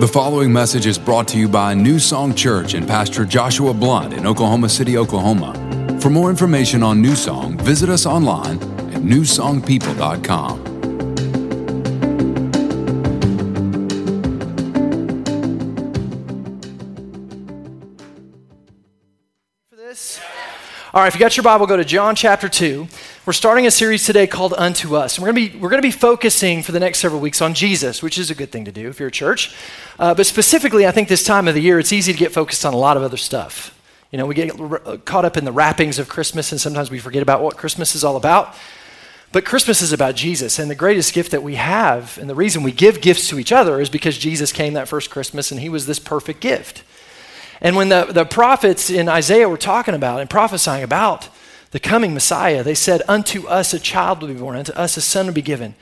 The 0.00 0.08
following 0.08 0.52
message 0.52 0.86
is 0.86 0.98
brought 0.98 1.28
to 1.28 1.38
you 1.38 1.48
by 1.48 1.72
New 1.72 2.00
Song 2.00 2.34
Church 2.34 2.74
and 2.74 2.84
Pastor 2.84 3.24
Joshua 3.24 3.72
Blunt 3.72 4.12
in 4.12 4.26
Oklahoma 4.26 4.68
City, 4.68 4.98
Oklahoma. 4.98 5.54
For 6.00 6.10
more 6.10 6.30
information 6.30 6.82
on 6.82 7.00
New 7.00 7.14
Song, 7.14 7.56
visit 7.58 7.88
us 7.88 8.04
online 8.04 8.56
at 8.92 9.02
newsongpeople.com. 9.02 10.63
All 20.94 21.00
right, 21.00 21.08
if 21.08 21.14
you 21.14 21.18
got 21.18 21.36
your 21.36 21.42
Bible, 21.42 21.66
go 21.66 21.76
to 21.76 21.84
John 21.84 22.14
chapter 22.14 22.48
2. 22.48 22.86
We're 23.26 23.32
starting 23.32 23.66
a 23.66 23.70
series 23.72 24.06
today 24.06 24.28
called 24.28 24.54
Unto 24.56 24.94
Us. 24.94 25.18
And 25.18 25.26
we're 25.26 25.32
going 25.32 25.48
to 25.48 25.52
be, 25.52 25.58
we're 25.58 25.68
going 25.68 25.82
to 25.82 25.88
be 25.88 25.90
focusing 25.90 26.62
for 26.62 26.70
the 26.70 26.78
next 26.78 27.00
several 27.00 27.20
weeks 27.20 27.42
on 27.42 27.52
Jesus, 27.52 28.00
which 28.00 28.16
is 28.16 28.30
a 28.30 28.34
good 28.36 28.52
thing 28.52 28.64
to 28.64 28.70
do 28.70 28.88
if 28.90 29.00
you're 29.00 29.08
a 29.08 29.10
church. 29.10 29.52
Uh, 29.98 30.14
but 30.14 30.24
specifically, 30.24 30.86
I 30.86 30.92
think 30.92 31.08
this 31.08 31.24
time 31.24 31.48
of 31.48 31.54
the 31.54 31.60
year, 31.60 31.80
it's 31.80 31.92
easy 31.92 32.12
to 32.12 32.18
get 32.18 32.30
focused 32.30 32.64
on 32.64 32.74
a 32.74 32.76
lot 32.76 32.96
of 32.96 33.02
other 33.02 33.16
stuff. 33.16 33.76
You 34.12 34.18
know, 34.18 34.26
we 34.26 34.36
get 34.36 34.60
r- 34.60 34.98
caught 34.98 35.24
up 35.24 35.36
in 35.36 35.44
the 35.44 35.50
wrappings 35.50 35.98
of 35.98 36.08
Christmas, 36.08 36.52
and 36.52 36.60
sometimes 36.60 36.92
we 36.92 37.00
forget 37.00 37.24
about 37.24 37.42
what 37.42 37.56
Christmas 37.56 37.96
is 37.96 38.04
all 38.04 38.14
about. 38.14 38.54
But 39.32 39.44
Christmas 39.44 39.82
is 39.82 39.92
about 39.92 40.14
Jesus, 40.14 40.60
and 40.60 40.70
the 40.70 40.76
greatest 40.76 41.12
gift 41.12 41.32
that 41.32 41.42
we 41.42 41.56
have, 41.56 42.18
and 42.18 42.30
the 42.30 42.36
reason 42.36 42.62
we 42.62 42.70
give 42.70 43.00
gifts 43.00 43.28
to 43.30 43.40
each 43.40 43.50
other 43.50 43.80
is 43.80 43.90
because 43.90 44.16
Jesus 44.16 44.52
came 44.52 44.74
that 44.74 44.86
first 44.86 45.10
Christmas, 45.10 45.50
and 45.50 45.58
he 45.60 45.68
was 45.68 45.86
this 45.86 45.98
perfect 45.98 46.38
gift. 46.38 46.84
And 47.60 47.76
when 47.76 47.88
the, 47.88 48.06
the 48.10 48.24
prophets 48.24 48.90
in 48.90 49.08
Isaiah 49.08 49.48
were 49.48 49.56
talking 49.56 49.94
about 49.94 50.20
and 50.20 50.28
prophesying 50.28 50.82
about 50.82 51.28
the 51.70 51.80
coming 51.80 52.14
Messiah, 52.14 52.62
they 52.62 52.74
said, 52.74 53.02
Unto 53.08 53.46
us 53.46 53.74
a 53.74 53.78
child 53.78 54.20
will 54.20 54.28
be 54.28 54.34
born, 54.34 54.56
unto 54.56 54.72
us 54.72 54.96
a 54.96 55.00
son 55.00 55.26
will 55.26 55.34
be 55.34 55.42
given. 55.42 55.74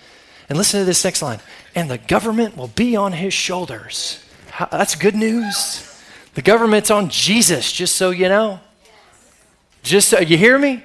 And 0.48 0.58
listen 0.58 0.80
to 0.80 0.84
this 0.84 1.04
next 1.04 1.22
line 1.22 1.40
and 1.74 1.90
the 1.90 1.98
government 1.98 2.56
will 2.56 2.68
be 2.68 2.96
on 2.96 3.12
his 3.12 3.32
shoulders. 3.32 4.22
How, 4.50 4.66
that's 4.66 4.94
good 4.94 5.14
news. 5.14 5.88
The 6.34 6.42
government's 6.42 6.90
on 6.90 7.08
Jesus, 7.08 7.72
just 7.72 7.96
so 7.96 8.10
you 8.10 8.28
know. 8.28 8.60
Just 9.82 10.08
so 10.08 10.20
you 10.20 10.36
hear 10.36 10.58
me? 10.58 10.82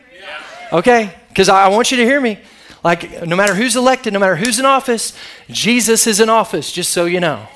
Okay, 0.72 1.14
because 1.30 1.50
I, 1.50 1.66
I 1.66 1.68
want 1.68 1.92
you 1.92 1.98
to 1.98 2.06
hear 2.06 2.20
me. 2.20 2.40
Like, 2.84 3.26
no 3.26 3.36
matter 3.36 3.54
who's 3.54 3.76
elected, 3.76 4.14
no 4.14 4.20
matter 4.20 4.36
who's 4.36 4.60
in 4.60 4.66
office, 4.66 5.14
Jesus 5.50 6.08
is 6.08 6.20
in 6.20 6.30
office, 6.30 6.72
just 6.72 6.92
so 6.92 7.06
you 7.06 7.20
know. 7.20 7.48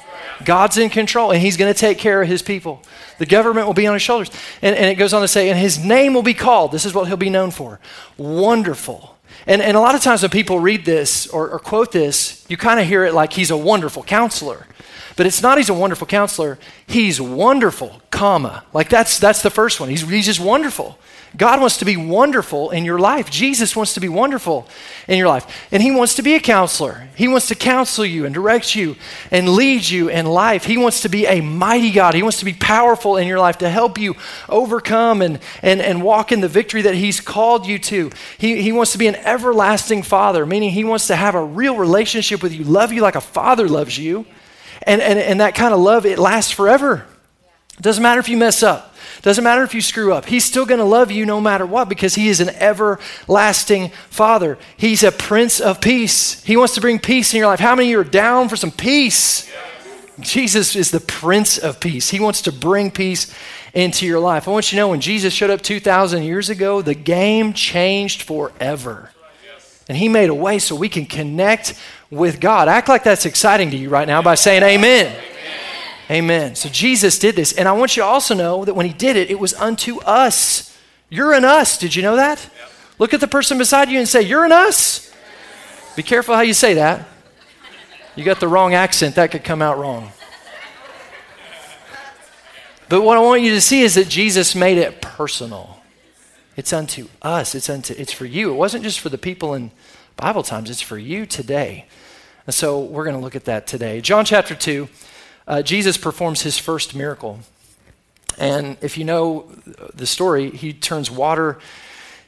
God's 0.46 0.78
in 0.78 0.90
control, 0.90 1.32
and 1.32 1.42
He's 1.42 1.58
going 1.58 1.74
to 1.74 1.80
take 1.80 1.98
care 1.98 2.22
of 2.22 2.28
His 2.28 2.42
people. 2.42 2.82
The 3.18 3.26
government 3.26 3.68
will 3.68 3.74
be 3.74 3.88
on 3.88 3.94
His 3.94 4.02
shoulders. 4.02 4.30
And, 4.62 4.76
and 4.76 4.86
it 4.90 4.96
goes 4.96 5.14
on 5.14 5.22
to 5.22 5.28
say, 5.28 5.50
and 5.50 5.60
His 5.60 5.84
name 5.84 6.14
will 6.14 6.24
be 6.24 6.34
called. 6.34 6.72
This 6.72 6.86
is 6.86 6.94
what 6.94 7.08
He'll 7.08 7.18
be 7.18 7.30
known 7.30 7.52
for 7.52 7.80
Wonderful. 8.18 9.18
And, 9.48 9.62
and 9.62 9.76
a 9.76 9.80
lot 9.80 9.96
of 9.96 10.02
times 10.02 10.22
when 10.22 10.30
people 10.30 10.60
read 10.60 10.86
this 10.86 11.28
or, 11.28 11.50
or 11.50 11.60
quote 11.60 11.92
this, 11.92 12.46
you 12.48 12.58
kind 12.58 12.80
of 12.80 12.86
hear 12.86 13.06
it 13.06 13.14
like 13.14 13.34
He's 13.34 13.52
a 13.52 13.58
wonderful 13.58 14.04
counselor. 14.04 14.68
But 15.16 15.26
it's 15.26 15.42
not 15.42 15.58
He's 15.58 15.70
a 15.70 15.74
wonderful 15.74 16.08
counselor. 16.08 16.58
He's 16.88 17.20
wonderful, 17.20 18.02
comma. 18.12 18.64
Like 18.74 18.90
that's, 18.90 19.20
that's 19.20 19.42
the 19.42 19.50
first 19.50 19.80
one. 19.80 19.90
He's, 19.90 20.08
he's 20.08 20.26
just 20.26 20.40
wonderful. 20.40 20.98
God 21.38 21.62
wants 21.62 21.78
to 21.78 21.86
be 21.86 21.96
wonderful 21.96 22.72
in 22.72 22.84
your 22.84 23.00
life. 23.00 23.30
Jesus 23.30 23.74
wants 23.74 23.94
to 23.94 24.02
be 24.02 24.10
wonderful 24.10 24.68
in 25.08 25.18
your 25.18 25.30
life. 25.30 25.68
And 25.72 25.82
He 25.82 25.90
wants 25.90 26.16
to 26.16 26.22
be 26.22 26.36
a 26.36 26.42
counselor. 26.42 27.08
He 27.16 27.30
wants 27.30 27.48
to 27.48 27.56
counsel 27.56 28.06
you 28.06 28.26
and 28.26 28.34
direct 28.34 28.76
you 28.76 28.98
and 29.32 29.48
lead 29.48 29.88
you 29.88 30.10
in 30.10 30.26
life. 30.26 30.66
He 30.66 30.78
wants 30.78 31.04
to 31.04 31.10
be 31.10 31.26
a 31.26 31.40
mighty 31.40 31.92
God. 31.92 32.16
He 32.16 32.24
wants 32.24 32.40
to 32.40 32.46
be 32.46 32.54
powerful 32.54 33.16
in 33.16 33.30
your 33.30 33.40
life 33.40 33.60
to 33.60 33.70
help 33.70 33.98
you 33.98 34.18
overcome 34.50 35.22
and, 35.22 35.40
and, 35.62 35.82
and 35.82 36.04
walk 36.04 36.34
in 36.34 36.42
the 36.42 36.50
victory 36.50 36.82
that 36.82 36.96
He's 36.96 37.22
called 37.22 37.66
you 37.66 37.80
to. 37.80 38.12
He, 38.38 38.62
he 38.62 38.74
wants 38.74 38.92
to 38.92 38.98
be 38.98 39.08
an 39.08 39.16
everlasting 39.16 40.04
Father, 40.04 40.46
meaning 40.46 40.72
He 40.72 40.84
wants 40.84 41.08
to 41.08 41.16
have 41.16 41.36
a 41.36 41.44
real 41.44 41.78
relationship 41.78 42.44
with 42.44 42.52
you, 42.52 42.66
love 42.66 42.92
you 42.92 43.02
like 43.02 43.16
a 43.16 43.22
Father 43.22 43.70
loves 43.70 43.98
you. 43.98 44.26
And, 44.84 45.02
and, 45.02 45.18
and 45.18 45.40
that 45.40 45.56
kind 45.56 45.74
of 45.74 45.80
love, 45.80 46.06
it 46.06 46.20
lasts 46.20 46.52
forever. 46.52 47.06
It 47.78 47.82
doesn't 47.82 48.04
matter 48.04 48.20
if 48.20 48.28
you 48.28 48.36
mess 48.36 48.64
up. 48.64 48.91
Doesn't 49.22 49.44
matter 49.44 49.64
if 49.64 49.74
you 49.74 49.82
screw 49.82 50.14
up. 50.14 50.26
He's 50.26 50.44
still 50.44 50.66
going 50.66 50.80
to 50.80 50.86
love 50.86 51.12
you 51.12 51.26
no 51.26 51.40
matter 51.40 51.66
what 51.66 51.90
because 51.90 52.16
he 52.16 52.28
is 52.28 52.40
an 52.40 52.50
everlasting 52.50 53.90
father. 54.10 54.58
He's 54.78 55.04
a 55.04 55.12
prince 55.12 55.60
of 55.60 55.80
peace. 55.80 56.44
He 56.44 56.58
wants 56.58 56.74
to 56.76 56.82
bring 56.82 56.98
peace 56.98 57.34
in 57.34 57.40
your 57.40 57.48
life. 57.48 57.60
How 57.60 57.76
many 57.76 57.90
of 57.90 57.92
you 57.92 58.00
are 58.00 58.04
down 58.04 58.50
for 58.50 58.56
some 58.56 58.72
peace? 58.72 59.52
Jesus 60.20 60.76
is 60.76 60.92
the 60.92 61.00
prince 61.00 61.58
of 61.58 61.80
peace. 61.80 62.10
He 62.10 62.20
wants 62.20 62.42
to 62.44 62.52
bring 62.52 62.92
peace 62.92 63.34
into 63.74 64.06
your 64.06 64.20
life. 64.20 64.48
I 64.48 64.52
want 64.52 64.72
you 64.72 64.78
to 64.78 64.82
know 64.82 64.90
when 64.90 65.02
Jesus 65.02 65.34
showed 65.34 65.50
up 65.50 65.62
2,000 65.62 66.24
years 66.24 66.50
ago, 66.50 66.82
the 66.82 66.94
game 66.96 67.54
changed 67.54 68.24
forever. 68.24 69.12
And 69.88 69.98
he 69.98 70.10
made 70.10 70.30
a 70.30 70.36
way 70.36 70.60
so 70.60 70.76
we 70.76 70.90
can 70.90 71.06
connect 71.06 71.74
with 72.10 72.40
God. 72.40 72.68
Act 72.68 72.88
like 72.90 73.04
that's 73.04 73.26
exciting 73.26 73.72
to 73.72 73.78
you 73.78 73.90
right 73.90 74.08
now 74.08 74.22
by 74.22 74.36
saying 74.36 74.64
amen. 74.64 75.08
Amen. 75.08 75.24
So 76.56 76.70
Jesus 76.70 77.18
did 77.18 77.36
this. 77.36 77.54
And 77.54 77.68
I 77.68 77.72
want 77.72 77.96
you 77.96 78.04
to 78.04 78.08
also 78.08 78.36
know 78.36 78.66
that 78.66 78.74
when 78.74 78.86
he 78.86 78.94
did 78.94 79.16
it, 79.16 79.32
it 79.32 79.40
was 79.40 79.54
unto 79.54 80.00
us. 80.02 80.78
You're 81.10 81.34
in 81.34 81.46
us. 81.46 81.78
Did 81.78 81.96
you 81.96 82.02
know 82.02 82.18
that? 82.18 82.40
Yep. 82.40 82.72
Look 83.00 83.14
at 83.14 83.20
the 83.20 83.28
person 83.28 83.58
beside 83.58 83.90
you 83.90 83.98
and 83.98 84.08
say, 84.08 84.22
You're 84.22 84.46
in 84.46 84.52
us. 84.52 85.12
Be 85.96 86.04
careful 86.04 86.36
how 86.36 86.42
you 86.42 86.54
say 86.54 86.74
that. 86.76 87.08
You 88.16 88.24
got 88.24 88.40
the 88.40 88.48
wrong 88.48 88.74
accent, 88.74 89.16
that 89.16 89.32
could 89.32 89.44
come 89.44 89.62
out 89.62 89.78
wrong. 89.78 90.12
But 92.90 93.04
what 93.04 93.18
I 93.18 93.22
want 93.22 93.42
you 93.42 93.52
to 93.52 93.62
see 93.62 93.82
is 93.82 93.96
that 93.96 94.10
Jesus 94.10 94.54
made 94.54 94.78
it 94.78 95.02
personal. 95.02 95.82
It's 96.58 96.74
unto 96.74 97.08
us. 97.22 97.56
It's 97.56 97.70
unto 97.70 97.94
it's 97.98 98.12
for 98.12 98.26
you. 98.26 98.52
It 98.52 98.56
wasn't 98.56 98.84
just 98.84 99.00
for 99.00 99.08
the 99.08 99.18
people 99.18 99.54
in 99.54 99.72
Bible 100.18 100.44
times, 100.44 100.70
it's 100.70 100.82
for 100.82 100.98
you 100.98 101.26
today. 101.26 101.86
And 102.46 102.54
so 102.54 102.82
we're 102.82 103.06
going 103.06 103.16
to 103.16 103.22
look 103.22 103.36
at 103.36 103.46
that 103.46 103.66
today. 103.66 104.02
John 104.02 104.26
chapter 104.26 104.56
2 104.56 104.90
uh, 105.48 105.62
Jesus 105.62 105.98
performs 105.98 106.42
his 106.42 106.58
first 106.58 106.96
miracle. 106.96 107.40
And 108.38 108.78
if 108.82 108.98
you 108.98 109.04
know 109.04 109.52
the 109.94 110.08
story, 110.08 110.50
he 110.52 110.74
turns 110.74 111.12
water 111.12 111.60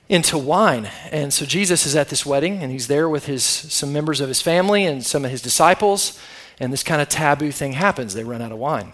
into 0.09 0.37
wine. 0.37 0.89
And 1.11 1.33
so 1.33 1.45
Jesus 1.45 1.85
is 1.85 1.95
at 1.95 2.09
this 2.09 2.25
wedding, 2.25 2.61
and 2.61 2.71
he's 2.71 2.87
there 2.87 3.07
with 3.07 3.25
his, 3.25 3.43
some 3.43 3.93
members 3.93 4.19
of 4.19 4.27
his 4.27 4.41
family 4.41 4.85
and 4.85 5.05
some 5.05 5.25
of 5.25 5.31
his 5.31 5.41
disciples. 5.41 6.19
And 6.59 6.71
this 6.71 6.83
kind 6.83 7.01
of 7.01 7.09
taboo 7.09 7.51
thing 7.51 7.73
happens. 7.73 8.13
They 8.13 8.23
run 8.23 8.41
out 8.41 8.51
of 8.51 8.57
wine. 8.57 8.93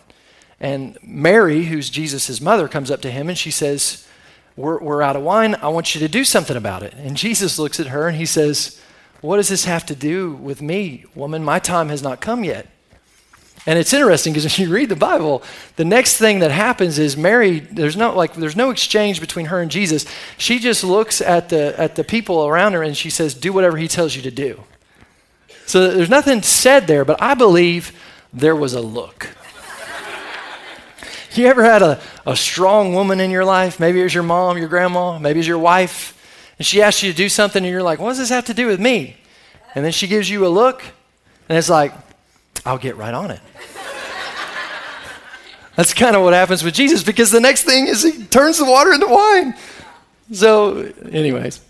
And 0.60 0.98
Mary, 1.02 1.66
who's 1.66 1.90
Jesus' 1.90 2.40
mother, 2.42 2.68
comes 2.68 2.92
up 2.92 3.02
to 3.02 3.12
him 3.12 3.30
and 3.30 3.38
she 3.38 3.52
says, 3.52 4.06
we're, 4.60 4.80
we're 4.80 5.02
out 5.02 5.16
of 5.16 5.24
wine. 5.24 5.56
I 5.56 5.70
want 5.70 5.96
you 5.96 6.02
to 6.02 6.10
do 6.10 6.26
something 6.26 6.58
about 6.58 6.84
it. 6.84 6.94
And 6.96 7.16
Jesus 7.16 7.58
looks 7.58 7.80
at 7.80 7.88
her 7.88 8.10
and 8.10 8.18
he 8.18 8.26
says, 8.26 8.80
What 9.22 9.38
does 9.38 9.48
this 9.48 9.64
have 9.64 9.86
to 9.86 9.96
do 9.96 10.34
with 10.34 10.62
me, 10.62 11.06
woman? 11.16 11.46
My 11.46 11.60
time 11.60 11.88
has 11.88 12.04
not 12.04 12.20
come 12.20 12.44
yet. 12.44 12.68
And 13.70 13.78
it's 13.78 13.94
interesting 13.94 14.34
because 14.34 14.58
when 14.58 14.68
you 14.68 14.74
read 14.74 14.90
the 14.90 14.96
Bible, 14.96 15.44
the 15.76 15.86
next 15.86 16.18
thing 16.18 16.40
that 16.40 16.50
happens 16.50 16.98
is 16.98 17.16
Mary, 17.16 17.60
there's 17.60 17.96
no 17.96 18.16
like 18.16 18.34
there's 18.34 18.56
no 18.56 18.72
exchange 18.72 19.20
between 19.20 19.46
her 19.46 19.62
and 19.62 19.70
Jesus. 19.70 20.08
She 20.40 20.58
just 20.58 20.84
looks 20.84 21.22
at 21.22 21.50
the 21.50 21.80
at 21.80 21.96
the 21.96 22.04
people 22.04 22.48
around 22.48 22.74
her 22.74 22.82
and 22.82 22.98
she 22.98 23.12
says, 23.12 23.36
"Do 23.36 23.54
whatever 23.54 23.78
he 23.78 23.88
tells 23.88 24.16
you 24.16 24.24
to 24.24 24.32
do." 24.32 24.64
So 25.68 25.92
there's 25.92 26.10
nothing 26.10 26.42
said 26.42 26.88
there, 26.88 27.06
but 27.06 27.22
I 27.22 27.36
believe 27.36 27.92
there 28.34 28.56
was 28.56 28.74
a 28.74 28.82
look. 28.82 29.30
you 31.36 31.46
ever 31.46 31.64
had 31.64 31.84
a, 31.84 32.02
a 32.26 32.36
strong 32.36 32.96
woman 32.96 33.20
in 33.20 33.30
your 33.30 33.46
life? 33.46 33.80
Maybe 33.80 34.00
it 34.00 34.04
was 34.04 34.16
your 34.16 34.24
mom, 34.24 34.58
your 34.58 34.68
grandma, 34.68 35.20
maybe 35.20 35.38
it 35.38 35.42
was 35.42 35.48
your 35.48 35.60
wife, 35.60 36.18
and 36.58 36.66
she 36.66 36.82
asks 36.82 37.04
you 37.04 37.12
to 37.12 37.16
do 37.16 37.30
something 37.30 37.64
and 37.64 37.72
you're 37.72 37.84
like, 37.84 38.00
what 38.00 38.10
does 38.10 38.18
this 38.18 38.30
have 38.30 38.46
to 38.46 38.56
do 38.56 38.66
with 38.66 38.80
me? 38.80 39.18
And 39.76 39.86
then 39.86 39.92
she 39.92 40.08
gives 40.08 40.28
you 40.28 40.48
a 40.48 40.50
look, 40.50 40.82
and 41.48 41.56
it's 41.56 41.70
like, 41.70 41.94
I'll 42.66 42.78
get 42.78 42.98
right 42.98 43.14
on 43.14 43.32
it. 43.32 43.40
That's 45.76 45.94
kind 45.94 46.16
of 46.16 46.24
what 46.24 46.34
happens 46.34 46.64
with 46.64 46.74
Jesus 46.74 47.04
because 47.04 47.32
the 47.32 47.40
next 47.40 47.64
thing 47.64 47.88
is 47.88 48.04
he 48.04 48.26
turns 48.26 48.58
the 48.58 48.66
water 48.66 48.92
into 48.92 49.08
wine. 49.08 49.56
So, 50.32 50.92
anyways. 51.10 51.62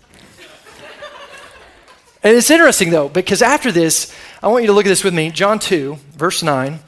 And 2.22 2.36
it's 2.36 2.50
interesting 2.50 2.90
though, 2.90 3.08
because 3.08 3.40
after 3.40 3.72
this, 3.72 4.14
I 4.42 4.48
want 4.48 4.64
you 4.64 4.66
to 4.66 4.72
look 4.72 4.84
at 4.84 4.88
this 4.88 5.04
with 5.04 5.14
me. 5.14 5.30
John 5.30 5.58
2, 5.58 5.96
verse 6.16 6.42
9. 6.42 6.80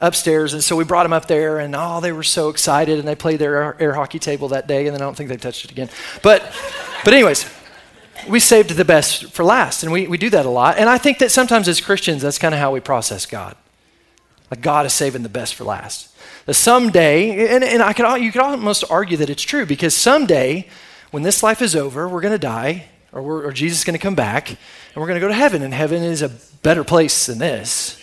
upstairs. 0.00 0.52
And 0.52 0.64
so 0.64 0.74
we 0.74 0.82
brought 0.82 1.04
them 1.04 1.12
up 1.12 1.28
there, 1.28 1.60
and 1.60 1.76
oh, 1.76 2.00
they 2.00 2.10
were 2.10 2.24
so 2.24 2.48
excited, 2.48 2.98
and 2.98 3.06
they 3.06 3.14
played 3.14 3.38
their 3.38 3.80
air 3.80 3.94
hockey 3.94 4.18
table 4.18 4.48
that 4.48 4.66
day, 4.66 4.86
and 4.86 4.96
then 4.96 5.00
I 5.00 5.04
don't 5.04 5.16
think 5.16 5.28
they 5.28 5.36
touched 5.36 5.64
it 5.64 5.70
again. 5.70 5.90
But, 6.24 6.42
but 7.04 7.14
anyways, 7.14 7.48
we 8.28 8.40
saved 8.40 8.70
the 8.70 8.84
best 8.84 9.32
for 9.32 9.44
last, 9.44 9.84
and 9.84 9.92
we, 9.92 10.08
we 10.08 10.18
do 10.18 10.30
that 10.30 10.44
a 10.44 10.50
lot. 10.50 10.76
And 10.76 10.90
I 10.90 10.98
think 10.98 11.18
that 11.18 11.30
sometimes 11.30 11.68
as 11.68 11.80
Christians, 11.80 12.22
that's 12.22 12.38
kind 12.38 12.52
of 12.52 12.60
how 12.60 12.72
we 12.72 12.80
process 12.80 13.26
God. 13.26 13.54
Like 14.50 14.60
God 14.60 14.86
is 14.86 14.92
saving 14.92 15.22
the 15.22 15.28
best 15.28 15.54
for 15.54 15.64
last. 15.64 16.14
That 16.46 16.54
someday, 16.54 17.54
and, 17.54 17.62
and 17.62 17.82
I 17.82 17.92
could, 17.92 18.20
you 18.20 18.32
could 18.32 18.40
almost 18.40 18.84
argue 18.90 19.16
that 19.18 19.30
it's 19.30 19.42
true 19.42 19.64
because 19.64 19.94
someday, 19.94 20.66
when 21.10 21.22
this 21.22 21.42
life 21.42 21.62
is 21.62 21.76
over, 21.76 22.08
we're 22.08 22.20
going 22.20 22.34
to 22.34 22.38
die, 22.38 22.86
or, 23.12 23.44
or 23.46 23.52
Jesus 23.52 23.78
is 23.78 23.84
going 23.84 23.98
to 23.98 24.02
come 24.02 24.14
back, 24.14 24.50
and 24.50 24.58
we're 24.96 25.06
going 25.06 25.16
to 25.16 25.20
go 25.20 25.28
to 25.28 25.34
heaven, 25.34 25.62
and 25.62 25.72
heaven 25.72 26.02
is 26.02 26.22
a 26.22 26.30
better 26.62 26.82
place 26.82 27.26
than 27.26 27.38
this. 27.38 28.00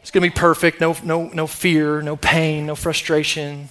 It's 0.00 0.10
going 0.10 0.28
to 0.28 0.34
be 0.34 0.38
perfect, 0.38 0.80
no, 0.80 0.96
no, 1.04 1.28
no 1.28 1.46
fear, 1.46 2.02
no 2.02 2.16
pain, 2.16 2.66
no 2.66 2.74
frustration. 2.74 3.68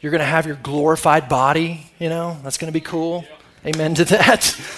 You're 0.00 0.10
going 0.10 0.20
to 0.20 0.24
have 0.24 0.46
your 0.46 0.56
glorified 0.56 1.28
body, 1.28 1.90
you 1.98 2.08
know, 2.08 2.38
that's 2.42 2.58
going 2.58 2.72
to 2.72 2.78
be 2.78 2.84
cool. 2.84 3.24
Amen 3.64 3.94
to 3.94 4.04
that. 4.04 4.58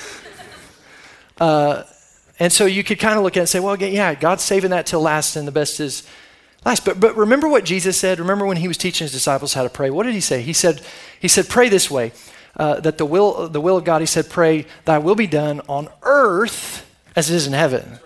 Uh, 1.40 1.84
and 2.40 2.52
so 2.52 2.66
you 2.66 2.82
could 2.82 2.98
kind 2.98 3.16
of 3.16 3.22
look 3.22 3.34
at 3.34 3.36
it 3.36 3.40
and 3.42 3.48
say, 3.48 3.60
well, 3.60 3.76
yeah, 3.80 4.12
God's 4.14 4.42
saving 4.42 4.70
that 4.70 4.86
till 4.86 5.00
last, 5.00 5.36
and 5.36 5.46
the 5.46 5.52
best 5.52 5.78
is 5.78 6.02
Last, 6.64 6.84
but, 6.84 7.00
but 7.00 7.16
remember 7.16 7.48
what 7.48 7.64
Jesus 7.64 7.96
said? 7.96 8.18
Remember 8.18 8.44
when 8.44 8.56
he 8.56 8.68
was 8.68 8.76
teaching 8.76 9.04
his 9.04 9.12
disciples 9.12 9.54
how 9.54 9.62
to 9.62 9.70
pray? 9.70 9.90
What 9.90 10.04
did 10.04 10.14
he 10.14 10.20
say? 10.20 10.42
He 10.42 10.52
said, 10.52 10.82
he 11.20 11.28
said 11.28 11.48
pray 11.48 11.68
this 11.68 11.90
way, 11.90 12.12
uh, 12.56 12.80
that 12.80 12.98
the 12.98 13.06
will, 13.06 13.48
the 13.48 13.60
will 13.60 13.76
of 13.76 13.84
God, 13.84 14.00
he 14.00 14.06
said, 14.06 14.28
pray, 14.28 14.66
thy 14.84 14.98
will 14.98 15.14
be 15.14 15.26
done 15.26 15.60
on 15.68 15.88
earth 16.02 16.84
as 17.14 17.30
it 17.30 17.36
is 17.36 17.46
in 17.46 17.52
heaven. 17.52 18.00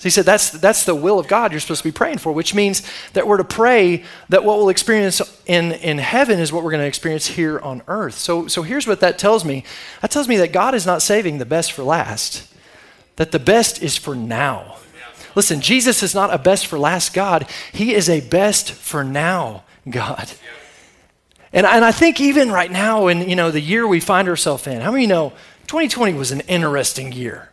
So 0.00 0.04
he 0.04 0.10
said 0.10 0.24
that's, 0.24 0.50
that's 0.50 0.84
the 0.84 0.94
will 0.94 1.18
of 1.18 1.28
God 1.28 1.52
you're 1.52 1.60
supposed 1.60 1.82
to 1.82 1.88
be 1.88 1.92
praying 1.92 2.18
for, 2.18 2.32
which 2.32 2.54
means 2.54 2.82
that 3.12 3.26
we're 3.26 3.36
to 3.36 3.44
pray 3.44 4.02
that 4.30 4.44
what 4.44 4.56
we'll 4.56 4.70
experience 4.70 5.20
in, 5.44 5.72
in 5.72 5.98
heaven 5.98 6.38
is 6.38 6.50
what 6.50 6.64
we're 6.64 6.70
going 6.70 6.80
to 6.80 6.86
experience 6.86 7.26
here 7.26 7.58
on 7.58 7.82
earth. 7.86 8.14
So, 8.14 8.46
so 8.46 8.62
here's 8.62 8.86
what 8.86 9.00
that 9.00 9.18
tells 9.18 9.44
me 9.44 9.62
that 10.00 10.10
tells 10.10 10.26
me 10.26 10.38
that 10.38 10.52
God 10.52 10.74
is 10.74 10.86
not 10.86 11.02
saving 11.02 11.36
the 11.36 11.44
best 11.44 11.72
for 11.72 11.82
last, 11.82 12.50
that 13.16 13.30
the 13.30 13.38
best 13.38 13.82
is 13.82 13.98
for 13.98 14.14
now. 14.14 14.78
Listen, 15.34 15.60
Jesus 15.60 16.02
is 16.02 16.14
not 16.14 16.32
a 16.32 16.38
best 16.38 16.66
for 16.66 16.78
last 16.78 17.14
God, 17.14 17.46
He 17.72 17.94
is 17.94 18.08
a 18.08 18.20
best 18.20 18.72
for 18.72 19.04
now 19.04 19.64
God. 19.88 20.30
And, 21.52 21.66
and 21.66 21.84
I 21.84 21.90
think 21.90 22.20
even 22.20 22.52
right 22.52 22.70
now, 22.70 23.08
in 23.08 23.28
you 23.28 23.36
know 23.36 23.50
the 23.50 23.60
year 23.60 23.86
we 23.86 24.00
find 24.00 24.28
ourselves 24.28 24.66
in, 24.66 24.80
how 24.80 24.92
many 24.92 25.06
know 25.06 25.32
2020 25.66 26.14
was 26.14 26.32
an 26.32 26.40
interesting 26.40 27.12
year? 27.12 27.50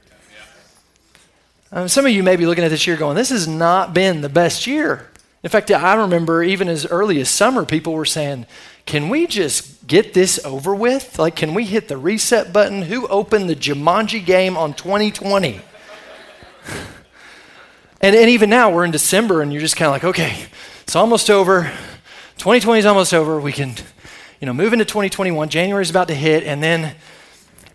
Um, 1.72 1.88
some 1.88 2.06
of 2.06 2.12
you 2.12 2.24
may 2.24 2.38
be 2.38 2.46
looking 2.46 2.64
at 2.64 2.70
this 2.70 2.88
year 2.88 2.96
going, 2.96 3.16
this 3.16 3.30
has 3.30 3.48
not 3.48 3.94
been 3.94 4.22
the 4.22 4.30
best 4.30 4.68
year. 4.68 5.10
In 5.44 5.50
fact, 5.50 5.70
I 5.70 5.96
remember 5.96 6.42
even 6.42 6.70
as 6.70 6.86
early 6.86 7.20
as 7.20 7.30
summer, 7.30 7.66
people 7.66 7.94
were 7.94 8.06
saying, 8.06 8.46
can 8.86 9.10
we 9.10 9.28
just 9.28 9.86
get 9.86 10.14
this 10.14 10.44
over 10.46 10.74
with? 10.74 11.20
Like, 11.20 11.36
can 11.36 11.54
we 11.54 11.66
hit 11.66 11.90
the 11.90 11.98
reset 11.98 12.54
button? 12.54 12.84
Who 12.84 13.06
opened 13.08 13.50
the 13.50 13.56
Jumanji 13.56 14.26
game 14.26 14.56
on 14.56 14.74
2020? 14.74 15.62
And, 18.00 18.16
and 18.16 18.30
even 18.30 18.50
now, 18.50 18.70
we're 18.70 18.86
in 18.86 18.92
December, 18.92 19.42
and 19.42 19.52
you're 19.52 19.62
just 19.62 19.76
kind 19.76 19.88
of 19.88 19.94
like, 19.94 20.04
okay, 20.04 20.46
it's 20.84 20.96
almost 20.96 21.32
over. 21.32 21.64
2020 22.38 22.80
is 22.80 22.86
almost 22.86 23.12
over. 23.12 23.40
We 23.42 23.52
can, 23.52 23.74
you 24.40 24.46
know, 24.46 24.54
move 24.54 24.72
into 24.72 24.86
2021. 24.86 25.50
January 25.50 25.82
is 25.82 25.90
about 25.90 26.08
to 26.10 26.14
hit, 26.14 26.44
and 26.44 26.62
then 26.62 26.96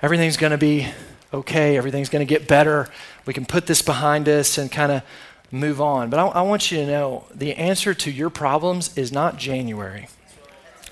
everything's 0.01 0.37
going 0.37 0.53
to 0.53 0.59
be 0.59 0.87
okay. 1.35 1.77
Everything's 1.77 2.09
going 2.09 2.25
to 2.25 2.29
get 2.29 2.47
better. 2.47 2.89
We 3.27 3.35
can 3.35 3.45
put 3.45 3.67
this 3.67 3.83
behind 3.83 4.29
us 4.29 4.59
and 4.59 4.71
kind 4.71 4.93
of 4.93 5.03
move 5.51 5.81
on. 5.81 6.09
But 6.09 6.21
I, 6.21 6.27
I 6.29 6.43
want 6.43 6.71
you 6.71 6.79
to 6.79 6.87
know 6.87 7.27
the 7.35 7.55
answer 7.55 7.93
to 7.93 8.11
your 8.11 8.31
problems 8.31 8.97
is 8.97 9.11
not 9.11 9.39
January. 9.39 10.09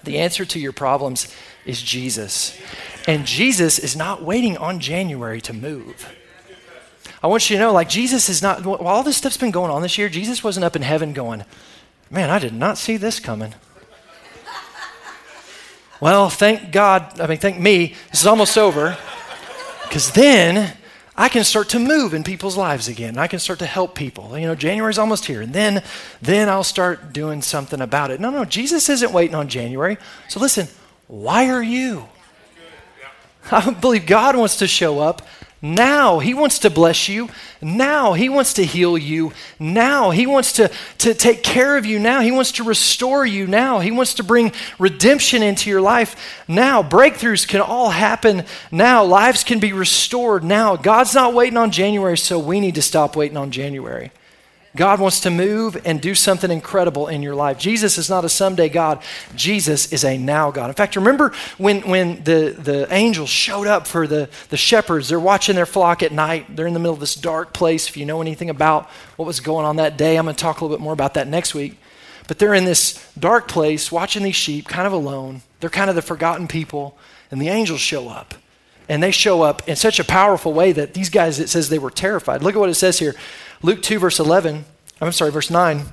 The 0.03 0.19
answer 0.19 0.44
to 0.44 0.59
your 0.59 0.73
problems 0.73 1.32
is 1.65 1.81
Jesus. 1.81 2.59
And 3.06 3.27
Jesus 3.27 3.79
is 3.79 3.94
not 3.94 4.23
waiting 4.23 4.56
on 4.56 4.81
January 4.81 5.41
to 5.43 5.53
move. 5.53 6.12
I 7.22 7.26
want 7.26 7.50
you 7.50 7.56
to 7.56 7.61
know, 7.61 7.72
like, 7.72 7.88
Jesus 7.88 8.28
is 8.28 8.40
not, 8.40 8.64
while 8.64 8.78
all 8.87 9.02
this 9.02 9.17
stuff's 9.17 9.37
been 9.37 9.50
going 9.50 9.70
on 9.70 9.82
this 9.82 9.99
year, 9.99 10.08
Jesus 10.08 10.43
wasn't 10.43 10.64
up 10.64 10.75
in 10.75 10.82
heaven 10.82 11.12
going, 11.12 11.44
man, 12.11 12.31
I 12.31 12.38
did 12.38 12.55
not 12.55 12.78
see 12.78 12.96
this 12.96 13.20
coming. 13.20 13.55
well, 16.00 16.31
thank 16.31 16.72
God, 16.72 17.20
I 17.20 17.27
mean, 17.27 17.39
thank 17.39 17.58
me, 17.58 17.94
this 18.10 18.22
is 18.22 18.27
almost 18.27 18.56
over, 18.56 18.96
because 19.82 20.12
then 20.12 20.77
I 21.15 21.29
can 21.29 21.44
start 21.44 21.69
to 21.70 21.79
move 21.79 22.15
in 22.15 22.24
people's 22.24 22.56
lives 22.56 22.89
again. 22.89 23.19
I 23.19 23.27
can 23.27 23.39
start 23.39 23.58
to 23.58 23.67
help 23.67 23.94
people. 23.94 24.39
You 24.39 24.46
know, 24.46 24.55
January's 24.55 24.96
almost 24.96 25.27
here, 25.27 25.43
and 25.43 25.53
then, 25.53 25.82
then 26.22 26.48
I'll 26.48 26.65
start 26.65 27.12
doing 27.12 27.43
something 27.43 27.82
about 27.82 28.10
it. 28.10 28.20
No, 28.20 28.31
no, 28.31 28.46
Jesus 28.46 28.89
isn't 28.89 29.12
waiting 29.12 29.34
on 29.34 29.48
January. 29.48 29.98
So 30.29 30.41
listen, 30.41 30.69
why 31.06 31.50
are 31.50 31.62
you? 31.62 32.08
I 33.53 33.70
believe 33.72 34.06
God 34.06 34.36
wants 34.36 34.56
to 34.56 34.67
show 34.67 35.00
up 35.00 35.20
now 35.62 36.20
he 36.20 36.32
wants 36.32 36.60
to 36.60 36.70
bless 36.70 37.08
you. 37.08 37.29
Now 37.60 38.14
he 38.14 38.31
wants 38.31 38.55
to 38.55 38.64
heal 38.64 38.96
you. 38.96 39.32
Now 39.58 40.10
he 40.10 40.26
wants 40.26 40.55
to, 40.55 40.70
to 40.98 41.12
take 41.12 41.43
care 41.43 41.76
of 41.76 41.84
you. 41.84 41.98
Now 41.98 42.20
he 42.20 42.32
wants 42.32 42.52
to 42.52 42.64
restore 42.64 43.26
you. 43.26 43.46
Now 43.46 43.81
he 43.81 43.90
wants 43.90 44.14
to 44.14 44.24
bring 44.24 44.52
redemption 44.79 45.43
into 45.43 45.69
your 45.69 45.82
life. 45.82 46.43
Now 46.48 46.82
breakthroughs 46.82 47.46
can 47.46 47.60
all 47.60 47.90
happen. 47.90 48.44
Now 48.72 49.05
lives 49.05 49.44
can 49.44 49.60
be 49.60 49.74
restored. 49.74 50.44
Now 50.44 50.76
God's 50.76 51.14
not 51.14 51.34
waiting 51.34 51.58
on 51.58 51.70
January, 51.70 52.17
so 52.17 52.38
we 52.38 52.58
need 52.58 52.76
to 52.76 52.82
stop 52.82 53.14
waiting 53.14 53.36
on 53.36 53.50
January. 53.50 54.12
God 54.77 55.00
wants 55.00 55.20
to 55.20 55.31
move 55.31 55.81
and 55.84 56.00
do 56.00 56.15
something 56.15 56.50
incredible 56.50 57.08
in 57.08 57.22
your 57.22 57.34
life. 57.34 57.58
Jesus 57.58 57.98
is 57.98 58.08
not 58.08 58.24
a 58.24 58.29
someday 58.29 58.69
God. 58.69 59.03
Jesus 59.34 59.93
is 59.93 60.05
a 60.05 60.17
now 60.17 60.53
God. 60.53 60.69
In 60.69 60.74
fact, 60.74 60.94
remember 60.94 61.32
when, 61.58 61.81
when 61.82 62.22
the, 62.22 62.55
the 62.56 62.86
angels 62.93 63.31
showed 63.31 63.67
up 63.67 63.89
for 63.89 64.06
the, 64.06 64.29
the 64.50 64.56
shepherds? 64.56 65.08
They're 65.08 65.19
watching 65.19 65.56
their 65.56 65.67
flock 65.67 66.05
at 66.05 66.12
night. 66.12 66.55
They're 66.55 66.69
in 66.69 66.74
the 66.74 66.79
middle 66.79 66.94
of 66.94 67.00
this 67.00 67.17
dark 67.17 67.53
place. 67.53 67.89
If 67.89 67.96
you 67.96 68.06
know 68.06 68.20
anything 68.20 68.48
about 68.48 68.89
what 69.17 69.27
was 69.27 69.41
going 69.41 69.67
on 69.67 69.77
that 69.77 69.96
day, 69.96 70.17
I'm 70.17 70.24
going 70.24 70.36
to 70.36 70.41
talk 70.41 70.60
a 70.60 70.65
little 70.65 70.77
bit 70.77 70.82
more 70.82 70.93
about 70.93 71.15
that 71.15 71.27
next 71.27 71.53
week. 71.53 71.77
But 72.29 72.39
they're 72.39 72.55
in 72.55 72.65
this 72.65 73.12
dark 73.19 73.48
place 73.48 73.91
watching 73.91 74.22
these 74.22 74.36
sheep, 74.36 74.69
kind 74.69 74.86
of 74.86 74.93
alone. 74.93 75.43
They're 75.58 75.69
kind 75.69 75.91
of 75.91 75.96
the 75.96 76.03
forgotten 76.03 76.46
people. 76.46 76.96
And 77.32 77.43
the 77.43 77.48
angels 77.48 77.81
show 77.81 78.08
up. 78.08 78.34
And 78.89 79.03
they 79.03 79.10
show 79.10 79.43
up 79.43 79.69
in 79.69 79.74
such 79.74 79.98
a 79.98 80.05
powerful 80.05 80.53
way 80.53 80.70
that 80.72 80.94
these 80.94 81.10
guys, 81.10 81.41
it 81.41 81.48
says 81.48 81.69
they 81.69 81.79
were 81.79 81.91
terrified. 81.91 82.43
Look 82.43 82.55
at 82.55 82.58
what 82.60 82.70
it 82.70 82.74
says 82.74 83.00
here. 83.00 83.17
Luke 83.62 83.82
2, 83.82 83.98
verse 83.98 84.19
11, 84.19 84.64
I'm 85.00 85.12
sorry, 85.12 85.31
verse 85.31 85.50
9, 85.50 85.84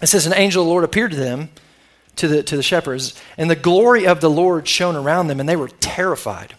it 0.00 0.06
says, 0.06 0.26
An 0.26 0.34
angel 0.34 0.62
of 0.62 0.66
the 0.66 0.70
Lord 0.70 0.84
appeared 0.84 1.10
to 1.10 1.16
them, 1.16 1.50
to 2.16 2.28
the, 2.28 2.42
to 2.42 2.56
the 2.56 2.62
shepherds, 2.62 3.20
and 3.36 3.50
the 3.50 3.56
glory 3.56 4.06
of 4.06 4.20
the 4.20 4.30
Lord 4.30 4.66
shone 4.66 4.96
around 4.96 5.26
them, 5.26 5.40
and 5.40 5.48
they 5.48 5.56
were 5.56 5.68
terrified. 5.80 6.54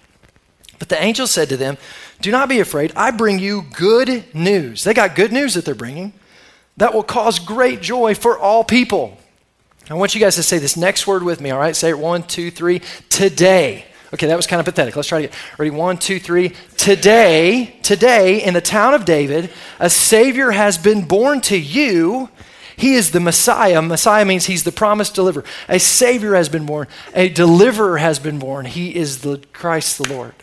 But 0.78 0.90
the 0.90 1.02
angel 1.02 1.28
said 1.28 1.50
to 1.50 1.58
them, 1.58 1.78
Do 2.22 2.32
not 2.32 2.50
be 2.50 2.60
afraid. 2.60 2.92
I 2.96 3.12
bring 3.12 3.40
you 3.40 3.64
good 3.74 4.26
news. 4.36 4.84
They 4.84 4.94
got 4.94 5.16
good 5.16 5.32
news 5.32 5.54
that 5.54 5.66
they're 5.66 5.74
bringing 5.74 6.14
that 6.78 6.94
will 6.94 7.04
cause 7.04 7.40
great 7.40 7.82
joy 7.82 8.16
for 8.16 8.38
all 8.38 8.64
people. 8.64 9.18
I 9.90 9.94
want 9.94 10.16
you 10.16 10.22
guys 10.22 10.36
to 10.36 10.44
say 10.44 10.58
this 10.58 10.76
next 10.76 11.08
word 11.08 11.24
with 11.24 11.40
me, 11.40 11.52
all 11.52 11.60
right? 11.60 11.76
Say 11.76 11.90
it 11.90 12.00
one, 12.00 12.24
two, 12.24 12.52
three. 12.52 12.82
Today. 13.10 13.86
Okay, 14.14 14.28
that 14.28 14.38
was 14.38 14.48
kind 14.48 14.60
of 14.60 14.66
pathetic. 14.66 14.96
Let's 14.96 15.08
try 15.08 15.24
to 15.24 15.28
get 15.28 15.38
ready. 15.58 15.72
One, 15.72 15.98
two, 15.98 16.20
three. 16.20 16.54
Today, 16.78 17.76
today, 17.84 18.44
in 18.44 18.54
the 18.54 18.62
town 18.62 18.94
of 18.94 19.06
David, 19.06 19.50
a 19.80 19.90
Savior 19.90 20.52
has 20.52 20.78
been 20.78 21.06
born 21.06 21.42
to 21.42 21.58
you. 21.60 22.30
He 22.78 22.94
is 22.94 23.12
the 23.12 23.20
Messiah. 23.20 23.82
Messiah 23.82 24.26
means 24.26 24.46
he's 24.46 24.64
the 24.64 24.72
promised 24.72 25.16
deliverer. 25.16 25.44
A 25.70 25.80
Savior 25.80 26.36
has 26.36 26.50
been 26.50 26.66
born. 26.66 26.88
A 27.14 27.30
deliverer 27.30 27.98
has 27.98 28.20
been 28.20 28.38
born. 28.38 28.66
He 28.66 28.96
is 28.96 29.22
the 29.22 29.42
Christ 29.54 29.98
the 29.98 30.14
Lord. 30.14 30.34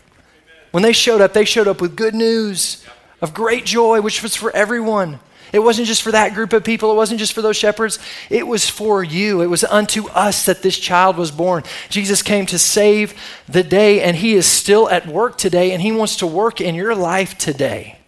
When 0.71 0.83
they 0.83 0.93
showed 0.93 1.21
up, 1.21 1.33
they 1.33 1.45
showed 1.45 1.67
up 1.67 1.79
with 1.79 1.95
good 1.95 2.15
news 2.15 2.83
of 3.21 3.33
great 3.33 3.65
joy, 3.65 4.01
which 4.01 4.23
was 4.23 4.35
for 4.35 4.51
everyone. 4.55 5.19
It 5.53 5.59
wasn't 5.59 5.87
just 5.87 6.01
for 6.01 6.11
that 6.11 6.33
group 6.33 6.51
of 6.51 6.63
people. 6.63 6.91
It 6.91 6.95
wasn't 6.95 7.19
just 7.19 7.33
for 7.33 7.43
those 7.43 7.55
shepherds. 7.55 7.99
It 8.31 8.47
was 8.47 8.67
for 8.67 9.03
you. 9.03 9.41
It 9.41 9.45
was 9.47 9.63
unto 9.63 10.07
us 10.09 10.47
that 10.47 10.63
this 10.63 10.79
child 10.79 11.15
was 11.15 11.29
born. 11.29 11.63
Jesus 11.89 12.23
came 12.23 12.47
to 12.47 12.57
save 12.57 13.13
the 13.47 13.61
day, 13.61 14.01
and 14.01 14.17
he 14.17 14.33
is 14.33 14.47
still 14.47 14.89
at 14.89 15.05
work 15.05 15.37
today, 15.37 15.71
and 15.71 15.81
he 15.81 15.91
wants 15.91 16.15
to 16.17 16.27
work 16.27 16.59
in 16.59 16.73
your 16.73 16.95
life 16.95 17.37
today. 17.37 17.99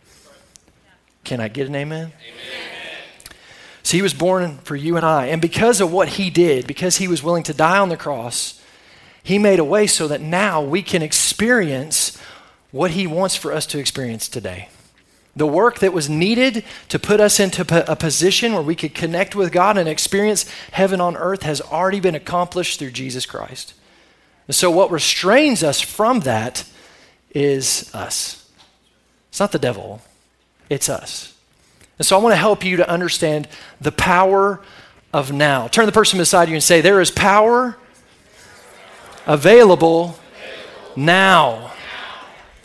Can 1.23 1.39
I 1.39 1.47
get 1.47 1.67
an 1.67 1.75
amen? 1.75 2.11
amen. 2.11 2.65
So 3.83 3.95
he 3.95 4.01
was 4.01 4.15
born 4.15 4.57
for 4.63 4.75
you 4.75 4.97
and 4.97 5.05
I. 5.05 5.27
And 5.27 5.39
because 5.39 5.79
of 5.79 5.91
what 5.91 6.09
he 6.09 6.31
did, 6.31 6.65
because 6.65 6.97
he 6.97 7.07
was 7.07 7.21
willing 7.21 7.43
to 7.43 7.53
die 7.53 7.77
on 7.77 7.89
the 7.89 7.97
cross, 7.97 8.59
he 9.21 9.37
made 9.37 9.59
a 9.59 9.63
way 9.63 9.85
so 9.85 10.07
that 10.07 10.21
now 10.21 10.63
we 10.63 10.81
can 10.81 11.03
experience 11.03 12.19
what 12.71 12.91
he 12.91 13.05
wants 13.05 13.35
for 13.35 13.53
us 13.53 13.67
to 13.67 13.77
experience 13.77 14.27
today. 14.27 14.69
The 15.35 15.47
work 15.47 15.79
that 15.79 15.91
was 15.91 16.09
needed 16.09 16.63
to 16.89 16.97
put 16.97 17.19
us 17.19 17.39
into 17.39 17.91
a 17.91 17.95
position 17.95 18.53
where 18.53 18.61
we 18.61 18.75
could 18.75 18.93
connect 18.93 19.35
with 19.35 19.51
God 19.51 19.77
and 19.77 19.89
experience 19.89 20.49
heaven 20.71 21.01
on 21.01 21.17
earth 21.17 21.43
has 21.43 21.59
already 21.59 21.99
been 21.99 22.15
accomplished 22.15 22.79
through 22.79 22.91
Jesus 22.91 23.25
Christ. 23.25 23.73
And 24.47 24.55
so, 24.55 24.71
what 24.71 24.91
restrains 24.91 25.63
us 25.63 25.81
from 25.81 26.21
that 26.21 26.63
is 27.31 27.93
us. 27.93 28.49
It's 29.29 29.39
not 29.39 29.51
the 29.51 29.59
devil, 29.59 30.01
it's 30.69 30.87
us. 30.87 31.33
And 31.97 32.05
so, 32.05 32.17
I 32.17 32.21
want 32.21 32.33
to 32.33 32.37
help 32.37 32.63
you 32.63 32.77
to 32.77 32.89
understand 32.89 33.49
the 33.81 33.91
power 33.91 34.61
of 35.13 35.31
now. 35.31 35.67
Turn 35.67 35.85
the 35.85 35.91
person 35.91 36.19
beside 36.19 36.47
you 36.47 36.55
and 36.55 36.63
say, 36.63 36.79
There 36.79 37.01
is 37.01 37.11
power 37.11 37.77
available 39.25 40.17
now. 40.95 41.73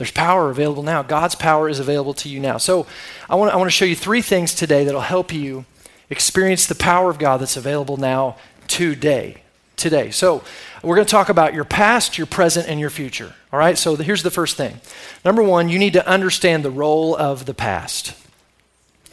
There's 0.01 0.11
power 0.11 0.49
available 0.49 0.83
now. 0.83 1.03
God's 1.03 1.35
power 1.35 1.69
is 1.69 1.79
available 1.79 2.15
to 2.15 2.29
you 2.31 2.41
now. 2.41 2.57
So 2.57 2.87
I 3.29 3.35
want, 3.35 3.53
I 3.53 3.57
want 3.59 3.67
to 3.67 3.71
show 3.71 3.85
you 3.85 3.95
three 3.95 4.23
things 4.23 4.55
today 4.55 4.83
that'll 4.83 5.03
help 5.03 5.31
you 5.31 5.67
experience 6.09 6.65
the 6.65 6.75
power 6.75 7.11
of 7.11 7.19
God 7.19 7.43
that's 7.43 7.59
available 7.59 7.99
now 7.99 8.39
today. 8.67 9.43
Today. 9.77 10.11
So 10.11 10.43
we're 10.83 10.97
going 10.97 11.07
to 11.07 11.11
talk 11.11 11.29
about 11.29 11.53
your 11.53 11.65
past, 11.65 12.17
your 12.17 12.27
present, 12.27 12.67
and 12.67 12.81
your 12.81 12.89
future. 12.89 13.35
All 13.53 13.59
right? 13.59 13.77
So 13.77 13.95
here's 13.97 14.23
the 14.23 14.31
first 14.31 14.57
thing. 14.57 14.81
Number 15.23 15.43
one, 15.43 15.69
you 15.69 15.79
need 15.79 15.93
to 15.93 16.09
understand 16.09 16.65
the 16.65 16.71
role 16.71 17.15
of 17.15 17.45
the 17.45 17.53
past. 17.53 18.17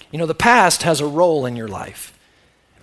You 0.10 0.20
know, 0.20 0.26
the 0.26 0.34
past 0.34 0.84
has 0.84 1.02
a 1.02 1.06
role 1.06 1.46
in 1.46 1.58
your 1.58 1.68
life. 1.68 2.17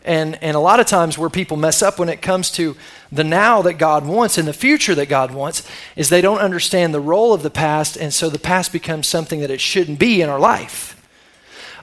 And, 0.04 0.42
and 0.42 0.54
a 0.54 0.60
lot 0.60 0.80
of 0.80 0.86
times 0.86 1.16
where 1.16 1.30
people 1.30 1.56
mess 1.56 1.80
up 1.80 1.98
when 1.98 2.10
it 2.10 2.20
comes 2.20 2.50
to 2.52 2.76
the 3.10 3.24
now 3.24 3.62
that 3.62 3.74
God 3.74 4.04
wants 4.06 4.36
and 4.36 4.46
the 4.46 4.52
future 4.52 4.94
that 4.94 5.08
God 5.08 5.32
wants 5.32 5.66
is 5.96 6.10
they 6.10 6.20
don't 6.20 6.40
understand 6.40 6.92
the 6.92 7.00
role 7.00 7.32
of 7.32 7.42
the 7.42 7.50
past, 7.50 7.96
and 7.96 8.12
so 8.12 8.28
the 8.28 8.38
past 8.38 8.72
becomes 8.72 9.08
something 9.08 9.40
that 9.40 9.50
it 9.50 9.60
shouldn't 9.60 9.98
be 9.98 10.20
in 10.20 10.28
our 10.28 10.40
life. 10.40 11.00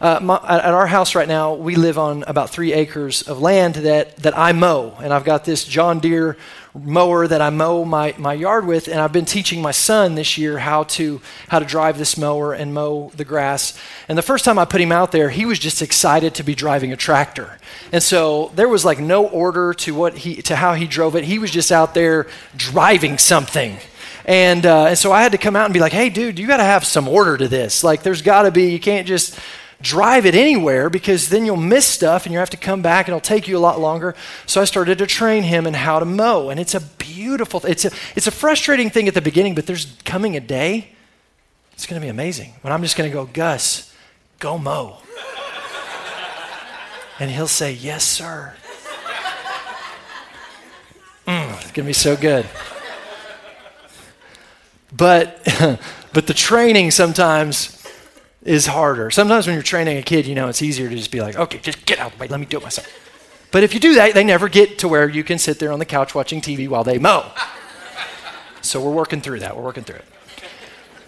Uh, 0.01 0.19
my, 0.19 0.35
at 0.49 0.73
our 0.73 0.87
house 0.87 1.13
right 1.13 1.27
now, 1.27 1.53
we 1.53 1.75
live 1.75 1.99
on 1.99 2.23
about 2.25 2.49
three 2.49 2.73
acres 2.73 3.21
of 3.21 3.39
land 3.39 3.75
that, 3.75 4.17
that 4.17 4.35
I 4.35 4.51
mow. 4.51 4.97
And 4.99 5.13
I've 5.13 5.23
got 5.23 5.45
this 5.45 5.63
John 5.63 5.99
Deere 5.99 6.37
mower 6.73 7.27
that 7.27 7.39
I 7.39 7.51
mow 7.51 7.85
my, 7.85 8.15
my 8.17 8.33
yard 8.33 8.65
with, 8.65 8.87
and 8.87 8.99
I've 8.99 9.11
been 9.11 9.25
teaching 9.25 9.61
my 9.61 9.69
son 9.69 10.15
this 10.15 10.39
year 10.39 10.57
how 10.57 10.85
to 10.85 11.21
how 11.49 11.59
to 11.59 11.65
drive 11.65 11.99
this 11.99 12.17
mower 12.17 12.51
and 12.51 12.73
mow 12.73 13.11
the 13.15 13.25
grass. 13.25 13.77
And 14.07 14.17
the 14.17 14.23
first 14.23 14.43
time 14.43 14.57
I 14.57 14.65
put 14.65 14.81
him 14.81 14.91
out 14.91 15.11
there, 15.11 15.29
he 15.29 15.45
was 15.45 15.59
just 15.59 15.83
excited 15.83 16.33
to 16.35 16.43
be 16.43 16.55
driving 16.55 16.91
a 16.91 16.97
tractor. 16.97 17.59
And 17.91 18.01
so 18.01 18.51
there 18.55 18.69
was 18.69 18.83
like 18.83 18.99
no 18.99 19.27
order 19.27 19.71
to 19.75 19.93
what 19.93 20.17
he 20.17 20.41
to 20.43 20.55
how 20.55 20.73
he 20.73 20.87
drove 20.87 21.15
it. 21.15 21.25
He 21.25 21.37
was 21.37 21.51
just 21.51 21.71
out 21.71 21.93
there 21.93 22.25
driving 22.57 23.19
something. 23.19 23.77
And, 24.25 24.65
uh, 24.65 24.85
and 24.85 24.97
so 24.97 25.11
I 25.11 25.21
had 25.23 25.31
to 25.31 25.37
come 25.37 25.55
out 25.55 25.65
and 25.65 25.73
be 25.73 25.79
like, 25.79 25.93
hey, 25.93 26.09
dude, 26.09 26.37
you 26.37 26.47
got 26.47 26.57
to 26.57 26.63
have 26.63 26.85
some 26.85 27.07
order 27.07 27.37
to 27.37 27.47
this. 27.47 27.83
Like, 27.83 28.03
there's 28.03 28.21
got 28.21 28.43
to 28.43 28.51
be, 28.51 28.71
you 28.71 28.79
can't 28.79 29.07
just 29.07 29.39
drive 29.81 30.25
it 30.25 30.35
anywhere 30.35 30.89
because 30.89 31.29
then 31.29 31.45
you'll 31.45 31.57
miss 31.57 31.85
stuff 31.85 32.25
and 32.25 32.33
you 32.33 32.39
have 32.39 32.49
to 32.51 32.57
come 32.57 32.81
back 32.81 33.07
and 33.07 33.13
it'll 33.15 33.21
take 33.21 33.47
you 33.47 33.57
a 33.57 33.59
lot 33.59 33.79
longer. 33.79 34.15
So 34.45 34.61
I 34.61 34.65
started 34.65 34.97
to 34.99 35.07
train 35.07 35.43
him 35.43 35.67
in 35.67 35.73
how 35.73 35.99
to 35.99 36.05
mow. 36.05 36.49
And 36.49 36.59
it's 36.59 36.75
a 36.75 36.81
beautiful, 36.81 37.65
it's 37.65 37.85
a, 37.85 37.91
it's 38.15 38.27
a 38.27 38.31
frustrating 38.31 38.89
thing 38.89 39.07
at 39.07 39.13
the 39.13 39.21
beginning, 39.21 39.55
but 39.55 39.65
there's 39.65 39.97
coming 40.05 40.35
a 40.35 40.39
day, 40.39 40.89
it's 41.73 41.85
going 41.85 41.99
to 41.99 42.05
be 42.05 42.09
amazing. 42.09 42.53
When 42.61 42.71
I'm 42.71 42.81
just 42.81 42.95
going 42.95 43.09
to 43.09 43.13
go, 43.13 43.25
Gus, 43.25 43.93
go 44.39 44.57
mow. 44.57 44.97
and 47.19 47.31
he'll 47.31 47.47
say, 47.47 47.73
yes, 47.73 48.03
sir. 48.03 48.53
Mm, 51.27 51.53
it's 51.55 51.71
going 51.71 51.73
to 51.73 51.83
be 51.83 51.93
so 51.93 52.15
good. 52.15 52.47
But, 54.95 55.41
but 56.13 56.27
the 56.27 56.33
training 56.33 56.91
sometimes 56.91 57.80
is 58.43 58.67
harder. 58.67 59.11
Sometimes 59.11 59.47
when 59.47 59.55
you're 59.55 59.63
training 59.63 59.97
a 59.97 60.01
kid, 60.01 60.25
you 60.25 60.35
know, 60.35 60.47
it's 60.47 60.61
easier 60.61 60.89
to 60.89 60.95
just 60.95 61.11
be 61.11 61.21
like, 61.21 61.35
okay, 61.35 61.59
just 61.59 61.85
get 61.85 61.99
out 61.99 62.11
of 62.11 62.17
the 62.17 62.21
way, 62.23 62.27
let 62.27 62.39
me 62.39 62.45
do 62.45 62.57
it 62.57 62.63
myself. 62.63 62.87
But 63.51 63.63
if 63.63 63.73
you 63.73 63.79
do 63.79 63.95
that, 63.95 64.13
they 64.13 64.23
never 64.23 64.47
get 64.47 64.79
to 64.79 64.87
where 64.87 65.09
you 65.09 65.23
can 65.23 65.37
sit 65.37 65.59
there 65.59 65.71
on 65.71 65.79
the 65.79 65.85
couch 65.85 66.15
watching 66.15 66.41
TV 66.41 66.67
while 66.67 66.83
they 66.83 66.97
mow. 66.97 67.31
So 68.61 68.81
we're 68.81 68.91
working 68.91 69.21
through 69.21 69.39
that. 69.39 69.57
We're 69.57 69.63
working 69.63 69.83
through 69.83 69.97
it. 69.97 70.05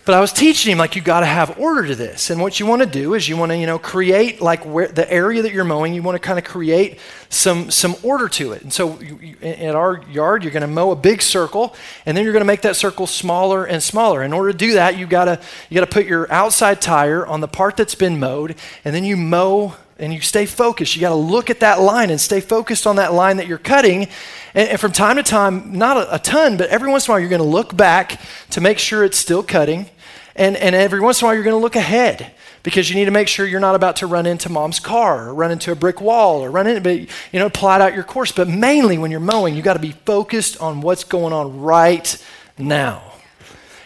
But 0.06 0.16
I 0.16 0.20
was 0.20 0.34
teaching 0.34 0.74
him 0.74 0.78
like 0.78 0.98
you 0.98 1.02
got 1.02 1.22
to 1.22 1.26
have 1.26 1.58
order 1.58 1.88
to 1.88 1.96
this, 1.96 2.30
and 2.30 2.42
what 2.42 2.60
you 2.60 2.66
want 2.66 2.82
to 2.82 2.86
do 2.86 3.14
is 3.14 3.30
you 3.30 3.38
want 3.38 3.54
to 3.54 3.58
you 3.58 3.66
know 3.66 3.80
create 3.80 4.42
like 4.42 4.66
where 4.66 4.90
the 4.90 5.10
area 5.12 5.42
that 5.42 5.54
you're 5.54 5.64
mowing. 5.64 5.94
You 5.94 6.04
want 6.04 6.16
to 6.16 6.20
kind 6.20 6.38
of 6.38 6.44
create 6.44 7.00
some 7.30 7.72
some 7.72 7.96
order 8.04 8.28
to 8.28 8.52
it. 8.52 8.64
And 8.64 8.74
so 8.74 9.00
you, 9.00 9.18
you, 9.22 9.38
in 9.42 9.76
our 9.76 10.04
yard, 10.10 10.44
you're 10.44 10.52
going 10.52 10.62
to 10.62 10.68
mow 10.68 10.92
a 10.92 10.96
big 10.98 11.22
circle, 11.22 11.74
and 12.06 12.18
then 12.18 12.26
you're 12.26 12.34
going 12.34 12.42
to 12.42 12.46
make 12.46 12.64
that 12.64 12.76
circle 12.76 13.08
smaller 13.08 13.64
and 13.64 13.82
smaller. 13.82 14.24
In 14.24 14.34
order 14.34 14.52
to 14.52 14.58
do 14.58 14.74
that, 14.74 14.98
you 14.98 15.06
gotta 15.06 15.40
you 15.70 15.76
gotta 15.76 15.90
put 15.90 16.06
your 16.06 16.30
outside 16.30 16.82
tire 16.82 17.26
on 17.26 17.40
the 17.40 17.48
part 17.48 17.78
that's 17.78 17.96
been 17.96 18.20
mowed, 18.20 18.56
and 18.84 18.94
then 18.94 19.06
you 19.06 19.16
mow 19.16 19.76
and 20.00 20.14
you 20.14 20.22
stay 20.22 20.46
focused. 20.46 20.96
You 20.96 21.02
got 21.02 21.10
to 21.10 21.16
look 21.16 21.50
at 21.50 21.60
that 21.60 21.80
line 21.80 22.10
and 22.10 22.20
stay 22.20 22.42
focused 22.42 22.88
on 22.88 22.96
that 22.96 23.14
line 23.14 23.38
that 23.38 23.48
you're 23.48 23.58
cutting. 23.58 24.08
And, 24.54 24.70
and 24.70 24.80
from 24.80 24.92
time 24.92 25.18
to 25.18 25.24
time, 25.24 25.78
not 25.78 25.98
a, 25.98 26.16
a, 26.16 26.20
ton, 26.20 26.58
but 26.58 26.70
every 26.70 26.90
once 26.90 27.08
in 27.08 27.12
a 27.12 27.14
while, 27.14 27.20
you're 27.20 27.30
going 27.30 27.42
to 27.42 27.48
look 27.48 27.76
back 27.76 28.20
to 28.52 28.62
make 28.62 28.80
sure 28.80 29.04
it's 29.04 29.18
still 29.18 29.44
cutting. 29.44 29.90
And, 30.36 30.58
and 30.58 30.76
every 30.76 31.00
once 31.00 31.22
in 31.22 31.26
a 31.26 31.28
while, 31.28 31.36
you're 31.36 31.44
going 31.44 31.56
to 31.56 31.62
look 31.62 31.76
ahead 31.76 32.34
because 32.64 32.90
you 32.90 32.96
need 32.96 33.06
to 33.06 33.12
make 33.12 33.28
sure 33.28 33.46
you're 33.46 33.60
not 33.60 33.76
about 33.76 33.98
to 33.98 34.08
run 34.08 34.26
into 34.26 34.50
mom's 34.50 34.80
car 34.80 35.28
or 35.28 35.34
run 35.34 35.52
into 35.52 35.72
a 35.72 35.76
brick 35.76 36.02
wall 36.02 36.44
or 36.44 36.50
run 36.50 36.66
into, 36.66 37.00
you 37.00 37.08
know, 37.40 37.50
plot 37.50 37.82
out 37.82 37.94
your 37.94 38.04
course. 38.04 38.32
But 38.32 38.48
mainly 38.48 38.98
when 38.98 39.12
you're 39.12 39.20
mowing, 39.20 39.56
you 39.56 39.62
got 39.62 39.74
to 39.74 39.80
be 39.80 39.92
focused 39.92 40.60
on 40.60 40.82
what's 40.82 41.04
going 41.04 41.34
on 41.34 41.62
right 41.62 42.24
now. 42.58 43.04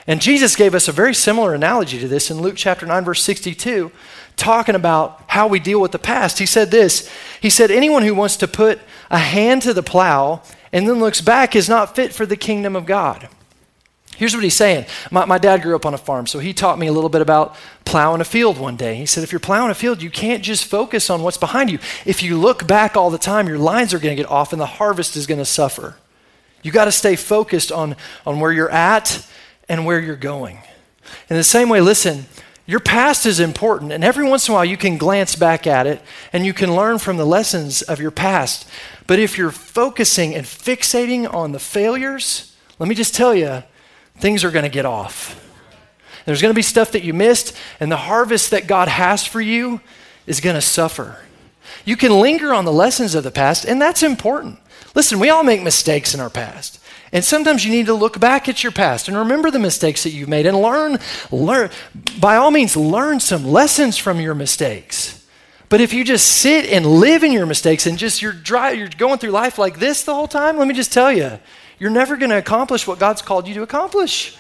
And 0.06 0.22
Jesus 0.22 0.56
gave 0.56 0.74
us 0.74 0.88
a 0.88 0.94
very 0.94 1.14
similar 1.14 1.54
analogy 1.54 2.00
to 2.00 2.08
this 2.08 2.32
in 2.32 2.40
Luke 2.40 2.56
chapter 2.56 2.86
9, 2.86 3.04
verse 3.04 3.22
62, 3.24 3.92
talking 4.38 4.76
about 4.76 5.22
how 5.28 5.48
we 5.48 5.60
deal 5.60 5.82
with 5.82 5.92
the 5.92 6.00
past. 6.00 6.40
He 6.40 6.46
said 6.46 6.72
this 6.72 7.12
He 7.42 7.50
said, 7.50 7.70
Anyone 7.70 8.04
who 8.04 8.16
wants 8.16 8.38
to 8.38 8.48
put 8.48 8.80
a 9.10 9.18
hand 9.18 9.64
to 9.64 9.74
the 9.74 9.84
plow 9.84 10.42
and 10.72 10.88
then 10.88 11.00
looks 11.00 11.22
back 11.22 11.56
is 11.56 11.68
not 11.68 11.96
fit 11.96 12.14
for 12.14 12.26
the 12.26 12.38
kingdom 12.38 12.76
of 12.76 12.86
God. 12.86 13.28
Here's 14.18 14.34
what 14.34 14.44
he's 14.44 14.56
saying. 14.56 14.88
My, 15.12 15.26
my, 15.26 15.38
dad 15.38 15.62
grew 15.62 15.76
up 15.76 15.86
on 15.86 15.94
a 15.94 15.98
farm, 15.98 16.26
so 16.26 16.40
he 16.40 16.52
taught 16.52 16.80
me 16.80 16.88
a 16.88 16.92
little 16.92 17.10
bit 17.10 17.22
about 17.22 17.56
plowing 17.86 18.20
a 18.20 18.26
field 18.26 18.58
one 18.58 18.76
day. 18.76 18.96
He 18.96 19.06
said, 19.06 19.24
if 19.24 19.32
you're 19.32 19.40
plowing 19.40 19.70
a 19.70 19.76
field, 19.76 20.02
you 20.02 20.10
can't 20.10 20.44
just 20.44 20.66
focus 20.66 21.12
on 21.12 21.22
what's 21.22 21.38
behind 21.38 21.70
you. 21.70 21.78
If 22.04 22.24
you 22.24 22.36
look 22.36 22.66
back 22.66 22.98
all 22.98 23.12
the 23.12 23.20
time, 23.20 23.48
your 23.48 23.60
lines 23.60 23.94
are 23.94 24.00
going 24.00 24.18
to 24.18 24.22
get 24.22 24.30
off 24.30 24.54
and 24.54 24.60
the 24.60 24.66
harvest 24.66 25.16
is 25.16 25.28
going 25.28 25.38
to 25.38 25.46
suffer. 25.46 25.98
You 26.64 26.72
got 26.72 26.86
to 26.86 26.92
stay 26.92 27.16
focused 27.16 27.72
on, 27.72 27.96
on 28.26 28.40
where 28.40 28.52
you're 28.52 28.72
at 28.72 29.24
and 29.70 29.86
where 29.86 30.00
you're 30.00 30.16
going. 30.16 30.58
In 31.30 31.38
the 31.38 31.44
same 31.44 31.70
way, 31.70 31.80
listen, 31.80 32.26
your 32.68 32.82
past 32.82 33.26
is 33.26 33.40
important, 33.40 33.94
and 33.94 34.04
every 34.04 34.28
once 34.28 34.48
in 34.48 34.52
a 34.52 34.56
while 34.56 34.66
you 34.66 34.76
can 34.76 34.98
glance 34.98 35.38
back 35.38 35.66
at 35.66 35.88
it 35.88 36.02
and 36.34 36.46
you 36.46 36.54
can 36.54 36.76
learn 36.76 37.00
from 37.00 37.16
the 37.16 37.26
lessons 37.26 37.82
of 37.82 38.02
your 38.02 38.12
past. 38.12 38.70
But 39.08 39.20
if 39.20 39.38
you're 39.38 39.52
focusing 39.52 40.36
and 40.36 40.46
fixating 40.46 41.34
on 41.34 41.54
the 41.54 41.60
failures, 41.60 42.54
let 42.78 42.90
me 42.90 42.94
just 42.94 43.16
tell 43.16 43.34
you, 43.34 43.64
things 44.18 44.44
are 44.44 44.52
going 44.52 44.64
to 44.64 44.70
get 44.70 44.86
off. 44.86 45.42
There's 46.26 46.42
going 46.42 46.54
to 46.54 46.58
be 46.58 46.62
stuff 46.62 46.92
that 46.92 47.06
you 47.06 47.14
missed, 47.14 47.56
and 47.80 47.90
the 47.90 47.96
harvest 47.96 48.52
that 48.52 48.68
God 48.68 48.90
has 48.90 49.26
for 49.26 49.40
you 49.40 49.80
is 50.26 50.42
going 50.42 50.56
to 50.56 50.62
suffer. 50.62 51.20
You 51.86 51.96
can 51.96 52.20
linger 52.20 52.54
on 52.54 52.66
the 52.66 52.74
lessons 52.74 53.16
of 53.16 53.24
the 53.24 53.32
past, 53.32 53.64
and 53.64 53.82
that's 53.82 54.04
important. 54.04 54.60
Listen, 54.94 55.20
we 55.20 55.30
all 55.30 55.44
make 55.44 55.64
mistakes 55.64 56.14
in 56.14 56.20
our 56.20 56.30
past. 56.30 56.82
And 57.12 57.24
sometimes 57.24 57.64
you 57.64 57.72
need 57.72 57.86
to 57.86 57.94
look 57.94 58.20
back 58.20 58.50
at 58.50 58.64
your 58.64 58.72
past 58.72 59.08
and 59.08 59.18
remember 59.18 59.50
the 59.50 59.60
mistakes 59.60 60.04
that 60.04 60.12
you've 60.12 60.30
made 60.30 60.46
and 60.46 60.62
learn, 60.62 61.00
learn 61.32 61.70
by 62.20 62.36
all 62.36 62.52
means, 62.52 62.76
learn 62.76 63.20
some 63.20 63.46
lessons 63.46 63.98
from 63.98 64.20
your 64.20 64.36
mistakes. 64.36 65.26
But 65.70 65.82
if 65.82 65.94
you 65.94 66.04
just 66.04 66.28
sit 66.28 66.66
and 66.66 66.86
live 66.86 67.24
in 67.24 67.32
your 67.32 67.46
mistakes 67.46 67.86
and 67.86 67.98
just 67.98 68.22
you're 68.22 68.34
dry, 68.34 68.72
you're 68.72 68.88
going 68.90 69.20
through 69.20 69.32
life 69.32 69.58
like 69.58 69.80
this 69.80 70.04
the 70.04 70.14
whole 70.14 70.28
time, 70.28 70.58
let 70.58 70.68
me 70.68 70.74
just 70.74 70.94
tell 70.94 71.12
you, 71.12 71.40
you're 71.80 71.92
never 71.92 72.18
going 72.18 72.30
to 72.30 72.38
accomplish 72.38 72.88
what 72.88 73.00
God's 73.00 73.22
called 73.22 73.48
you 73.48 73.54
to 73.56 73.62
accomplish. 73.62 74.38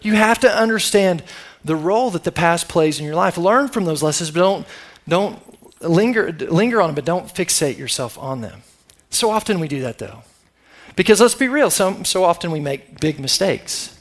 You 0.00 0.14
have 0.14 0.38
to 0.40 0.50
understand 0.50 1.22
the 1.64 1.76
role 1.76 2.10
that 2.10 2.24
the 2.24 2.32
past 2.32 2.68
plays 2.68 3.00
in 3.00 3.06
your 3.06 3.14
life. 3.14 3.36
Learn 3.36 3.68
from 3.68 3.84
those 3.84 4.02
lessons, 4.02 4.30
but 4.30 4.40
don't 4.40 4.66
don't 5.08 5.82
linger 5.82 6.32
linger 6.32 6.80
on 6.80 6.88
them, 6.88 6.94
but 6.94 7.04
don't 7.04 7.26
fixate 7.26 7.78
yourself 7.78 8.18
on 8.18 8.40
them. 8.40 8.62
So 9.10 9.30
often 9.30 9.58
we 9.58 9.68
do 9.68 9.80
that 9.80 9.98
though. 9.98 10.22
Because 10.98 11.20
let's 11.20 11.36
be 11.36 11.46
real, 11.46 11.70
so, 11.70 12.02
so 12.02 12.24
often 12.24 12.50
we 12.50 12.58
make 12.58 12.98
big 12.98 13.20
mistakes. 13.20 13.96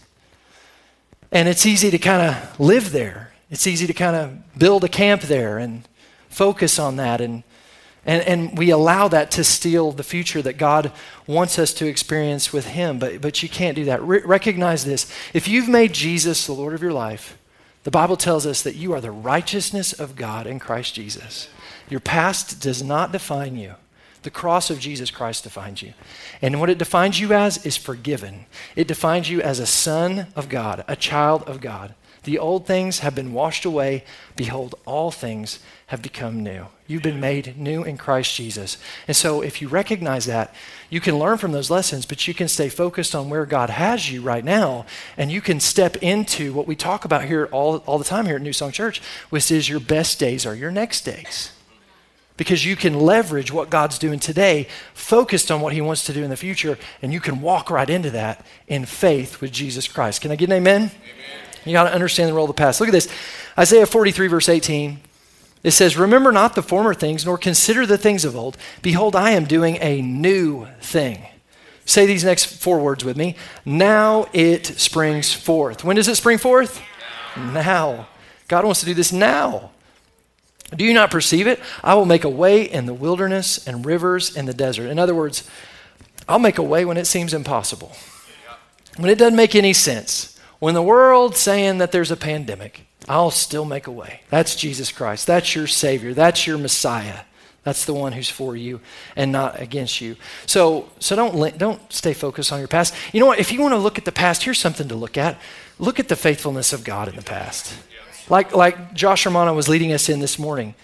And 1.31 1.47
it's 1.47 1.63
easy 1.63 1.91
to 1.91 1.99
kind 1.99 2.23
of 2.23 2.59
live 2.59 2.91
there. 2.91 3.33
It's 3.51 3.67
easy 3.67 3.85
to 3.85 3.93
kind 3.93 4.15
of 4.15 4.57
build 4.57 4.83
a 4.83 4.89
camp 4.89 5.21
there 5.21 5.59
and 5.59 5.87
focus 6.27 6.79
on 6.79 6.95
that. 6.95 7.21
And, 7.21 7.43
and, 8.03 8.23
and 8.23 8.57
we 8.57 8.71
allow 8.71 9.07
that 9.09 9.29
to 9.29 9.43
steal 9.43 9.91
the 9.91 10.01
future 10.01 10.41
that 10.41 10.57
God 10.57 10.91
wants 11.27 11.59
us 11.59 11.71
to 11.75 11.85
experience 11.85 12.51
with 12.51 12.65
Him. 12.69 12.97
But, 12.97 13.21
but 13.21 13.43
you 13.43 13.49
can't 13.49 13.75
do 13.75 13.85
that. 13.85 14.01
Re- 14.01 14.23
recognize 14.25 14.83
this. 14.83 15.05
If 15.35 15.47
you've 15.47 15.69
made 15.69 15.93
Jesus 15.93 16.47
the 16.47 16.53
Lord 16.53 16.73
of 16.73 16.81
your 16.81 16.93
life, 16.93 17.37
the 17.83 17.91
Bible 17.91 18.17
tells 18.17 18.47
us 18.47 18.63
that 18.63 18.75
you 18.75 18.91
are 18.93 19.01
the 19.01 19.11
righteousness 19.11 19.93
of 19.93 20.15
God 20.15 20.47
in 20.47 20.57
Christ 20.57 20.95
Jesus. 20.95 21.47
Your 21.91 21.99
past 21.99 22.59
does 22.59 22.81
not 22.81 23.11
define 23.11 23.55
you. 23.55 23.75
The 24.27 24.31
cross 24.31 24.69
of 24.69 24.81
Jesus 24.81 25.09
Christ 25.09 25.45
defines 25.45 25.81
you. 25.81 25.93
And 26.41 26.59
what 26.59 26.69
it 26.69 26.77
defines 26.77 27.17
you 27.17 27.31
as 27.31 27.65
is 27.65 27.77
forgiven. 27.77 28.45
It 28.75 28.85
defines 28.85 29.29
you 29.29 29.41
as 29.41 29.57
a 29.57 29.65
son 29.65 30.27
of 30.35 30.49
God, 30.49 30.83
a 30.85 30.97
child 30.97 31.43
of 31.43 31.61
God. 31.61 31.93
The 32.25 32.37
old 32.37 32.67
things 32.67 32.99
have 32.99 33.15
been 33.15 33.31
washed 33.31 33.63
away. 33.63 34.03
Behold, 34.35 34.75
all 34.85 35.11
things 35.11 35.59
have 35.85 36.01
become 36.01 36.43
new. 36.43 36.65
You've 36.87 37.03
been 37.03 37.21
made 37.21 37.57
new 37.57 37.85
in 37.85 37.95
Christ 37.95 38.35
Jesus. 38.35 38.77
And 39.07 39.15
so, 39.15 39.39
if 39.41 39.61
you 39.61 39.69
recognize 39.69 40.25
that, 40.25 40.53
you 40.89 40.99
can 40.99 41.17
learn 41.17 41.37
from 41.37 41.53
those 41.53 41.71
lessons, 41.71 42.05
but 42.05 42.27
you 42.27 42.33
can 42.33 42.49
stay 42.49 42.67
focused 42.67 43.15
on 43.15 43.29
where 43.29 43.45
God 43.45 43.69
has 43.69 44.11
you 44.11 44.21
right 44.21 44.43
now. 44.43 44.85
And 45.15 45.31
you 45.31 45.39
can 45.39 45.61
step 45.61 45.95
into 46.03 46.51
what 46.51 46.67
we 46.67 46.75
talk 46.75 47.05
about 47.05 47.23
here 47.23 47.45
all, 47.53 47.77
all 47.85 47.97
the 47.97 48.03
time 48.03 48.25
here 48.25 48.35
at 48.35 48.41
New 48.41 48.51
Song 48.51 48.73
Church, 48.73 49.01
which 49.29 49.49
is 49.49 49.69
your 49.69 49.79
best 49.79 50.19
days 50.19 50.45
are 50.45 50.53
your 50.53 50.71
next 50.71 51.05
days 51.05 51.53
because 52.37 52.63
you 52.63 52.75
can 52.75 52.99
leverage 52.99 53.51
what 53.51 53.69
God's 53.69 53.99
doing 53.99 54.19
today, 54.19 54.67
focused 54.93 55.51
on 55.51 55.59
what 55.59 55.73
He 55.73 55.81
wants 55.81 56.05
to 56.05 56.13
do 56.13 56.23
in 56.23 56.29
the 56.29 56.37
future, 56.37 56.77
and 57.01 57.11
you 57.11 57.19
can 57.19 57.41
walk 57.41 57.69
right 57.69 57.89
into 57.89 58.11
that 58.11 58.45
in 58.67 58.85
faith 58.85 59.41
with 59.41 59.51
Jesus 59.51 59.87
Christ. 59.87 60.21
Can 60.21 60.31
I 60.31 60.35
get 60.35 60.49
an 60.49 60.53
amen? 60.53 60.81
amen. 60.83 60.93
You 61.65 61.73
got 61.73 61.89
to 61.89 61.93
understand 61.93 62.29
the 62.29 62.33
role 62.33 62.45
of 62.45 62.55
the 62.55 62.59
past. 62.59 62.79
Look 62.79 62.89
at 62.89 62.93
this 62.93 63.09
Isaiah 63.57 63.85
43, 63.85 64.27
verse 64.27 64.47
18. 64.47 64.99
It 65.63 65.71
says, 65.71 65.97
Remember 65.97 66.31
not 66.31 66.55
the 66.55 66.61
former 66.61 66.93
things, 66.93 67.25
nor 67.25 67.37
consider 67.37 67.85
the 67.85 67.97
things 67.97 68.23
of 68.23 68.35
old. 68.35 68.57
Behold, 68.81 69.15
I 69.15 69.31
am 69.31 69.45
doing 69.45 69.77
a 69.81 70.01
new 70.01 70.67
thing. 70.79 71.25
Say 71.85 72.05
these 72.05 72.23
next 72.23 72.45
four 72.45 72.79
words 72.79 73.03
with 73.03 73.17
me. 73.17 73.35
Now 73.65 74.27
it 74.33 74.65
springs 74.65 75.33
forth. 75.33 75.83
When 75.83 75.95
does 75.95 76.07
it 76.07 76.15
spring 76.15 76.37
forth? 76.37 76.81
Now. 77.35 77.51
now. 77.51 78.07
God 78.47 78.65
wants 78.65 78.81
to 78.81 78.85
do 78.85 78.93
this 78.93 79.11
now. 79.11 79.71
Do 80.75 80.83
you 80.83 80.93
not 80.93 81.11
perceive 81.11 81.47
it? 81.47 81.59
I 81.83 81.95
will 81.95 82.05
make 82.05 82.23
a 82.23 82.29
way 82.29 82.63
in 82.63 82.85
the 82.85 82.93
wilderness 82.93 83.65
and 83.65 83.85
rivers 83.85 84.35
in 84.35 84.45
the 84.45 84.53
desert. 84.53 84.89
In 84.89 84.99
other 84.99 85.15
words, 85.15 85.49
I'll 86.27 86.39
make 86.39 86.57
a 86.57 86.63
way 86.63 86.83
when 86.83 86.97
it 86.97 87.07
seems 87.07 87.33
impossible. 87.33 87.93
When 88.97 89.09
it 89.09 89.17
doesn't 89.17 89.35
make 89.35 89.55
any 89.55 89.73
sense. 89.73 90.37
When 90.59 90.73
the 90.73 90.81
world's 90.81 91.39
saying 91.39 91.77
that 91.77 91.91
there's 91.91 92.11
a 92.11 92.17
pandemic, 92.17 92.87
I'll 93.07 93.31
still 93.31 93.63
make 93.63 93.87
a 93.87 93.91
way. 93.91 94.21
That's 94.29 94.55
Jesus 94.55 94.91
Christ. 94.91 95.27
That's 95.27 95.55
your 95.55 95.67
Savior. 95.67 96.13
That's 96.13 96.45
your 96.45 96.57
Messiah. 96.57 97.21
That's 97.63 97.85
the 97.85 97.93
one 97.93 98.13
who's 98.13 98.29
for 98.29 98.55
you 98.55 98.79
and 99.15 99.31
not 99.31 99.61
against 99.61 100.01
you. 100.01 100.15
So, 100.45 100.89
so 100.99 101.15
don't, 101.15 101.57
don't 101.57 101.93
stay 101.93 102.13
focused 102.13 102.51
on 102.51 102.59
your 102.59 102.67
past. 102.67 102.93
You 103.13 103.19
know 103.19 103.25
what? 103.25 103.39
If 103.39 103.51
you 103.51 103.61
want 103.61 103.73
to 103.73 103.77
look 103.77 103.97
at 103.97 104.05
the 104.05 104.11
past, 104.11 104.43
here's 104.43 104.57
something 104.57 104.87
to 104.87 104.95
look 104.95 105.17
at. 105.17 105.37
Look 105.77 105.99
at 105.99 106.07
the 106.07 106.15
faithfulness 106.15 106.73
of 106.73 106.83
God 106.83 107.07
in 107.07 107.15
the 107.15 107.21
past. 107.21 107.73
Like, 108.29 108.53
like 108.53 108.93
Josh 108.93 109.25
Romano 109.25 109.53
was 109.53 109.69
leading 109.69 109.93
us 109.93 110.09
in 110.09 110.19
this 110.19 110.37
morning. 110.37 110.75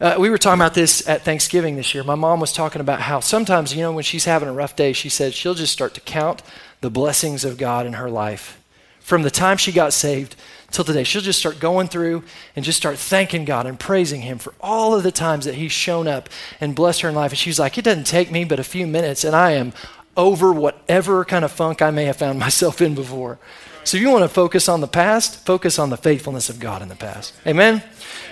Uh, 0.00 0.16
we 0.18 0.30
were 0.30 0.38
talking 0.38 0.60
about 0.60 0.74
this 0.74 1.06
at 1.06 1.22
Thanksgiving 1.22 1.76
this 1.76 1.94
year. 1.94 2.02
My 2.02 2.14
mom 2.14 2.40
was 2.40 2.52
talking 2.52 2.80
about 2.80 3.02
how 3.02 3.20
sometimes, 3.20 3.74
you 3.74 3.82
know, 3.82 3.92
when 3.92 4.02
she's 4.02 4.24
having 4.24 4.48
a 4.48 4.52
rough 4.52 4.74
day, 4.74 4.92
she 4.92 5.08
said 5.08 5.34
she'll 5.34 5.54
just 5.54 5.72
start 5.72 5.94
to 5.94 6.00
count 6.00 6.42
the 6.80 6.90
blessings 6.90 7.44
of 7.44 7.58
God 7.58 7.86
in 7.86 7.92
her 7.92 8.10
life. 8.10 8.58
From 9.00 9.22
the 9.22 9.30
time 9.30 9.56
she 9.56 9.72
got 9.72 9.92
saved 9.92 10.36
till 10.70 10.84
today, 10.84 11.04
she'll 11.04 11.20
just 11.20 11.38
start 11.38 11.60
going 11.60 11.88
through 11.88 12.24
and 12.56 12.64
just 12.64 12.78
start 12.78 12.96
thanking 12.96 13.44
God 13.44 13.66
and 13.66 13.78
praising 13.78 14.22
Him 14.22 14.38
for 14.38 14.54
all 14.60 14.94
of 14.94 15.02
the 15.02 15.12
times 15.12 15.44
that 15.44 15.56
He's 15.56 15.72
shown 15.72 16.08
up 16.08 16.28
and 16.60 16.74
blessed 16.74 17.02
her 17.02 17.08
in 17.08 17.14
life. 17.14 17.32
And 17.32 17.38
she's 17.38 17.58
like, 17.58 17.76
it 17.76 17.84
doesn't 17.84 18.06
take 18.06 18.30
me 18.30 18.44
but 18.44 18.58
a 18.58 18.64
few 18.64 18.86
minutes, 18.86 19.24
and 19.24 19.36
I 19.36 19.52
am 19.52 19.72
over 20.16 20.52
whatever 20.52 21.24
kind 21.24 21.44
of 21.44 21.52
funk 21.52 21.82
I 21.82 21.90
may 21.90 22.04
have 22.04 22.16
found 22.16 22.38
myself 22.40 22.80
in 22.80 22.94
before. 22.94 23.38
So 23.84 23.96
if 23.96 24.02
you 24.02 24.10
want 24.10 24.24
to 24.24 24.28
focus 24.28 24.68
on 24.68 24.80
the 24.80 24.88
past, 24.88 25.44
focus 25.44 25.78
on 25.78 25.90
the 25.90 25.96
faithfulness 25.96 26.48
of 26.48 26.60
God 26.60 26.82
in 26.82 26.88
the 26.88 26.96
past. 26.96 27.34
Amen? 27.46 27.82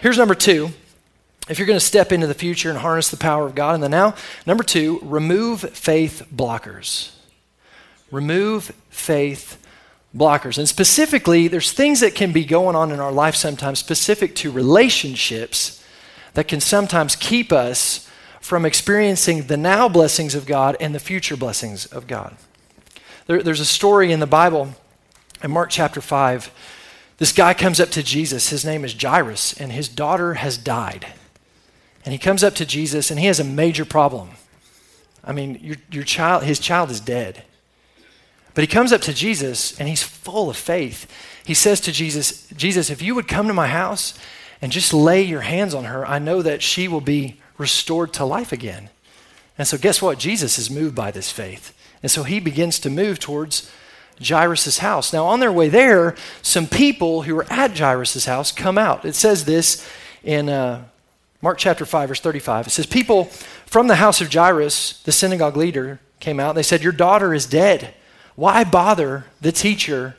Here's 0.02 0.18
number 0.18 0.34
two. 0.34 0.70
If 1.48 1.58
you're 1.58 1.66
going 1.66 1.78
to 1.78 1.84
step 1.84 2.12
into 2.12 2.26
the 2.26 2.34
future 2.34 2.68
and 2.68 2.78
harness 2.78 3.08
the 3.08 3.16
power 3.16 3.46
of 3.46 3.54
God 3.54 3.74
in 3.74 3.80
the 3.80 3.88
now, 3.88 4.14
number 4.46 4.62
two, 4.62 5.00
remove 5.02 5.60
faith 5.60 6.26
blockers. 6.34 7.12
Remove 8.10 8.72
faith 8.90 9.56
blockers. 10.14 10.58
And 10.58 10.68
specifically, 10.68 11.48
there's 11.48 11.72
things 11.72 12.00
that 12.00 12.14
can 12.14 12.32
be 12.32 12.44
going 12.44 12.76
on 12.76 12.92
in 12.92 13.00
our 13.00 13.12
life 13.12 13.34
sometimes 13.34 13.78
specific 13.78 14.34
to 14.36 14.50
relationships 14.50 15.82
that 16.34 16.48
can 16.48 16.60
sometimes 16.60 17.16
keep 17.16 17.50
us 17.50 18.08
from 18.40 18.64
experiencing 18.64 19.46
the 19.46 19.56
now 19.56 19.88
blessings 19.88 20.34
of 20.34 20.46
God 20.46 20.76
and 20.80 20.94
the 20.94 21.00
future 21.00 21.36
blessings 21.36 21.86
of 21.86 22.06
God. 22.06 22.36
There, 23.26 23.42
there's 23.42 23.60
a 23.60 23.66
story 23.66 24.12
in 24.12 24.20
the 24.20 24.26
Bible 24.26 24.74
in 25.42 25.50
Mark 25.50 25.70
chapter 25.70 26.00
5, 26.00 26.50
this 27.18 27.32
guy 27.32 27.54
comes 27.54 27.80
up 27.80 27.90
to 27.90 28.02
Jesus. 28.02 28.50
His 28.50 28.64
name 28.64 28.84
is 28.84 28.94
Jairus, 28.94 29.58
and 29.58 29.72
his 29.72 29.88
daughter 29.88 30.34
has 30.34 30.56
died. 30.56 31.06
And 32.04 32.12
he 32.12 32.18
comes 32.18 32.44
up 32.44 32.54
to 32.56 32.66
Jesus, 32.66 33.10
and 33.10 33.18
he 33.18 33.26
has 33.26 33.40
a 33.40 33.44
major 33.44 33.84
problem. 33.84 34.30
I 35.24 35.32
mean, 35.32 35.58
your, 35.60 35.76
your 35.90 36.04
child, 36.04 36.44
his 36.44 36.58
child 36.58 36.90
is 36.90 37.00
dead. 37.00 37.44
But 38.54 38.62
he 38.62 38.68
comes 38.68 38.92
up 38.92 39.00
to 39.02 39.12
Jesus, 39.12 39.78
and 39.78 39.88
he's 39.88 40.02
full 40.02 40.48
of 40.48 40.56
faith. 40.56 41.10
He 41.44 41.54
says 41.54 41.80
to 41.82 41.92
Jesus, 41.92 42.48
Jesus, 42.50 42.90
if 42.90 43.02
you 43.02 43.14
would 43.14 43.28
come 43.28 43.46
to 43.46 43.54
my 43.54 43.68
house 43.68 44.14
and 44.62 44.72
just 44.72 44.94
lay 44.94 45.22
your 45.22 45.42
hands 45.42 45.74
on 45.74 45.84
her, 45.84 46.06
I 46.06 46.18
know 46.18 46.42
that 46.42 46.62
she 46.62 46.88
will 46.88 47.00
be 47.00 47.40
restored 47.58 48.12
to 48.14 48.24
life 48.24 48.52
again. 48.52 48.90
And 49.56 49.66
so, 49.66 49.76
guess 49.76 50.00
what? 50.00 50.18
Jesus 50.18 50.58
is 50.58 50.70
moved 50.70 50.94
by 50.94 51.10
this 51.10 51.30
faith. 51.30 51.74
And 52.02 52.10
so 52.10 52.22
he 52.22 52.38
begins 52.38 52.78
to 52.80 52.90
move 52.90 53.18
towards 53.18 53.70
Jairus' 54.22 54.78
house. 54.78 55.12
Now, 55.12 55.26
on 55.26 55.40
their 55.40 55.52
way 55.52 55.68
there, 55.68 56.16
some 56.42 56.66
people 56.66 57.22
who 57.22 57.34
were 57.34 57.46
at 57.50 57.76
Jairus' 57.76 58.26
house 58.26 58.52
come 58.52 58.78
out. 58.78 59.04
It 59.04 59.14
says 59.14 59.44
this 59.44 59.88
in 60.22 60.48
uh, 60.48 60.84
Mark 61.40 61.58
chapter 61.58 61.86
5, 61.86 62.08
verse 62.08 62.20
35. 62.20 62.66
It 62.66 62.70
says, 62.70 62.86
People 62.86 63.24
from 63.66 63.86
the 63.86 63.96
house 63.96 64.20
of 64.20 64.32
Jairus, 64.32 65.02
the 65.02 65.12
synagogue 65.12 65.56
leader, 65.56 66.00
came 66.20 66.40
out. 66.40 66.50
and 66.50 66.58
They 66.58 66.62
said, 66.62 66.82
Your 66.82 66.92
daughter 66.92 67.32
is 67.32 67.46
dead. 67.46 67.94
Why 68.34 68.64
bother 68.64 69.24
the 69.40 69.52
teacher 69.52 70.16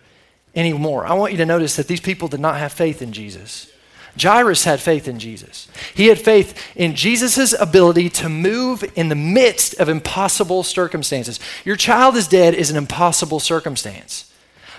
anymore? 0.56 1.06
I 1.06 1.14
want 1.14 1.32
you 1.32 1.38
to 1.38 1.46
notice 1.46 1.76
that 1.76 1.88
these 1.88 2.02
people 2.02 2.28
did 2.28 2.40
not 2.40 2.58
have 2.58 2.74
faith 2.74 3.02
in 3.02 3.14
Jesus. 3.14 3.72
Jairus 4.20 4.64
had 4.64 4.80
faith 4.80 5.08
in 5.08 5.20
Jesus. 5.20 5.68
He 5.94 6.08
had 6.08 6.20
faith 6.20 6.58
in 6.76 6.96
Jesus' 6.96 7.54
ability 7.60 8.10
to 8.12 8.30
move 8.30 8.84
in 8.96 9.10
the 9.10 9.16
midst 9.16 9.76
of 9.76 9.90
impossible 9.90 10.64
circumstances. 10.64 11.40
Your 11.66 11.76
child 11.76 12.16
is 12.16 12.28
dead 12.28 12.54
is 12.54 12.70
an 12.70 12.78
impossible 12.78 13.40
circumstance. 13.40 14.32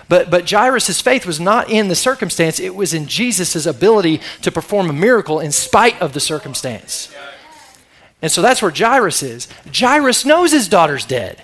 But, 0.09 0.29
but 0.29 0.49
Jairus' 0.49 0.99
faith 0.99 1.25
was 1.25 1.39
not 1.39 1.69
in 1.69 1.87
the 1.87 1.95
circumstance, 1.95 2.59
it 2.59 2.75
was 2.75 2.93
in 2.93 3.07
Jesus' 3.07 3.65
ability 3.65 4.19
to 4.41 4.51
perform 4.51 4.89
a 4.89 4.93
miracle 4.93 5.39
in 5.39 5.53
spite 5.53 6.01
of 6.01 6.11
the 6.11 6.19
circumstance. 6.19 7.13
And 8.21 8.31
so 8.31 8.41
that's 8.41 8.61
where 8.61 8.71
Jairus 8.71 9.23
is. 9.23 9.47
Jairus 9.73 10.25
knows 10.25 10.51
his 10.51 10.67
daughter's 10.67 11.05
dead. 11.05 11.41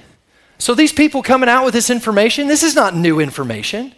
So 0.59 0.75
these 0.75 0.91
people 0.91 1.23
coming 1.23 1.49
out 1.49 1.63
with 1.63 1.73
this 1.73 1.89
information, 1.89 2.47
this 2.47 2.63
is 2.63 2.75
not 2.75 2.95
new 2.95 3.19
information. 3.19 3.93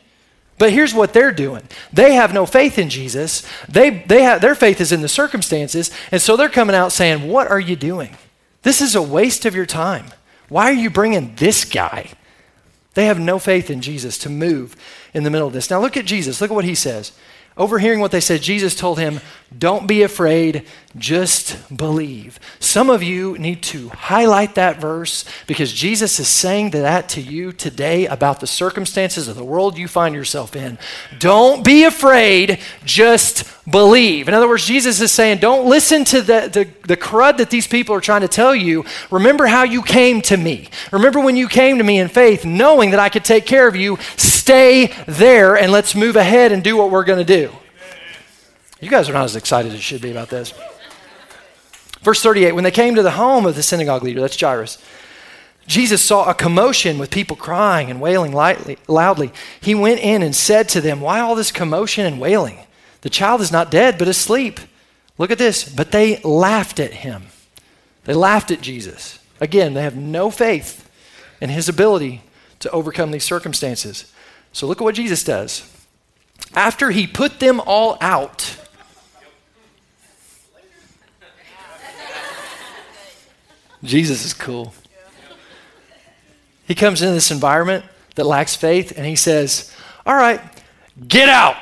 But 0.59 0.73
here's 0.73 0.93
what 0.93 1.13
they're 1.13 1.31
doing. 1.31 1.63
They 1.91 2.13
have 2.13 2.33
no 2.33 2.45
faith 2.45 2.77
in 2.77 2.89
Jesus. 2.89 3.47
They, 3.67 3.89
they 3.89 4.23
have, 4.23 4.41
their 4.41 4.55
faith 4.55 4.81
is 4.81 4.91
in 4.91 5.01
the 5.01 5.07
circumstances. 5.07 5.89
And 6.11 6.21
so 6.21 6.35
they're 6.35 6.49
coming 6.49 6.75
out 6.75 6.91
saying, 6.91 7.27
What 7.27 7.47
are 7.47 7.59
you 7.59 7.77
doing? 7.77 8.15
This 8.61 8.81
is 8.81 8.93
a 8.93 9.01
waste 9.01 9.45
of 9.45 9.55
your 9.55 9.65
time. 9.65 10.07
Why 10.49 10.65
are 10.65 10.73
you 10.73 10.89
bringing 10.89 11.33
this 11.35 11.63
guy? 11.63 12.11
They 12.93 13.05
have 13.05 13.19
no 13.19 13.39
faith 13.39 13.69
in 13.69 13.81
Jesus 13.81 14.17
to 14.19 14.29
move 14.29 14.75
in 15.13 15.23
the 15.23 15.29
middle 15.29 15.47
of 15.47 15.53
this. 15.53 15.69
Now 15.69 15.79
look 15.79 15.95
at 15.95 16.05
Jesus. 16.05 16.41
Look 16.41 16.51
at 16.51 16.55
what 16.55 16.65
he 16.65 16.75
says. 16.75 17.13
Overhearing 17.55 18.01
what 18.01 18.11
they 18.11 18.19
said, 18.19 18.41
Jesus 18.41 18.75
told 18.75 18.99
him, 18.99 19.21
Don't 19.57 19.87
be 19.87 20.03
afraid, 20.03 20.65
just 20.95 21.75
believe. 21.75 22.39
Some 22.59 22.91
of 22.91 23.01
you 23.01 23.35
need 23.39 23.63
to 23.63 23.89
highlight 23.89 24.53
that 24.55 24.79
verse 24.79 25.25
because 25.47 25.73
Jesus 25.73 26.19
is 26.19 26.27
saying 26.27 26.69
that 26.71 27.09
to 27.09 27.21
you 27.21 27.51
today 27.51 28.05
about 28.05 28.41
the 28.41 28.47
circumstances 28.47 29.27
of 29.27 29.35
the 29.35 29.43
world 29.43 29.75
you 29.75 29.87
find 29.87 30.13
yourself 30.13 30.55
in. 30.55 30.77
Don't 31.17 31.65
be 31.65 31.83
afraid, 31.83 32.59
just 32.85 33.43
believe. 33.69 34.27
In 34.27 34.35
other 34.35 34.47
words, 34.47 34.67
Jesus 34.67 35.01
is 35.01 35.11
saying, 35.11 35.39
don't 35.39 35.67
listen 35.67 36.05
to 36.05 36.21
the, 36.21 36.49
the, 36.51 36.87
the 36.87 36.97
crud 36.97 37.37
that 37.37 37.49
these 37.49 37.65
people 37.65 37.95
are 37.95 38.01
trying 38.01 38.21
to 38.21 38.27
tell 38.27 38.53
you. 38.53 38.85
Remember 39.09 39.47
how 39.47 39.63
you 39.63 39.81
came 39.81 40.21
to 40.23 40.37
me. 40.37 40.69
Remember 40.91 41.19
when 41.19 41.35
you 41.35 41.47
came 41.47 41.79
to 41.79 41.83
me 41.83 41.97
in 41.97 42.07
faith, 42.07 42.45
knowing 42.45 42.91
that 42.91 42.99
I 42.99 43.09
could 43.09 43.25
take 43.25 43.47
care 43.47 43.67
of 43.67 43.75
you. 43.75 43.97
Stay 44.15 44.93
there 45.07 45.57
and 45.57 45.71
let's 45.71 45.95
move 45.95 46.15
ahead 46.15 46.51
and 46.51 46.63
do 46.63 46.77
what 46.77 46.91
we're 46.91 47.03
going 47.03 47.25
to 47.25 47.25
do. 47.25 47.51
You 48.81 48.89
guys 48.89 49.09
are 49.09 49.13
not 49.13 49.25
as 49.25 49.35
excited 49.35 49.69
as 49.69 49.77
you 49.77 49.81
should 49.81 50.01
be 50.01 50.11
about 50.11 50.29
this. 50.29 50.53
Verse 52.01 52.21
38 52.21 52.53
When 52.53 52.63
they 52.63 52.71
came 52.71 52.95
to 52.95 53.03
the 53.03 53.11
home 53.11 53.45
of 53.45 53.55
the 53.55 53.63
synagogue 53.63 54.03
leader, 54.03 54.21
that's 54.21 54.39
Jairus, 54.39 54.77
Jesus 55.67 56.01
saw 56.01 56.29
a 56.29 56.33
commotion 56.33 56.97
with 56.97 57.11
people 57.11 57.35
crying 57.35 57.91
and 57.91 58.01
wailing 58.01 58.31
lightly, 58.31 58.77
loudly. 58.87 59.31
He 59.61 59.75
went 59.75 59.99
in 59.99 60.23
and 60.23 60.35
said 60.35 60.67
to 60.69 60.81
them, 60.81 61.01
Why 61.01 61.19
all 61.19 61.35
this 61.35 61.51
commotion 61.51 62.05
and 62.05 62.19
wailing? 62.19 62.59
The 63.01 63.09
child 63.09 63.41
is 63.41 63.51
not 63.51 63.71
dead, 63.71 63.97
but 63.97 64.07
asleep. 64.07 64.59
Look 65.17 65.31
at 65.31 65.37
this. 65.37 65.67
But 65.67 65.91
they 65.91 66.19
laughed 66.21 66.79
at 66.79 66.93
him. 66.93 67.27
They 68.05 68.13
laughed 68.13 68.49
at 68.49 68.61
Jesus. 68.61 69.19
Again, 69.39 69.73
they 69.73 69.83
have 69.83 69.95
no 69.95 70.31
faith 70.31 70.89
in 71.39 71.49
his 71.49 71.69
ability 71.69 72.23
to 72.59 72.71
overcome 72.71 73.11
these 73.11 73.23
circumstances. 73.23 74.11
So 74.51 74.65
look 74.67 74.81
at 74.81 74.83
what 74.83 74.95
Jesus 74.95 75.23
does. 75.23 75.71
After 76.55 76.91
he 76.91 77.05
put 77.05 77.39
them 77.39 77.61
all 77.65 77.97
out, 78.01 78.57
Jesus 83.83 84.25
is 84.25 84.33
cool. 84.33 84.73
He 86.67 86.75
comes 86.75 87.01
into 87.01 87.13
this 87.13 87.31
environment 87.31 87.85
that 88.15 88.25
lacks 88.25 88.55
faith 88.55 88.93
and 88.95 89.05
he 89.05 89.15
says, 89.15 89.73
All 90.05 90.15
right, 90.15 90.41
get 91.07 91.29
out. 91.29 91.55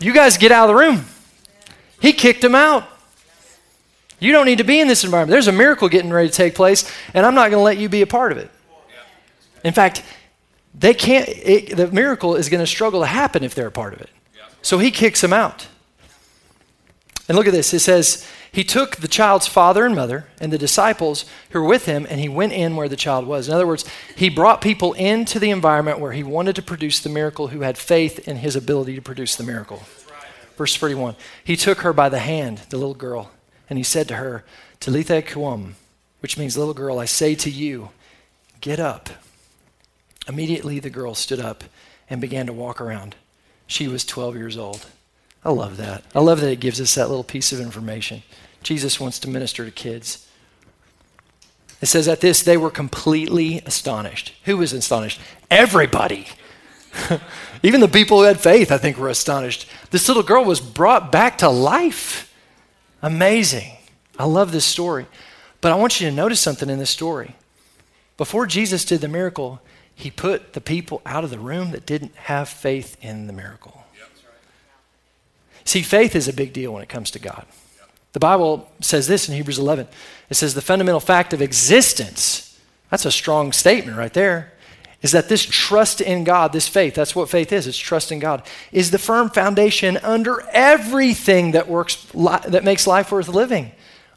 You 0.00 0.12
guys 0.12 0.36
get 0.38 0.52
out 0.52 0.70
of 0.70 0.76
the 0.76 0.80
room. 0.80 1.04
He 2.00 2.12
kicked 2.12 2.42
him 2.42 2.54
out. 2.54 2.88
You 4.18 4.32
don't 4.32 4.46
need 4.46 4.58
to 4.58 4.64
be 4.64 4.80
in 4.80 4.88
this 4.88 5.04
environment. 5.04 5.32
There's 5.32 5.48
a 5.48 5.52
miracle 5.52 5.88
getting 5.88 6.10
ready 6.10 6.28
to 6.28 6.34
take 6.34 6.54
place, 6.54 6.90
and 7.14 7.24
I'm 7.24 7.34
not 7.34 7.50
going 7.50 7.60
to 7.60 7.64
let 7.64 7.78
you 7.78 7.88
be 7.88 8.02
a 8.02 8.06
part 8.06 8.32
of 8.32 8.38
it. 8.38 8.50
In 9.64 9.72
fact, 9.72 10.02
they 10.74 10.94
can't, 10.94 11.28
it, 11.28 11.76
the 11.76 11.88
miracle 11.88 12.36
is 12.36 12.48
going 12.48 12.60
to 12.60 12.66
struggle 12.66 13.00
to 13.00 13.06
happen 13.06 13.42
if 13.42 13.54
they're 13.54 13.66
a 13.66 13.72
part 13.72 13.94
of 13.94 14.00
it. 14.00 14.10
So 14.62 14.78
he 14.78 14.90
kicks 14.90 15.20
them 15.22 15.32
out. 15.32 15.66
And 17.30 17.36
look 17.36 17.46
at 17.46 17.52
this. 17.52 17.72
It 17.72 17.78
says, 17.78 18.26
He 18.50 18.64
took 18.64 18.96
the 18.96 19.06
child's 19.06 19.46
father 19.46 19.86
and 19.86 19.94
mother 19.94 20.26
and 20.40 20.52
the 20.52 20.58
disciples 20.58 21.24
who 21.50 21.60
were 21.60 21.68
with 21.68 21.86
him, 21.86 22.04
and 22.10 22.18
he 22.18 22.28
went 22.28 22.52
in 22.52 22.74
where 22.74 22.88
the 22.88 22.96
child 22.96 23.24
was. 23.24 23.46
In 23.46 23.54
other 23.54 23.68
words, 23.68 23.84
he 24.16 24.28
brought 24.28 24.60
people 24.60 24.94
into 24.94 25.38
the 25.38 25.50
environment 25.50 26.00
where 26.00 26.10
he 26.10 26.24
wanted 26.24 26.56
to 26.56 26.62
produce 26.62 26.98
the 26.98 27.08
miracle 27.08 27.46
who 27.46 27.60
had 27.60 27.78
faith 27.78 28.26
in 28.26 28.38
his 28.38 28.56
ability 28.56 28.96
to 28.96 29.00
produce 29.00 29.36
the 29.36 29.44
miracle. 29.44 29.84
Verse 30.56 30.74
41 30.74 31.14
He 31.44 31.54
took 31.54 31.82
her 31.82 31.92
by 31.92 32.08
the 32.08 32.18
hand, 32.18 32.62
the 32.70 32.78
little 32.78 32.94
girl, 32.94 33.30
and 33.68 33.78
he 33.78 33.84
said 33.84 34.08
to 34.08 34.16
her, 34.16 34.44
Talitha 34.80 35.22
koum, 35.22 35.76
which 36.18 36.36
means, 36.36 36.58
little 36.58 36.74
girl, 36.74 36.98
I 36.98 37.04
say 37.04 37.36
to 37.36 37.48
you, 37.48 37.90
get 38.60 38.80
up. 38.80 39.08
Immediately 40.26 40.80
the 40.80 40.90
girl 40.90 41.14
stood 41.14 41.38
up 41.38 41.62
and 42.08 42.20
began 42.20 42.46
to 42.46 42.52
walk 42.52 42.80
around. 42.80 43.14
She 43.68 43.86
was 43.86 44.04
12 44.04 44.34
years 44.34 44.56
old. 44.56 44.84
I 45.44 45.50
love 45.50 45.76
that. 45.78 46.04
I 46.14 46.20
love 46.20 46.40
that 46.40 46.50
it 46.50 46.60
gives 46.60 46.80
us 46.80 46.94
that 46.94 47.08
little 47.08 47.24
piece 47.24 47.52
of 47.52 47.60
information. 47.60 48.22
Jesus 48.62 49.00
wants 49.00 49.18
to 49.20 49.28
minister 49.28 49.64
to 49.64 49.70
kids. 49.70 50.26
It 51.80 51.86
says 51.86 52.08
at 52.08 52.20
this, 52.20 52.42
they 52.42 52.58
were 52.58 52.70
completely 52.70 53.62
astonished. 53.64 54.34
Who 54.44 54.58
was 54.58 54.72
astonished? 54.72 55.20
Everybody. 55.50 56.26
Even 57.62 57.80
the 57.80 57.88
people 57.88 58.18
who 58.18 58.24
had 58.24 58.38
faith, 58.38 58.70
I 58.70 58.78
think, 58.78 58.98
were 58.98 59.08
astonished. 59.08 59.66
This 59.90 60.06
little 60.06 60.22
girl 60.22 60.44
was 60.44 60.60
brought 60.60 61.10
back 61.10 61.38
to 61.38 61.48
life. 61.48 62.34
Amazing. 63.02 63.72
I 64.18 64.24
love 64.24 64.52
this 64.52 64.66
story. 64.66 65.06
But 65.62 65.72
I 65.72 65.76
want 65.76 66.00
you 66.00 66.08
to 66.08 66.14
notice 66.14 66.40
something 66.40 66.68
in 66.68 66.78
this 66.78 66.90
story. 66.90 67.34
Before 68.18 68.46
Jesus 68.46 68.84
did 68.84 69.00
the 69.00 69.08
miracle, 69.08 69.62
he 69.94 70.10
put 70.10 70.52
the 70.52 70.60
people 70.60 71.00
out 71.06 71.24
of 71.24 71.30
the 71.30 71.38
room 71.38 71.70
that 71.70 71.86
didn't 71.86 72.14
have 72.14 72.48
faith 72.48 72.96
in 73.00 73.26
the 73.26 73.32
miracle. 73.32 73.79
See, 75.70 75.82
faith 75.82 76.16
is 76.16 76.26
a 76.26 76.32
big 76.32 76.52
deal 76.52 76.72
when 76.72 76.82
it 76.82 76.88
comes 76.88 77.12
to 77.12 77.20
God. 77.20 77.46
The 78.12 78.18
Bible 78.18 78.68
says 78.80 79.06
this 79.06 79.28
in 79.28 79.36
Hebrews 79.36 79.60
11 79.60 79.86
it 80.28 80.34
says, 80.34 80.54
the 80.54 80.60
fundamental 80.60 80.98
fact 80.98 81.32
of 81.32 81.40
existence, 81.40 82.60
that's 82.90 83.04
a 83.04 83.12
strong 83.12 83.52
statement 83.52 83.96
right 83.96 84.12
there, 84.12 84.52
is 85.00 85.12
that 85.12 85.28
this 85.28 85.44
trust 85.44 86.00
in 86.00 86.24
God, 86.24 86.52
this 86.52 86.66
faith, 86.66 86.96
that's 86.96 87.14
what 87.14 87.30
faith 87.30 87.52
is, 87.52 87.68
it's 87.68 87.78
trust 87.78 88.10
in 88.10 88.18
God, 88.18 88.44
is 88.72 88.90
the 88.90 88.98
firm 88.98 89.30
foundation 89.30 89.96
under 89.98 90.40
everything 90.50 91.52
that 91.52 91.68
works, 91.68 92.04
that 92.14 92.64
makes 92.64 92.88
life 92.88 93.12
worth 93.12 93.28
living. 93.28 93.70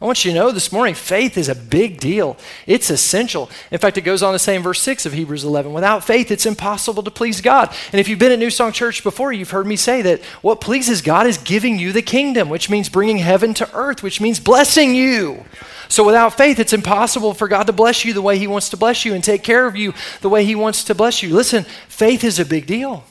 I 0.03 0.05
want 0.05 0.25
you 0.25 0.33
to 0.33 0.37
know 0.37 0.51
this 0.51 0.73
morning, 0.73 0.95
faith 0.95 1.37
is 1.37 1.47
a 1.47 1.55
big 1.55 1.97
deal. 1.97 2.35
It's 2.67 2.89
essential. 2.89 3.49
In 3.71 3.79
fact, 3.79 3.97
it 3.97 4.01
goes 4.01 4.21
on 4.21 4.33
to 4.33 4.39
say 4.39 4.53
in 4.53 4.61
verse 4.61 4.81
6 4.81 5.05
of 5.05 5.13
Hebrews 5.13 5.45
11 5.45 5.71
without 5.71 6.03
faith, 6.03 6.29
it's 6.29 6.45
impossible 6.45 7.03
to 7.03 7.09
please 7.09 7.39
God. 7.39 7.73
And 7.93 8.01
if 8.01 8.09
you've 8.09 8.19
been 8.19 8.33
at 8.33 8.37
New 8.37 8.49
Song 8.49 8.73
Church 8.73 9.01
before, 9.01 9.31
you've 9.31 9.51
heard 9.51 9.65
me 9.65 9.77
say 9.77 10.01
that 10.01 10.21
what 10.41 10.59
pleases 10.59 11.01
God 11.01 11.25
is 11.25 11.37
giving 11.37 11.79
you 11.79 11.93
the 11.93 12.01
kingdom, 12.01 12.49
which 12.49 12.69
means 12.69 12.89
bringing 12.89 13.19
heaven 13.19 13.53
to 13.53 13.73
earth, 13.73 14.03
which 14.03 14.19
means 14.19 14.41
blessing 14.41 14.93
you. 14.93 15.45
So 15.87 16.03
without 16.03 16.35
faith, 16.35 16.59
it's 16.59 16.73
impossible 16.73 17.33
for 17.33 17.47
God 17.47 17.67
to 17.67 17.73
bless 17.73 18.03
you 18.03 18.11
the 18.11 18.21
way 18.21 18.37
He 18.37 18.45
wants 18.45 18.67
to 18.71 18.77
bless 18.77 19.05
you 19.05 19.13
and 19.13 19.23
take 19.23 19.41
care 19.41 19.65
of 19.65 19.77
you 19.77 19.93
the 20.19 20.27
way 20.27 20.43
He 20.43 20.53
wants 20.53 20.83
to 20.83 20.95
bless 20.95 21.23
you. 21.23 21.33
Listen, 21.33 21.63
faith 21.87 22.25
is 22.25 22.39
a 22.39 22.45
big 22.45 22.65
deal. 22.65 23.05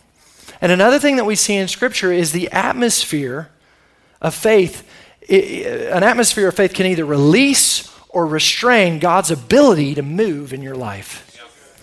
And 0.60 0.70
another 0.70 0.98
thing 0.98 1.16
that 1.16 1.24
we 1.24 1.36
see 1.36 1.56
in 1.56 1.68
Scripture 1.68 2.12
is 2.12 2.32
the 2.32 2.50
atmosphere 2.50 3.48
of 4.20 4.34
faith 4.34 4.86
it, 5.28 5.92
an 5.92 6.02
atmosphere 6.02 6.48
of 6.48 6.54
faith 6.54 6.74
can 6.74 6.86
either 6.86 7.04
release 7.04 7.90
or 8.08 8.26
restrain 8.26 8.98
God's 8.98 9.30
ability 9.30 9.94
to 9.94 10.02
move 10.02 10.52
in 10.52 10.62
your 10.62 10.74
life. 10.74 11.28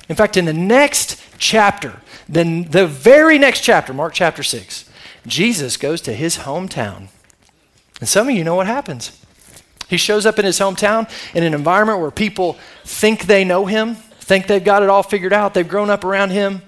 In 0.07 0.15
fact, 0.15 0.37
in 0.37 0.45
the 0.45 0.53
next 0.53 1.21
chapter, 1.37 2.01
then 2.27 2.63
the 2.65 2.87
very 2.87 3.37
next 3.37 3.61
chapter, 3.61 3.93
Mark 3.93 4.13
chapter 4.13 4.43
6, 4.43 4.89
Jesus 5.25 5.77
goes 5.77 6.01
to 6.01 6.13
his 6.13 6.39
hometown. 6.39 7.07
And 7.99 8.07
some 8.07 8.29
of 8.29 8.35
you 8.35 8.43
know 8.43 8.55
what 8.55 8.67
happens. 8.67 9.15
He 9.87 9.97
shows 9.97 10.25
up 10.25 10.37
in 10.37 10.45
his 10.45 10.59
hometown 10.59 11.09
in 11.33 11.43
an 11.43 11.53
environment 11.53 11.99
where 11.99 12.11
people 12.11 12.57
think 12.85 13.25
they 13.25 13.43
know 13.43 13.65
him, 13.65 13.95
think 13.95 14.47
they've 14.47 14.63
got 14.63 14.83
it 14.83 14.89
all 14.89 15.03
figured 15.03 15.33
out, 15.33 15.53
they've 15.53 15.67
grown 15.67 15.89
up 15.89 16.03
around 16.03 16.29
him, 16.29 16.61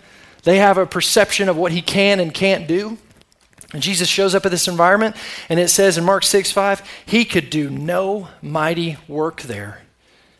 they 0.43 0.57
have 0.57 0.77
a 0.79 0.87
perception 0.87 1.47
of 1.47 1.55
what 1.55 1.71
he 1.71 1.81
can 1.81 2.19
and 2.19 2.33
can't 2.33 2.67
do. 2.67 2.97
And 3.73 3.81
Jesus 3.81 4.09
shows 4.09 4.35
up 4.35 4.45
at 4.45 4.51
this 4.51 4.67
environment, 4.67 5.15
and 5.47 5.59
it 5.59 5.69
says 5.69 5.97
in 5.97 6.03
Mark 6.03 6.23
6 6.23 6.51
5, 6.51 6.83
he 7.05 7.25
could 7.25 7.49
do 7.49 7.69
no 7.69 8.27
mighty 8.41 8.97
work 9.07 9.41
there. 9.43 9.81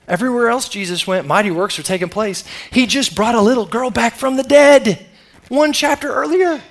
Everywhere 0.07 0.49
else 0.49 0.67
Jesus 0.67 1.07
went, 1.07 1.27
mighty 1.27 1.51
works 1.51 1.77
were 1.77 1.83
taking 1.83 2.09
place. 2.09 2.43
He 2.71 2.85
just 2.85 3.15
brought 3.15 3.35
a 3.35 3.41
little 3.41 3.65
girl 3.65 3.89
back 3.89 4.15
from 4.15 4.35
the 4.35 4.43
dead 4.43 5.05
one 5.47 5.73
chapter 5.73 6.11
earlier. 6.11 6.61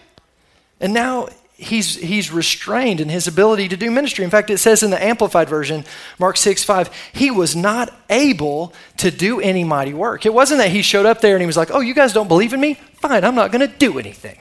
And 0.81 0.93
now 0.93 1.29
he's, 1.57 1.97
he's 1.97 2.33
restrained 2.33 3.01
in 3.01 3.09
his 3.09 3.27
ability 3.27 3.69
to 3.69 3.77
do 3.77 3.91
ministry. 3.91 4.25
In 4.25 4.31
fact, 4.31 4.51
it 4.51 4.59
says 4.59 4.83
in 4.83 4.91
the 4.91 5.03
Amplified 5.03 5.49
Version, 5.49 5.85
Mark 6.19 6.37
6 6.37 6.65
5, 6.65 6.91
he 7.13 7.31
was 7.31 7.55
not 7.55 7.93
able 8.09 8.75
to 8.97 9.11
do 9.11 9.41
any 9.41 9.65
mighty 9.65 9.95
work. 9.95 10.27
It 10.27 10.35
wasn't 10.35 10.59
that 10.59 10.71
he 10.71 10.83
showed 10.83 11.07
up 11.07 11.21
there 11.21 11.37
and 11.37 11.43
he 11.43 11.47
was 11.47 11.57
like, 11.57 11.71
oh, 11.71 11.81
you 11.81 11.95
guys 11.95 12.13
don't 12.13 12.29
believe 12.29 12.53
in 12.53 12.61
me? 12.61 12.75
Fine, 12.95 13.25
I'm 13.25 13.35
not 13.35 13.53
going 13.53 13.67
to 13.67 13.79
do 13.79 13.99
anything. 13.99 14.39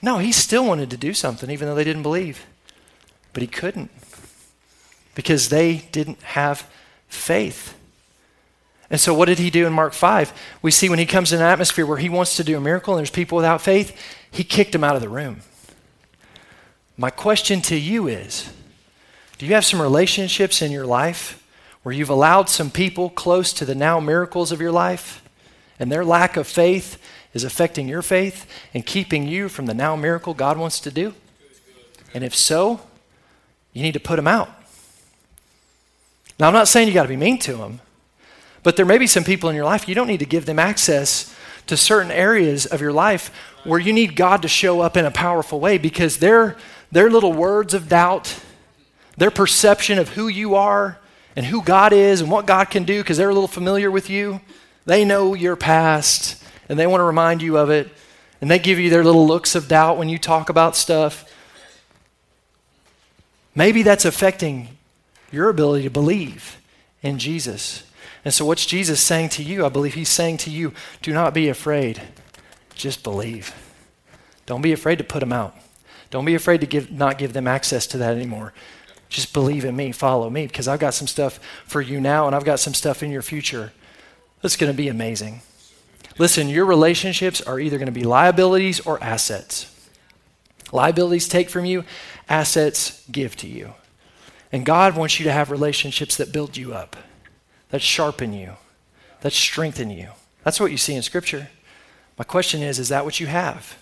No, 0.00 0.18
he 0.18 0.32
still 0.32 0.64
wanted 0.64 0.90
to 0.90 0.96
do 0.96 1.12
something, 1.12 1.50
even 1.50 1.66
though 1.66 1.74
they 1.74 1.84
didn't 1.84 2.02
believe. 2.02 2.46
But 3.32 3.42
he 3.42 3.46
couldn't 3.46 3.90
because 5.14 5.48
they 5.48 5.88
didn't 5.90 6.22
have 6.22 6.68
faith. 7.08 7.74
And 8.90 9.00
so, 9.00 9.12
what 9.12 9.26
did 9.26 9.38
he 9.38 9.50
do 9.50 9.66
in 9.66 9.72
Mark 9.72 9.92
5? 9.92 10.32
We 10.62 10.70
see 10.70 10.88
when 10.88 10.98
he 10.98 11.06
comes 11.06 11.32
in 11.32 11.40
an 11.40 11.46
atmosphere 11.46 11.84
where 11.84 11.98
he 11.98 12.08
wants 12.08 12.36
to 12.36 12.44
do 12.44 12.56
a 12.56 12.60
miracle 12.60 12.94
and 12.94 13.00
there's 13.00 13.10
people 13.10 13.36
without 13.36 13.60
faith, 13.60 13.96
he 14.30 14.44
kicked 14.44 14.72
them 14.72 14.84
out 14.84 14.94
of 14.94 15.02
the 15.02 15.08
room. 15.08 15.40
My 16.96 17.10
question 17.10 17.60
to 17.62 17.76
you 17.76 18.06
is 18.08 18.50
do 19.36 19.46
you 19.46 19.54
have 19.54 19.64
some 19.64 19.80
relationships 19.80 20.62
in 20.62 20.72
your 20.72 20.86
life 20.86 21.44
where 21.82 21.94
you've 21.94 22.10
allowed 22.10 22.48
some 22.48 22.70
people 22.70 23.08
close 23.08 23.52
to 23.52 23.64
the 23.64 23.74
now 23.74 24.00
miracles 24.00 24.50
of 24.50 24.60
your 24.60 24.72
life 24.72 25.22
and 25.78 25.92
their 25.92 26.04
lack 26.04 26.36
of 26.36 26.46
faith 26.46 27.00
is 27.34 27.44
affecting 27.44 27.88
your 27.88 28.02
faith 28.02 28.46
and 28.72 28.84
keeping 28.84 29.28
you 29.28 29.48
from 29.48 29.66
the 29.66 29.74
now 29.74 29.96
miracle 29.96 30.34
God 30.34 30.58
wants 30.58 30.80
to 30.80 30.90
do? 30.90 31.14
And 32.14 32.24
if 32.24 32.34
so, 32.34 32.80
you 33.72 33.82
need 33.82 33.94
to 33.94 34.00
put 34.00 34.16
them 34.16 34.26
out. 34.26 34.50
Now, 36.38 36.46
I'm 36.46 36.54
not 36.54 36.68
saying 36.68 36.88
you 36.88 36.94
got 36.94 37.02
to 37.02 37.08
be 37.08 37.16
mean 37.16 37.38
to 37.40 37.56
them, 37.56 37.80
but 38.62 38.76
there 38.76 38.86
may 38.86 38.98
be 38.98 39.06
some 39.06 39.24
people 39.24 39.50
in 39.50 39.56
your 39.56 39.64
life 39.64 39.88
you 39.88 39.94
don't 39.94 40.06
need 40.06 40.20
to 40.20 40.26
give 40.26 40.46
them 40.46 40.58
access 40.58 41.34
to 41.66 41.76
certain 41.76 42.10
areas 42.10 42.64
of 42.66 42.80
your 42.80 42.92
life 42.92 43.30
where 43.64 43.78
you 43.78 43.92
need 43.92 44.16
God 44.16 44.42
to 44.42 44.48
show 44.48 44.80
up 44.80 44.96
in 44.96 45.04
a 45.04 45.10
powerful 45.10 45.60
way 45.60 45.78
because 45.78 46.18
they're 46.18 46.56
their 46.90 47.10
little 47.10 47.32
words 47.32 47.74
of 47.74 47.88
doubt, 47.88 48.40
their 49.16 49.30
perception 49.30 49.98
of 49.98 50.10
who 50.10 50.28
you 50.28 50.54
are 50.54 50.98
and 51.36 51.44
who 51.46 51.62
God 51.62 51.92
is 51.92 52.20
and 52.20 52.30
what 52.30 52.46
God 52.46 52.70
can 52.70 52.84
do 52.84 53.02
because 53.02 53.18
they're 53.18 53.28
a 53.28 53.34
little 53.34 53.48
familiar 53.48 53.90
with 53.90 54.08
you. 54.08 54.40
They 54.86 55.04
know 55.04 55.34
your 55.34 55.56
past 55.56 56.42
and 56.68 56.78
they 56.78 56.86
want 56.86 57.00
to 57.00 57.04
remind 57.04 57.42
you 57.42 57.56
of 57.56 57.70
it. 57.70 57.88
And 58.40 58.50
they 58.50 58.58
give 58.58 58.78
you 58.78 58.90
their 58.90 59.04
little 59.04 59.26
looks 59.26 59.54
of 59.54 59.68
doubt 59.68 59.98
when 59.98 60.08
you 60.08 60.18
talk 60.18 60.48
about 60.48 60.76
stuff. 60.76 61.30
Maybe 63.54 63.82
that's 63.82 64.04
affecting 64.04 64.68
your 65.32 65.48
ability 65.48 65.84
to 65.84 65.90
believe 65.90 66.58
in 67.02 67.18
Jesus. 67.18 67.82
And 68.24 68.32
so, 68.32 68.44
what's 68.44 68.66
Jesus 68.66 69.00
saying 69.00 69.30
to 69.30 69.42
you? 69.42 69.64
I 69.64 69.68
believe 69.68 69.94
he's 69.94 70.08
saying 70.08 70.36
to 70.38 70.50
you, 70.50 70.72
do 71.02 71.12
not 71.12 71.34
be 71.34 71.48
afraid, 71.48 72.00
just 72.74 73.02
believe. 73.02 73.54
Don't 74.46 74.62
be 74.62 74.72
afraid 74.72 74.98
to 74.98 75.04
put 75.04 75.20
them 75.20 75.32
out. 75.32 75.54
Don't 76.10 76.24
be 76.24 76.34
afraid 76.34 76.60
to 76.60 76.66
give, 76.66 76.90
not 76.90 77.18
give 77.18 77.32
them 77.32 77.46
access 77.46 77.86
to 77.88 77.98
that 77.98 78.14
anymore. 78.16 78.52
Just 79.08 79.32
believe 79.32 79.64
in 79.64 79.76
me, 79.76 79.92
follow 79.92 80.30
me, 80.30 80.46
because 80.46 80.68
I've 80.68 80.80
got 80.80 80.94
some 80.94 81.06
stuff 81.06 81.40
for 81.66 81.80
you 81.80 82.00
now 82.00 82.26
and 82.26 82.36
I've 82.36 82.44
got 82.44 82.60
some 82.60 82.74
stuff 82.74 83.02
in 83.02 83.10
your 83.10 83.22
future 83.22 83.72
that's 84.42 84.56
going 84.56 84.72
to 84.72 84.76
be 84.76 84.88
amazing. 84.88 85.40
Listen, 86.18 86.48
your 86.48 86.66
relationships 86.66 87.40
are 87.40 87.60
either 87.60 87.78
going 87.78 87.86
to 87.86 87.92
be 87.92 88.04
liabilities 88.04 88.80
or 88.80 89.02
assets. 89.02 89.74
Liabilities 90.72 91.28
take 91.28 91.48
from 91.48 91.64
you, 91.64 91.84
assets 92.28 93.04
give 93.10 93.36
to 93.36 93.46
you. 93.46 93.74
And 94.50 94.66
God 94.66 94.96
wants 94.96 95.18
you 95.18 95.24
to 95.24 95.32
have 95.32 95.50
relationships 95.50 96.16
that 96.16 96.32
build 96.32 96.56
you 96.56 96.74
up, 96.74 96.96
that 97.70 97.82
sharpen 97.82 98.32
you, 98.32 98.54
that 99.20 99.32
strengthen 99.32 99.90
you. 99.90 100.08
That's 100.44 100.60
what 100.60 100.70
you 100.70 100.76
see 100.76 100.94
in 100.94 101.02
Scripture. 101.02 101.50
My 102.18 102.24
question 102.24 102.62
is 102.62 102.78
is 102.78 102.88
that 102.88 103.04
what 103.04 103.20
you 103.20 103.26
have? 103.26 103.78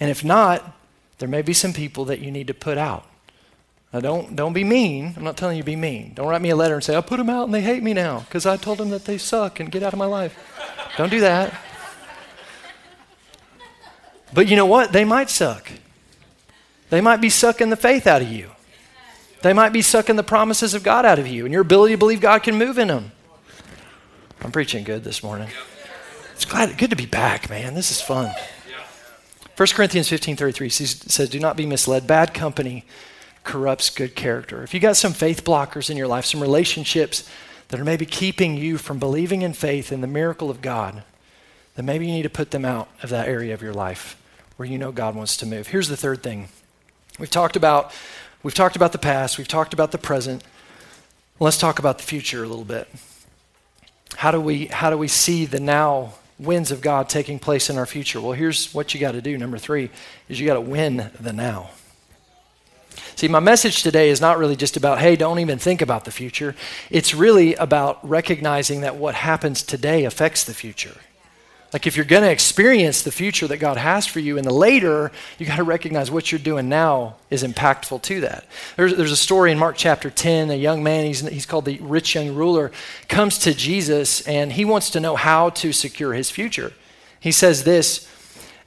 And 0.00 0.10
if 0.10 0.24
not, 0.24 0.76
there 1.18 1.28
may 1.28 1.42
be 1.42 1.52
some 1.52 1.72
people 1.72 2.04
that 2.06 2.20
you 2.20 2.30
need 2.30 2.46
to 2.46 2.54
put 2.54 2.78
out. 2.78 3.06
Now, 3.92 4.00
don't, 4.00 4.36
don't 4.36 4.52
be 4.52 4.62
mean. 4.62 5.14
I'm 5.16 5.24
not 5.24 5.36
telling 5.36 5.56
you 5.56 5.62
to 5.62 5.66
be 5.66 5.76
mean. 5.76 6.12
Don't 6.14 6.28
write 6.28 6.40
me 6.40 6.50
a 6.50 6.56
letter 6.56 6.74
and 6.74 6.84
say, 6.84 6.96
I 6.96 7.00
put 7.00 7.16
them 7.16 7.28
out 7.28 7.44
and 7.44 7.54
they 7.54 7.60
hate 7.60 7.82
me 7.82 7.92
now 7.92 8.20
because 8.20 8.46
I 8.46 8.56
told 8.56 8.78
them 8.78 8.90
that 8.90 9.04
they 9.04 9.18
suck 9.18 9.58
and 9.58 9.70
get 9.70 9.82
out 9.82 9.92
of 9.92 9.98
my 9.98 10.06
life. 10.06 10.38
don't 10.96 11.10
do 11.10 11.20
that. 11.20 11.52
But 14.32 14.46
you 14.46 14.54
know 14.54 14.66
what? 14.66 14.92
They 14.92 15.04
might 15.04 15.28
suck. 15.28 15.72
They 16.88 17.00
might 17.00 17.20
be 17.20 17.30
sucking 17.30 17.70
the 17.70 17.76
faith 17.76 18.06
out 18.06 18.22
of 18.22 18.30
you. 18.30 18.50
They 19.42 19.52
might 19.52 19.72
be 19.72 19.82
sucking 19.82 20.16
the 20.16 20.22
promises 20.22 20.74
of 20.74 20.84
God 20.84 21.04
out 21.04 21.18
of 21.18 21.26
you 21.26 21.44
and 21.44 21.52
your 21.52 21.62
ability 21.62 21.94
to 21.94 21.98
believe 21.98 22.20
God 22.20 22.44
can 22.44 22.56
move 22.56 22.78
in 22.78 22.88
them. 22.88 23.10
I'm 24.42 24.52
preaching 24.52 24.84
good 24.84 25.02
this 25.02 25.22
morning. 25.22 25.48
It's 26.34 26.44
glad, 26.44 26.76
good 26.78 26.90
to 26.90 26.96
be 26.96 27.06
back, 27.06 27.50
man. 27.50 27.74
This 27.74 27.90
is 27.90 28.00
fun. 28.00 28.32
1 29.56 29.68
Corinthians 29.68 30.08
15 30.08 30.36
33 30.36 30.68
says, 30.68 31.28
Do 31.28 31.40
not 31.40 31.56
be 31.56 31.66
misled. 31.66 32.06
Bad 32.06 32.32
company 32.32 32.84
corrupts 33.44 33.90
good 33.90 34.14
character. 34.14 34.62
If 34.62 34.74
you 34.74 34.80
got 34.80 34.96
some 34.96 35.12
faith 35.12 35.44
blockers 35.44 35.90
in 35.90 35.96
your 35.96 36.06
life, 36.06 36.24
some 36.24 36.40
relationships 36.40 37.28
that 37.68 37.80
are 37.80 37.84
maybe 37.84 38.06
keeping 38.06 38.56
you 38.56 38.78
from 38.78 38.98
believing 38.98 39.42
in 39.42 39.52
faith 39.52 39.92
in 39.92 40.00
the 40.00 40.06
miracle 40.06 40.50
of 40.50 40.60
God, 40.60 41.02
then 41.76 41.86
maybe 41.86 42.06
you 42.06 42.12
need 42.12 42.22
to 42.22 42.30
put 42.30 42.50
them 42.50 42.64
out 42.64 42.88
of 43.02 43.10
that 43.10 43.28
area 43.28 43.54
of 43.54 43.62
your 43.62 43.72
life 43.72 44.16
where 44.56 44.68
you 44.68 44.76
know 44.76 44.92
God 44.92 45.14
wants 45.14 45.36
to 45.38 45.46
move. 45.46 45.68
Here's 45.68 45.88
the 45.88 45.96
third 45.96 46.22
thing. 46.22 46.48
We've 47.18 47.30
talked 47.30 47.56
about 47.56 47.92
we've 48.42 48.54
talked 48.54 48.76
about 48.76 48.92
the 48.92 48.98
past, 48.98 49.38
we've 49.38 49.48
talked 49.48 49.72
about 49.72 49.92
the 49.92 49.98
present. 49.98 50.44
Let's 51.38 51.56
talk 51.56 51.78
about 51.78 51.96
the 51.96 52.04
future 52.04 52.44
a 52.44 52.48
little 52.48 52.64
bit. 52.64 52.88
How 54.16 54.30
do 54.30 54.40
we 54.40 54.66
how 54.66 54.90
do 54.90 54.98
we 54.98 55.08
see 55.08 55.46
the 55.46 55.60
now 55.60 56.14
winds 56.38 56.70
of 56.70 56.80
God 56.80 57.08
taking 57.08 57.38
place 57.38 57.70
in 57.70 57.78
our 57.78 57.86
future? 57.86 58.20
Well, 58.20 58.32
here's 58.32 58.74
what 58.74 58.92
you 58.92 59.00
got 59.00 59.12
to 59.12 59.22
do. 59.22 59.38
Number 59.38 59.58
three 59.58 59.90
is 60.28 60.40
you 60.40 60.46
got 60.46 60.54
to 60.54 60.60
win 60.60 61.10
the 61.18 61.32
now. 61.32 61.70
See, 63.20 63.28
my 63.28 63.38
message 63.38 63.82
today 63.82 64.08
is 64.08 64.18
not 64.18 64.38
really 64.38 64.56
just 64.56 64.78
about, 64.78 64.98
hey, 64.98 65.14
don't 65.14 65.40
even 65.40 65.58
think 65.58 65.82
about 65.82 66.06
the 66.06 66.10
future. 66.10 66.56
It's 66.88 67.12
really 67.12 67.54
about 67.56 67.98
recognizing 68.08 68.80
that 68.80 68.96
what 68.96 69.14
happens 69.14 69.62
today 69.62 70.06
affects 70.06 70.44
the 70.44 70.54
future. 70.54 70.96
Like 71.74 71.86
if 71.86 71.96
you're 71.96 72.06
going 72.06 72.22
to 72.22 72.30
experience 72.30 73.02
the 73.02 73.12
future 73.12 73.46
that 73.48 73.58
God 73.58 73.76
has 73.76 74.06
for 74.06 74.20
you 74.20 74.38
in 74.38 74.44
the 74.46 74.54
later, 74.54 75.12
you 75.38 75.44
got 75.44 75.56
to 75.56 75.64
recognize 75.64 76.10
what 76.10 76.32
you're 76.32 76.38
doing 76.38 76.70
now 76.70 77.16
is 77.28 77.42
impactful 77.42 78.00
to 78.04 78.22
that. 78.22 78.46
There's, 78.78 78.96
there's 78.96 79.12
a 79.12 79.16
story 79.16 79.52
in 79.52 79.58
Mark 79.58 79.76
chapter 79.76 80.08
10. 80.08 80.50
A 80.50 80.54
young 80.54 80.82
man, 80.82 81.04
he's, 81.04 81.20
he's 81.20 81.44
called 81.44 81.66
the 81.66 81.76
rich 81.82 82.14
young 82.14 82.34
ruler, 82.34 82.72
comes 83.08 83.36
to 83.40 83.52
Jesus 83.52 84.26
and 84.26 84.54
he 84.54 84.64
wants 84.64 84.88
to 84.88 84.98
know 84.98 85.16
how 85.16 85.50
to 85.50 85.74
secure 85.74 86.14
his 86.14 86.30
future. 86.30 86.72
He 87.20 87.32
says 87.32 87.64
this 87.64 88.08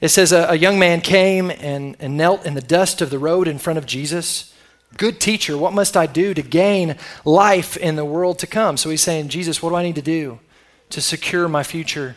it 0.04 0.10
says, 0.10 0.32
A, 0.32 0.50
a 0.50 0.54
young 0.54 0.78
man 0.78 1.00
came 1.00 1.50
and, 1.50 1.96
and 1.98 2.14
knelt 2.14 2.44
in 2.44 2.52
the 2.52 2.60
dust 2.60 3.00
of 3.00 3.08
the 3.08 3.18
road 3.18 3.48
in 3.48 3.58
front 3.58 3.78
of 3.78 3.86
Jesus. 3.86 4.54
Good 4.98 5.18
teacher, 5.18 5.56
what 5.56 5.72
must 5.72 5.96
I 5.96 6.04
do 6.04 6.34
to 6.34 6.42
gain 6.42 6.96
life 7.24 7.78
in 7.78 7.96
the 7.96 8.04
world 8.04 8.38
to 8.40 8.46
come? 8.46 8.76
So 8.76 8.90
he's 8.90 9.00
saying, 9.00 9.28
Jesus, 9.28 9.62
what 9.62 9.70
do 9.70 9.76
I 9.76 9.82
need 9.82 9.94
to 9.94 10.02
do 10.02 10.40
to 10.90 11.00
secure 11.00 11.48
my 11.48 11.62
future? 11.62 12.16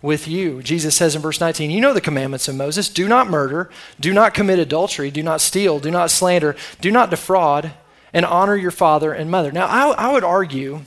with 0.00 0.28
you. 0.28 0.62
Jesus 0.62 0.94
says 0.94 1.16
in 1.16 1.22
verse 1.22 1.40
19, 1.40 1.72
You 1.72 1.80
know 1.80 1.92
the 1.92 2.00
commandments 2.00 2.46
of 2.46 2.54
Moses 2.54 2.88
do 2.88 3.08
not 3.08 3.28
murder, 3.28 3.68
do 3.98 4.12
not 4.12 4.32
commit 4.32 4.60
adultery, 4.60 5.10
do 5.10 5.24
not 5.24 5.40
steal, 5.40 5.80
do 5.80 5.90
not 5.90 6.12
slander, 6.12 6.54
do 6.80 6.92
not 6.92 7.10
defraud, 7.10 7.72
and 8.12 8.24
honor 8.24 8.54
your 8.54 8.70
father 8.70 9.12
and 9.12 9.28
mother. 9.28 9.50
Now, 9.50 9.66
I, 9.66 9.88
I 9.88 10.12
would 10.12 10.22
argue 10.22 10.82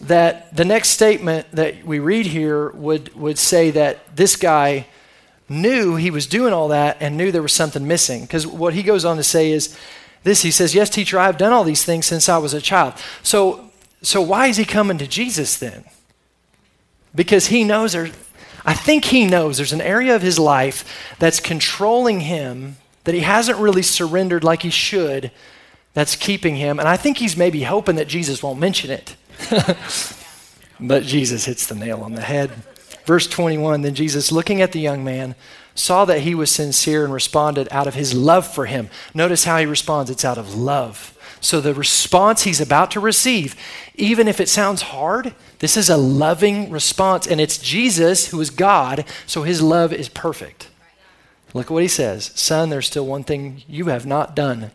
that 0.00 0.56
the 0.56 0.64
next 0.64 0.88
statement 0.88 1.46
that 1.52 1.84
we 1.84 2.00
read 2.00 2.26
here 2.26 2.70
would, 2.70 3.14
would 3.14 3.38
say 3.38 3.70
that 3.70 4.16
this 4.16 4.34
guy 4.34 4.88
knew 5.48 5.96
he 5.96 6.10
was 6.10 6.26
doing 6.26 6.52
all 6.52 6.68
that 6.68 6.96
and 7.00 7.16
knew 7.16 7.32
there 7.32 7.42
was 7.42 7.52
something 7.52 7.86
missing. 7.86 8.22
Because 8.22 8.46
what 8.46 8.74
he 8.74 8.82
goes 8.82 9.04
on 9.04 9.16
to 9.16 9.24
say 9.24 9.50
is 9.50 9.76
this 10.22 10.42
he 10.42 10.50
says, 10.50 10.74
Yes, 10.74 10.90
teacher, 10.90 11.18
I 11.18 11.26
have 11.26 11.38
done 11.38 11.52
all 11.52 11.64
these 11.64 11.84
things 11.84 12.06
since 12.06 12.28
I 12.28 12.38
was 12.38 12.54
a 12.54 12.60
child. 12.60 12.94
So, 13.22 13.70
so 14.02 14.20
why 14.20 14.46
is 14.46 14.56
he 14.56 14.64
coming 14.64 14.98
to 14.98 15.06
Jesus 15.06 15.56
then? 15.56 15.84
because 17.14 17.48
he 17.48 17.64
knows 17.64 17.92
there, 17.92 18.10
I 18.64 18.74
think 18.74 19.06
he 19.06 19.26
knows 19.26 19.56
there's 19.56 19.72
an 19.72 19.80
area 19.80 20.14
of 20.14 20.22
his 20.22 20.38
life 20.38 20.84
that's 21.18 21.40
controlling 21.40 22.20
him 22.20 22.76
that 23.04 23.14
he 23.14 23.20
hasn't 23.20 23.58
really 23.58 23.82
surrendered 23.82 24.44
like 24.44 24.62
he 24.62 24.70
should 24.70 25.30
that's 25.94 26.14
keeping 26.14 26.56
him. 26.56 26.78
And 26.78 26.88
I 26.88 26.96
think 26.96 27.18
he's 27.18 27.36
maybe 27.36 27.62
hoping 27.62 27.96
that 27.96 28.08
Jesus 28.08 28.42
won't 28.42 28.60
mention 28.60 28.90
it. 28.90 29.16
but 30.80 31.02
Jesus 31.02 31.44
hits 31.44 31.66
the 31.66 31.74
nail 31.74 32.02
on 32.02 32.12
the 32.12 32.20
head. 32.20 32.50
Verse 33.08 33.26
21 33.26 33.80
Then 33.80 33.94
Jesus, 33.94 34.30
looking 34.30 34.60
at 34.60 34.72
the 34.72 34.80
young 34.80 35.02
man, 35.02 35.34
saw 35.74 36.04
that 36.04 36.20
he 36.20 36.34
was 36.34 36.50
sincere 36.50 37.04
and 37.04 37.14
responded 37.14 37.66
out 37.70 37.86
of 37.86 37.94
his 37.94 38.12
love 38.12 38.46
for 38.46 38.66
him. 38.66 38.90
Notice 39.14 39.44
how 39.44 39.56
he 39.56 39.64
responds 39.64 40.10
it's 40.10 40.26
out 40.26 40.36
of 40.36 40.54
love. 40.54 41.16
So 41.40 41.62
the 41.62 41.72
response 41.72 42.42
he's 42.42 42.60
about 42.60 42.90
to 42.90 43.00
receive, 43.00 43.56
even 43.94 44.28
if 44.28 44.40
it 44.40 44.48
sounds 44.50 44.82
hard, 44.82 45.34
this 45.60 45.74
is 45.74 45.88
a 45.88 45.96
loving 45.96 46.68
response. 46.68 47.26
And 47.26 47.40
it's 47.40 47.56
Jesus 47.56 48.28
who 48.28 48.42
is 48.42 48.50
God, 48.50 49.06
so 49.26 49.42
his 49.42 49.62
love 49.62 49.90
is 49.90 50.10
perfect. 50.10 50.68
Look 51.54 51.68
at 51.68 51.72
what 51.72 51.82
he 51.82 51.88
says 51.88 52.26
Son, 52.34 52.68
there's 52.68 52.88
still 52.88 53.06
one 53.06 53.24
thing 53.24 53.62
you 53.66 53.86
have 53.86 54.04
not 54.04 54.36
done. 54.36 54.70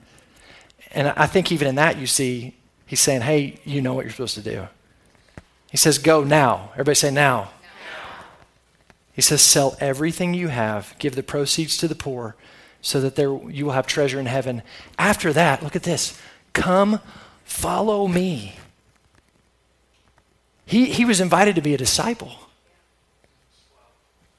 And 0.90 1.10
I 1.10 1.28
think 1.28 1.52
even 1.52 1.68
in 1.68 1.76
that, 1.76 2.00
you 2.00 2.08
see, 2.08 2.56
he's 2.88 3.00
saying, 3.00 3.22
Hey, 3.22 3.60
you 3.64 3.80
know 3.80 3.94
what 3.94 4.06
you're 4.06 4.12
supposed 4.12 4.34
to 4.34 4.42
do. 4.42 4.68
He 5.70 5.78
says, 5.78 6.00
Go 6.00 6.24
now. 6.24 6.70
Everybody 6.74 6.96
say 6.96 7.12
now. 7.12 7.52
He 9.14 9.22
says, 9.22 9.42
Sell 9.42 9.76
everything 9.80 10.34
you 10.34 10.50
have, 10.50 10.96
give 11.00 11.16
the 11.16 11.24
proceeds 11.24 11.78
to 11.78 11.88
the 11.88 11.96
poor, 11.96 12.36
so 12.82 13.00
that 13.00 13.16
there 13.16 13.38
you 13.50 13.66
will 13.66 13.74
have 13.74 13.88
treasure 13.88 14.20
in 14.20 14.26
heaven. 14.26 14.62
After 14.98 15.32
that, 15.34 15.64
look 15.64 15.76
at 15.76 15.84
this 15.84 16.20
Come, 16.54 17.00
follow 17.44 18.08
me. 18.08 18.56
He, 20.66 20.86
he 20.86 21.06
was 21.06 21.20
invited 21.20 21.56
to 21.56 21.62
be 21.62 21.74
a 21.74 21.78
disciple. 21.78 22.34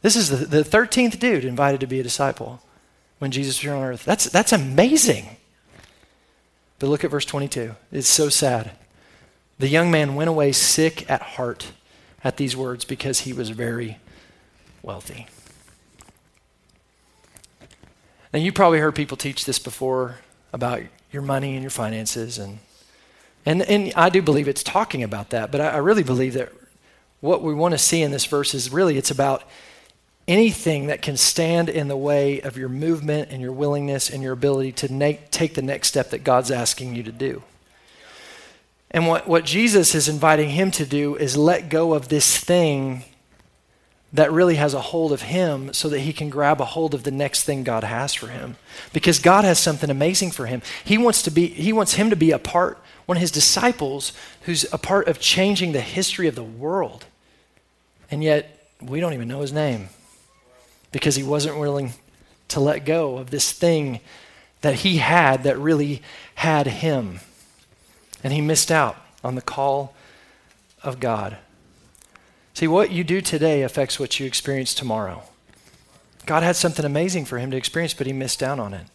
This 0.03 0.17
is 0.17 0.29
the, 0.29 0.63
the 0.63 0.63
13th 0.63 1.19
dude 1.19 1.45
invited 1.45 1.81
to 1.81 1.87
be 1.87 2.01
a 2.01 2.03
disciple 2.03 2.61
when 3.19 3.31
Jesus 3.31 3.57
was 3.57 3.63
here 3.63 3.75
on 3.75 3.83
earth. 3.83 4.05
That's, 4.05 4.25
that's 4.27 4.53
amazing. 4.53 5.37
But 6.79 6.89
look 6.89 7.05
at 7.05 7.11
verse 7.11 7.25
22. 7.25 7.75
It's 7.93 8.09
so 8.09 8.29
sad. 8.29 8.73
The 9.59 9.69
young 9.69 9.91
man 9.91 10.15
went 10.15 10.29
away 10.29 10.53
sick 10.53 11.09
at 11.11 11.23
heart 11.23 11.73
at 12.23 12.37
these 12.37 12.57
words 12.57 12.85
because 12.85 13.21
he 13.21 13.33
was 13.33 13.51
very 13.51 13.99
wealthy. 14.85 15.27
Now, 18.33 18.41
you 18.41 18.53
probably 18.53 18.81
heard 18.81 18.95
people 18.95 19.17
teach 19.17 19.45
this 19.45 19.59
before 19.59 20.17
about 20.53 20.83
your 21.13 21.23
money 21.23 21.55
and 21.55 21.63
your 21.63 21.71
finances. 21.71 22.39
And, 22.39 22.59
and, 23.47 23.63
and 23.63 23.93
I 23.95 24.09
do 24.11 24.21
believe 24.21 24.49
it's 24.49 24.63
talking 24.63 25.03
about 25.03 25.31
that, 25.31 25.53
but 25.53 25.61
I, 25.61 25.69
I 25.71 25.77
really 25.79 26.03
believe 26.03 26.35
that 26.35 26.53
what 27.21 27.43
we 27.43 27.55
want 27.55 27.73
to 27.73 27.79
see 27.79 28.03
in 28.03 28.11
this 28.11 28.25
verse 28.25 28.53
is 28.53 28.73
really 28.73 28.99
it's 28.99 29.11
about 29.11 29.45
anything 30.27 30.87
that 30.89 31.01
can 31.01 31.17
stand 31.17 31.69
in 31.69 31.89
the 31.89 31.97
way 31.97 32.41
of 32.41 32.57
your 32.57 32.69
movement 32.69 33.31
and 33.31 33.41
your 33.41 33.53
willingness 33.53 34.11
and 34.11 34.23
your 34.23 34.33
ability 34.33 34.73
to 34.73 34.93
na- 34.93 35.13
take 35.31 35.55
the 35.55 35.63
next 35.63 35.89
step 35.89 36.11
that 36.11 36.25
God's 36.25 36.51
asking 36.51 36.95
you 36.95 37.03
to 37.03 37.13
do. 37.13 37.43
And 38.91 39.07
what, 39.07 39.27
what 39.27 39.45
Jesus 39.45 39.95
is 39.95 40.09
inviting 40.09 40.51
him 40.51 40.71
to 40.73 40.87
do 40.87 41.17
is 41.17 41.37
let 41.37 41.69
go 41.69 41.95
of 41.95 42.09
this 42.09 42.39
thing 42.39 43.05
that 44.15 44.31
really 44.31 44.55
has 44.55 44.75
a 44.75 44.81
hold 44.81 45.13
of 45.13 45.23
him 45.23 45.73
so 45.73 45.89
that 45.89 46.01
he 46.01 46.13
can 46.13 46.31
grab 46.31 46.61
a 46.61 46.65
hold 46.65 46.95
of 46.95 47.03
the 47.03 47.11
next 47.11 47.43
thing 47.43 47.65
God 47.65 47.83
has 47.83 48.15
for 48.15 48.29
him. 48.29 48.57
Because 48.93 49.19
God 49.19 49.45
has 49.45 49.59
something 49.59 49.91
amazing 49.91 50.31
for 50.31 50.47
him. 50.47 50.63
He 50.85 50.97
wants 50.97 51.21
to 51.23 51.31
be 51.33 51.49
he 51.49 51.73
wants 51.73 51.95
him 51.95 52.11
to 52.11 52.17
be 52.17 52.31
a 52.31 52.39
part 52.39 52.79
one 53.07 53.19
of 53.19 53.21
his 53.21 53.33
disciples 53.33 54.13
who's 54.43 54.65
a 54.73 54.79
part 54.79 55.09
of 55.09 55.19
changing 55.21 55.73
the 55.73 55.81
history 55.81 56.29
of 56.29 56.37
the 56.37 56.45
world. 56.45 57.05
And 58.11 58.23
yet 58.23 58.69
we 58.81 59.01
don't 59.01 59.15
even 59.15 59.29
know 59.29 59.41
his 59.41 59.53
name 59.53 59.89
because 60.93 61.17
he 61.17 61.25
wasn't 61.25 61.59
willing 61.59 61.95
to 62.49 62.61
let 62.61 62.85
go 62.85 63.19
of 63.19 63.31
this 63.31 63.51
thing 63.51 63.99
that 64.61 64.77
he 64.77 64.99
had 64.99 65.43
that 65.43 65.59
really 65.59 66.03
had 66.37 66.69
him. 66.69 67.19
And 68.23 68.33
he 68.33 68.41
missed 68.41 68.71
out 68.71 68.97
on 69.25 69.35
the 69.35 69.43
call 69.43 69.95
of 70.85 71.01
God. 71.01 71.37
See, 72.55 72.69
what 72.69 72.93
you 72.93 73.03
do 73.03 73.21
today 73.21 73.63
affects 73.63 73.99
what 73.99 74.19
you 74.21 74.27
experience 74.27 74.75
tomorrow. 74.75 75.25
God 76.25 76.45
had 76.45 76.57
something 76.57 76.85
amazing 76.85 77.25
for 77.25 77.39
him 77.39 77.51
to 77.51 77.57
experience, 77.57 77.95
but 77.95 78.07
he 78.07 78.13
missed 78.13 78.43
out 78.43 78.61
on 78.61 78.73
it. 78.73 78.87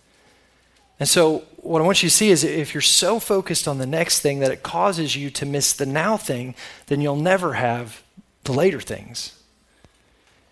And 0.99 1.07
so, 1.07 1.43
what 1.57 1.81
I 1.81 1.85
want 1.85 2.01
you 2.01 2.09
to 2.09 2.15
see 2.15 2.29
is 2.29 2.43
if 2.43 2.73
you're 2.73 2.81
so 2.81 3.19
focused 3.19 3.67
on 3.67 3.77
the 3.77 3.85
next 3.85 4.21
thing 4.21 4.39
that 4.39 4.51
it 4.51 4.63
causes 4.63 5.15
you 5.15 5.29
to 5.31 5.45
miss 5.45 5.73
the 5.73 5.85
now 5.85 6.17
thing, 6.17 6.55
then 6.87 7.01
you'll 7.01 7.15
never 7.15 7.53
have 7.53 8.01
the 8.45 8.53
later 8.53 8.79
things. 8.79 9.35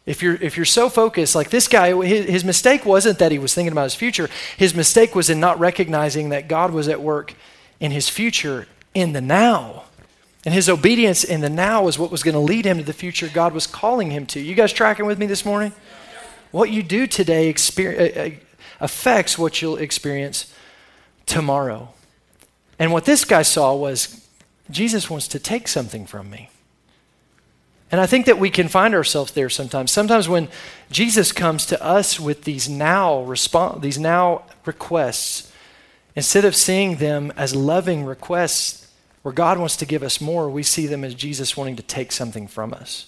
If 0.06 0.22
you're, 0.22 0.36
if 0.36 0.56
you're 0.56 0.66
so 0.66 0.88
focused, 0.88 1.36
like 1.36 1.50
this 1.50 1.68
guy, 1.68 1.94
his, 2.06 2.30
his 2.30 2.46
mistake 2.46 2.86
wasn't 2.86 3.20
that 3.20 3.32
he 3.32 3.40
was 3.40 3.54
thinking 3.54 3.74
about 3.74 3.84
his 3.84 3.96
future. 3.96 4.30
His 4.56 4.74
mistake 4.74 5.16
was 5.16 5.30
in 5.30 5.40
not 5.40 5.60
recognizing 5.60 6.30
that 6.30 6.48
God 6.48 6.72
was 6.72 6.88
at 6.88 7.02
work 7.02 7.34
in 7.80 7.92
his 7.92 8.08
future 8.08 8.68
in 8.94 9.12
the 9.12 9.22
now. 9.22 9.84
And 10.48 10.54
his 10.54 10.70
obedience 10.70 11.26
in 11.26 11.42
the 11.42 11.50
now 11.50 11.84
was 11.84 12.00
what 12.00 12.10
was 12.10 12.24
going 12.24 12.34
to 12.34 12.40
lead 12.40 12.64
him 12.64 12.78
to 12.78 12.84
the 12.86 12.94
future 12.94 13.28
God 13.28 13.52
was 13.52 13.68
calling 13.68 14.12
him 14.12 14.26
to. 14.28 14.40
You 14.40 14.56
guys 14.56 14.72
tracking 14.72 15.06
with 15.06 15.20
me 15.20 15.26
this 15.26 15.44
morning? 15.44 15.74
What 16.52 16.70
you 16.70 16.84
do 16.84 17.06
today 17.06 17.54
uh, 17.54 17.82
uh, 17.84 18.30
affects 18.80 19.38
what 19.38 19.62
you'll 19.62 19.76
experience 19.76 20.54
tomorrow. 21.26 21.90
And 22.80 22.94
what 22.94 23.04
this 23.04 23.26
guy 23.26 23.42
saw 23.42 23.76
was 23.76 24.26
Jesus 24.72 25.10
wants 25.10 25.28
to 25.28 25.40
take 25.40 25.68
something 25.68 26.06
from 26.06 26.30
me. 26.30 26.50
And 27.92 28.00
I 28.00 28.06
think 28.06 28.26
that 28.26 28.40
we 28.40 28.50
can 28.50 28.70
find 28.70 28.94
ourselves 28.94 29.34
there 29.34 29.50
sometimes. 29.50 29.92
Sometimes 29.92 30.30
when 30.30 30.48
Jesus 30.90 31.34
comes 31.34 31.66
to 31.66 31.84
us 31.84 32.22
with 32.22 32.46
these 32.46 32.70
now 32.70 33.22
response, 33.24 33.82
these 33.82 34.00
now 34.00 34.44
requests, 34.64 35.52
instead 36.16 36.46
of 36.46 36.56
seeing 36.56 37.00
them 37.00 37.34
as 37.36 37.54
loving 37.54 38.06
requests 38.06 38.87
where 39.28 39.34
God 39.34 39.60
wants 39.60 39.76
to 39.76 39.86
give 39.86 40.04
us 40.04 40.22
more, 40.22 40.50
we 40.50 40.64
see 40.64 40.88
them 40.88 41.04
as 41.04 41.14
Jesus 41.14 41.58
wanting 41.58 41.76
to 41.76 41.84
take 41.84 42.14
something 42.14 42.48
from 42.48 42.74
us. 42.74 43.08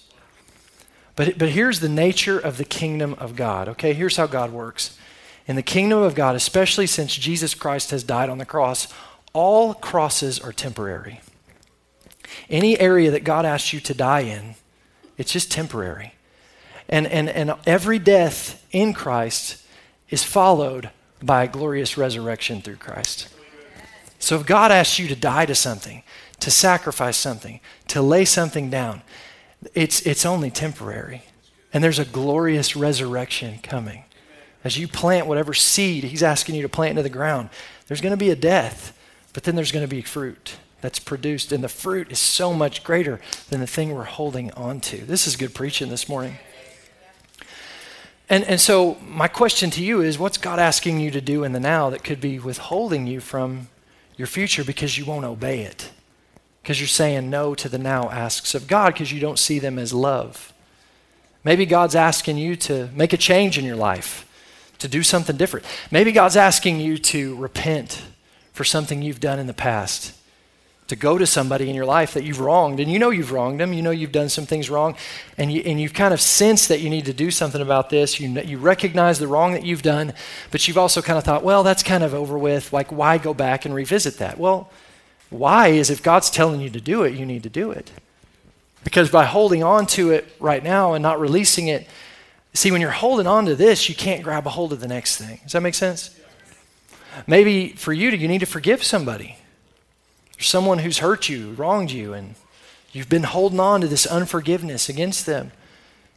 But, 1.16 1.38
but 1.38 1.48
here's 1.48 1.80
the 1.80 1.88
nature 1.88 2.38
of 2.38 2.58
the 2.58 2.64
kingdom 2.66 3.14
of 3.14 3.36
God, 3.36 3.70
okay? 3.70 3.94
Here's 3.94 4.18
how 4.18 4.26
God 4.26 4.52
works. 4.52 4.98
In 5.46 5.56
the 5.56 5.62
kingdom 5.62 6.02
of 6.02 6.14
God, 6.14 6.36
especially 6.36 6.86
since 6.86 7.16
Jesus 7.16 7.54
Christ 7.54 7.90
has 7.92 8.04
died 8.04 8.28
on 8.28 8.36
the 8.36 8.44
cross, 8.44 8.92
all 9.32 9.72
crosses 9.72 10.38
are 10.38 10.52
temporary. 10.52 11.22
Any 12.50 12.78
area 12.78 13.10
that 13.12 13.24
God 13.24 13.46
asks 13.46 13.72
you 13.72 13.80
to 13.80 13.94
die 13.94 14.20
in, 14.20 14.56
it's 15.16 15.32
just 15.32 15.50
temporary. 15.50 16.12
And, 16.86 17.06
and, 17.06 17.30
and 17.30 17.54
every 17.64 17.98
death 17.98 18.62
in 18.72 18.92
Christ 18.92 19.64
is 20.10 20.22
followed 20.22 20.90
by 21.22 21.44
a 21.44 21.48
glorious 21.48 21.96
resurrection 21.96 22.60
through 22.60 22.76
Christ. 22.76 23.28
So 24.18 24.36
if 24.36 24.44
God 24.44 24.70
asks 24.70 24.98
you 24.98 25.08
to 25.08 25.16
die 25.16 25.46
to 25.46 25.54
something, 25.54 26.02
to 26.40 26.50
sacrifice 26.50 27.16
something, 27.16 27.60
to 27.88 28.02
lay 28.02 28.24
something 28.24 28.70
down, 28.70 29.02
it's, 29.74 30.00
it's 30.02 30.26
only 30.26 30.50
temporary. 30.50 31.22
And 31.72 31.84
there's 31.84 31.98
a 31.98 32.04
glorious 32.04 32.74
resurrection 32.74 33.58
coming. 33.62 34.04
As 34.64 34.76
you 34.76 34.88
plant 34.88 35.26
whatever 35.26 35.54
seed 35.54 36.04
He's 36.04 36.22
asking 36.22 36.54
you 36.54 36.62
to 36.62 36.68
plant 36.68 36.90
into 36.90 37.02
the 37.02 37.08
ground, 37.08 37.50
there's 37.86 38.00
going 38.00 38.12
to 38.12 38.16
be 38.16 38.30
a 38.30 38.36
death, 38.36 38.96
but 39.32 39.44
then 39.44 39.54
there's 39.54 39.72
going 39.72 39.86
to 39.86 39.94
be 39.94 40.02
fruit 40.02 40.56
that's 40.80 40.98
produced. 40.98 41.52
And 41.52 41.62
the 41.62 41.68
fruit 41.68 42.10
is 42.10 42.18
so 42.18 42.52
much 42.52 42.82
greater 42.84 43.20
than 43.48 43.60
the 43.60 43.66
thing 43.66 43.94
we're 43.94 44.04
holding 44.04 44.50
on 44.52 44.80
to. 44.82 44.98
This 44.98 45.26
is 45.26 45.36
good 45.36 45.54
preaching 45.54 45.88
this 45.88 46.08
morning. 46.08 46.38
And, 48.28 48.44
and 48.44 48.60
so, 48.60 48.96
my 49.04 49.26
question 49.26 49.70
to 49.70 49.82
you 49.82 50.00
is 50.00 50.16
what's 50.16 50.38
God 50.38 50.60
asking 50.60 51.00
you 51.00 51.10
to 51.10 51.20
do 51.20 51.42
in 51.42 51.52
the 51.52 51.58
now 51.58 51.90
that 51.90 52.04
could 52.04 52.20
be 52.20 52.38
withholding 52.38 53.08
you 53.08 53.18
from 53.18 53.68
your 54.16 54.28
future 54.28 54.62
because 54.62 54.96
you 54.96 55.04
won't 55.04 55.24
obey 55.24 55.62
it. 55.62 55.90
Because 56.62 56.80
you're 56.80 56.88
saying 56.88 57.30
no 57.30 57.54
to 57.54 57.68
the 57.68 57.78
now 57.78 58.10
asks 58.10 58.54
of 58.54 58.66
God 58.66 58.94
because 58.94 59.12
you 59.12 59.20
don't 59.20 59.38
see 59.38 59.58
them 59.58 59.78
as 59.78 59.92
love. 59.92 60.52
Maybe 61.42 61.64
God's 61.64 61.94
asking 61.94 62.36
you 62.36 62.54
to 62.56 62.90
make 62.94 63.12
a 63.12 63.16
change 63.16 63.56
in 63.56 63.64
your 63.64 63.76
life, 63.76 64.26
to 64.78 64.88
do 64.88 65.02
something 65.02 65.36
different. 65.36 65.64
Maybe 65.90 66.12
God's 66.12 66.36
asking 66.36 66.80
you 66.80 66.98
to 66.98 67.34
repent 67.36 68.02
for 68.52 68.64
something 68.64 69.00
you've 69.00 69.20
done 69.20 69.38
in 69.38 69.46
the 69.46 69.54
past 69.54 70.14
to 70.90 70.96
go 70.96 71.16
to 71.16 71.24
somebody 71.24 71.70
in 71.70 71.76
your 71.76 71.86
life 71.86 72.14
that 72.14 72.24
you've 72.24 72.40
wronged, 72.40 72.80
and 72.80 72.90
you 72.90 72.98
know 72.98 73.10
you've 73.10 73.30
wronged 73.30 73.60
them, 73.60 73.72
you 73.72 73.80
know 73.80 73.92
you've 73.92 74.10
done 74.10 74.28
some 74.28 74.44
things 74.44 74.68
wrong, 74.68 74.96
and, 75.38 75.52
you, 75.52 75.62
and 75.64 75.80
you've 75.80 75.94
kind 75.94 76.12
of 76.12 76.20
sensed 76.20 76.68
that 76.68 76.80
you 76.80 76.90
need 76.90 77.04
to 77.04 77.12
do 77.12 77.30
something 77.30 77.62
about 77.62 77.90
this. 77.90 78.18
You, 78.18 78.28
you 78.40 78.58
recognize 78.58 79.20
the 79.20 79.28
wrong 79.28 79.52
that 79.52 79.64
you've 79.64 79.82
done, 79.82 80.12
but 80.50 80.66
you've 80.66 80.76
also 80.76 81.00
kind 81.00 81.16
of 81.16 81.22
thought, 81.22 81.44
well, 81.44 81.62
that's 81.62 81.84
kind 81.84 82.02
of 82.02 82.12
over 82.12 82.36
with. 82.36 82.72
Like, 82.72 82.90
why 82.90 83.18
go 83.18 83.32
back 83.32 83.64
and 83.64 83.72
revisit 83.72 84.18
that? 84.18 84.36
Well, 84.36 84.68
why 85.30 85.68
is 85.68 85.90
if 85.90 86.02
God's 86.02 86.30
telling 86.30 86.60
you 86.60 86.70
to 86.70 86.80
do 86.80 87.02
it, 87.04 87.14
you 87.14 87.24
need 87.24 87.42
to 87.44 87.48
do 87.48 87.70
it. 87.70 87.90
Because 88.84 89.10
by 89.10 89.24
holding 89.24 89.62
on 89.62 89.86
to 89.88 90.10
it 90.10 90.26
right 90.40 90.62
now 90.62 90.94
and 90.94 91.02
not 91.02 91.20
releasing 91.20 91.68
it, 91.68 91.86
see, 92.54 92.70
when 92.70 92.80
you're 92.80 92.90
holding 92.90 93.26
on 93.26 93.46
to 93.46 93.54
this, 93.54 93.88
you 93.88 93.94
can't 93.94 94.22
grab 94.22 94.46
a 94.46 94.50
hold 94.50 94.72
of 94.72 94.80
the 94.80 94.88
next 94.88 95.16
thing. 95.16 95.40
Does 95.42 95.52
that 95.52 95.60
make 95.60 95.74
sense? 95.74 96.18
Maybe 97.26 97.70
for 97.70 97.92
you, 97.92 98.10
you 98.10 98.28
need 98.28 98.40
to 98.40 98.46
forgive 98.46 98.82
somebody 98.82 99.36
someone 100.40 100.78
who's 100.78 100.98
hurt 100.98 101.28
you, 101.28 101.52
wronged 101.52 101.90
you, 101.90 102.14
and 102.14 102.34
you've 102.92 103.08
been 103.08 103.24
holding 103.24 103.60
on 103.60 103.80
to 103.80 103.86
this 103.86 104.06
unforgiveness 104.06 104.88
against 104.88 105.26
them. 105.26 105.52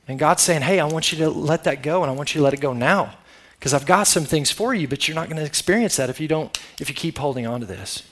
And 0.07 0.19
God's 0.19 0.41
saying, 0.41 0.63
hey, 0.63 0.79
I 0.79 0.85
want 0.85 1.11
you 1.11 1.17
to 1.19 1.29
let 1.29 1.63
that 1.65 1.83
go, 1.83 2.03
and 2.03 2.11
I 2.11 2.15
want 2.15 2.33
you 2.33 2.39
to 2.39 2.43
let 2.43 2.53
it 2.53 2.59
go 2.59 2.73
now. 2.73 3.15
Because 3.59 3.73
I've 3.73 3.85
got 3.85 4.07
some 4.07 4.25
things 4.25 4.51
for 4.51 4.73
you, 4.73 4.87
but 4.87 5.07
you're 5.07 5.15
not 5.15 5.29
going 5.29 5.37
to 5.37 5.45
experience 5.45 5.95
that 5.95 6.09
if 6.09 6.19
you 6.19 6.27
don't, 6.27 6.57
if 6.79 6.89
you 6.89 6.95
keep 6.95 7.17
holding 7.17 7.47
on 7.47 7.61
to 7.61 7.65
this. 7.65 8.03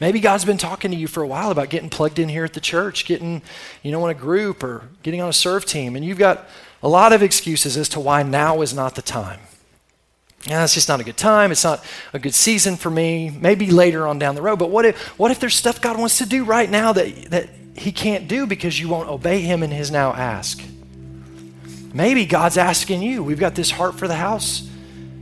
Maybe 0.00 0.20
God's 0.20 0.44
been 0.44 0.58
talking 0.58 0.90
to 0.90 0.96
you 0.96 1.08
for 1.08 1.22
a 1.22 1.26
while 1.26 1.50
about 1.50 1.70
getting 1.70 1.90
plugged 1.90 2.18
in 2.18 2.28
here 2.28 2.44
at 2.44 2.52
the 2.52 2.60
church, 2.60 3.04
getting, 3.04 3.42
you 3.82 3.90
know, 3.90 4.04
in 4.06 4.10
a 4.10 4.18
group 4.18 4.62
or 4.62 4.88
getting 5.02 5.20
on 5.20 5.28
a 5.28 5.32
serve 5.32 5.64
team, 5.64 5.96
and 5.96 6.04
you've 6.04 6.18
got 6.18 6.48
a 6.82 6.88
lot 6.88 7.12
of 7.12 7.22
excuses 7.22 7.76
as 7.76 7.88
to 7.90 8.00
why 8.00 8.22
now 8.22 8.62
is 8.62 8.72
not 8.72 8.94
the 8.94 9.02
time 9.02 9.40
yeah, 10.44 10.62
it's 10.62 10.74
just 10.74 10.88
not 10.88 11.00
a 11.00 11.04
good 11.04 11.16
time. 11.16 11.50
It's 11.50 11.64
not 11.64 11.84
a 12.12 12.18
good 12.18 12.34
season 12.34 12.76
for 12.76 12.90
me. 12.90 13.30
Maybe 13.30 13.70
later 13.70 14.06
on 14.06 14.18
down 14.18 14.34
the 14.34 14.42
road. 14.42 14.58
But 14.58 14.70
what 14.70 14.84
if, 14.84 15.18
what 15.18 15.30
if 15.30 15.40
there's 15.40 15.56
stuff 15.56 15.80
God 15.80 15.98
wants 15.98 16.18
to 16.18 16.26
do 16.26 16.44
right 16.44 16.70
now 16.70 16.92
that, 16.92 17.30
that 17.30 17.48
He 17.76 17.90
can't 17.90 18.28
do 18.28 18.46
because 18.46 18.78
you 18.78 18.88
won't 18.88 19.08
obey 19.08 19.40
Him 19.40 19.62
in 19.62 19.70
His 19.70 19.90
now 19.90 20.12
ask? 20.12 20.62
Maybe 21.92 22.24
God's 22.24 22.56
asking 22.56 23.02
you. 23.02 23.24
We've 23.24 23.40
got 23.40 23.56
this 23.56 23.70
heart 23.70 23.98
for 23.98 24.06
the 24.06 24.14
house 24.14 24.70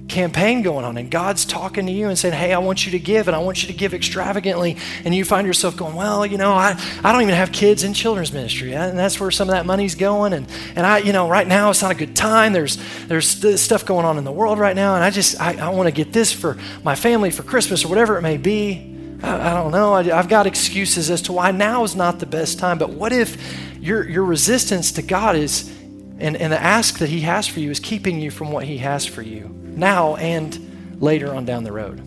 campaign 0.08 0.62
going 0.62 0.84
on 0.84 0.96
and 0.96 1.10
God's 1.10 1.44
talking 1.44 1.86
to 1.86 1.92
you 1.92 2.08
and 2.08 2.18
saying, 2.18 2.34
Hey, 2.34 2.52
I 2.52 2.58
want 2.58 2.86
you 2.86 2.92
to 2.92 2.98
give 2.98 3.26
and 3.26 3.34
I 3.34 3.40
want 3.40 3.62
you 3.62 3.68
to 3.68 3.74
give 3.74 3.92
extravagantly. 3.92 4.76
And 5.04 5.14
you 5.14 5.24
find 5.24 5.46
yourself 5.46 5.76
going, 5.76 5.94
Well, 5.94 6.24
you 6.24 6.38
know, 6.38 6.52
I, 6.52 6.80
I 7.02 7.12
don't 7.12 7.22
even 7.22 7.34
have 7.34 7.52
kids 7.52 7.82
in 7.82 7.92
children's 7.92 8.32
ministry. 8.32 8.74
And 8.74 8.98
that's 8.98 9.18
where 9.18 9.30
some 9.30 9.48
of 9.48 9.54
that 9.54 9.66
money's 9.66 9.94
going. 9.94 10.32
And, 10.32 10.46
and 10.76 10.86
I, 10.86 10.98
you 10.98 11.12
know, 11.12 11.28
right 11.28 11.46
now 11.46 11.70
it's 11.70 11.82
not 11.82 11.90
a 11.90 11.96
good 11.96 12.14
time. 12.14 12.52
There's, 12.52 12.76
there's 13.06 13.28
stuff 13.60 13.84
going 13.84 14.06
on 14.06 14.18
in 14.18 14.24
the 14.24 14.32
world 14.32 14.58
right 14.58 14.76
now. 14.76 14.94
And 14.94 15.02
I 15.02 15.10
just, 15.10 15.40
I, 15.40 15.56
I 15.56 15.68
want 15.70 15.88
to 15.88 15.92
get 15.92 16.12
this 16.12 16.32
for 16.32 16.56
my 16.84 16.94
family 16.94 17.30
for 17.30 17.42
Christmas 17.42 17.84
or 17.84 17.88
whatever 17.88 18.16
it 18.16 18.22
may 18.22 18.36
be. 18.36 19.18
I, 19.22 19.50
I 19.50 19.54
don't 19.54 19.72
know. 19.72 19.92
I, 19.94 20.04
have 20.04 20.28
got 20.28 20.46
excuses 20.46 21.10
as 21.10 21.22
to 21.22 21.32
why 21.32 21.50
now 21.50 21.82
is 21.82 21.96
not 21.96 22.20
the 22.20 22.26
best 22.26 22.58
time. 22.58 22.78
But 22.78 22.90
what 22.90 23.12
if 23.12 23.36
your, 23.80 24.08
your 24.08 24.24
resistance 24.24 24.92
to 24.92 25.02
God 25.02 25.34
is, 25.34 25.68
and, 26.18 26.36
and 26.36 26.52
the 26.52 26.62
ask 26.62 26.98
that 26.98 27.08
He 27.08 27.22
has 27.22 27.48
for 27.48 27.58
you 27.60 27.70
is 27.70 27.80
keeping 27.80 28.20
you 28.20 28.30
from 28.30 28.52
what 28.52 28.64
He 28.64 28.78
has 28.78 29.04
for 29.04 29.22
you? 29.22 29.65
Now 29.76 30.16
and 30.16 31.00
later 31.00 31.34
on 31.34 31.44
down 31.44 31.64
the 31.64 31.72
road. 31.72 31.98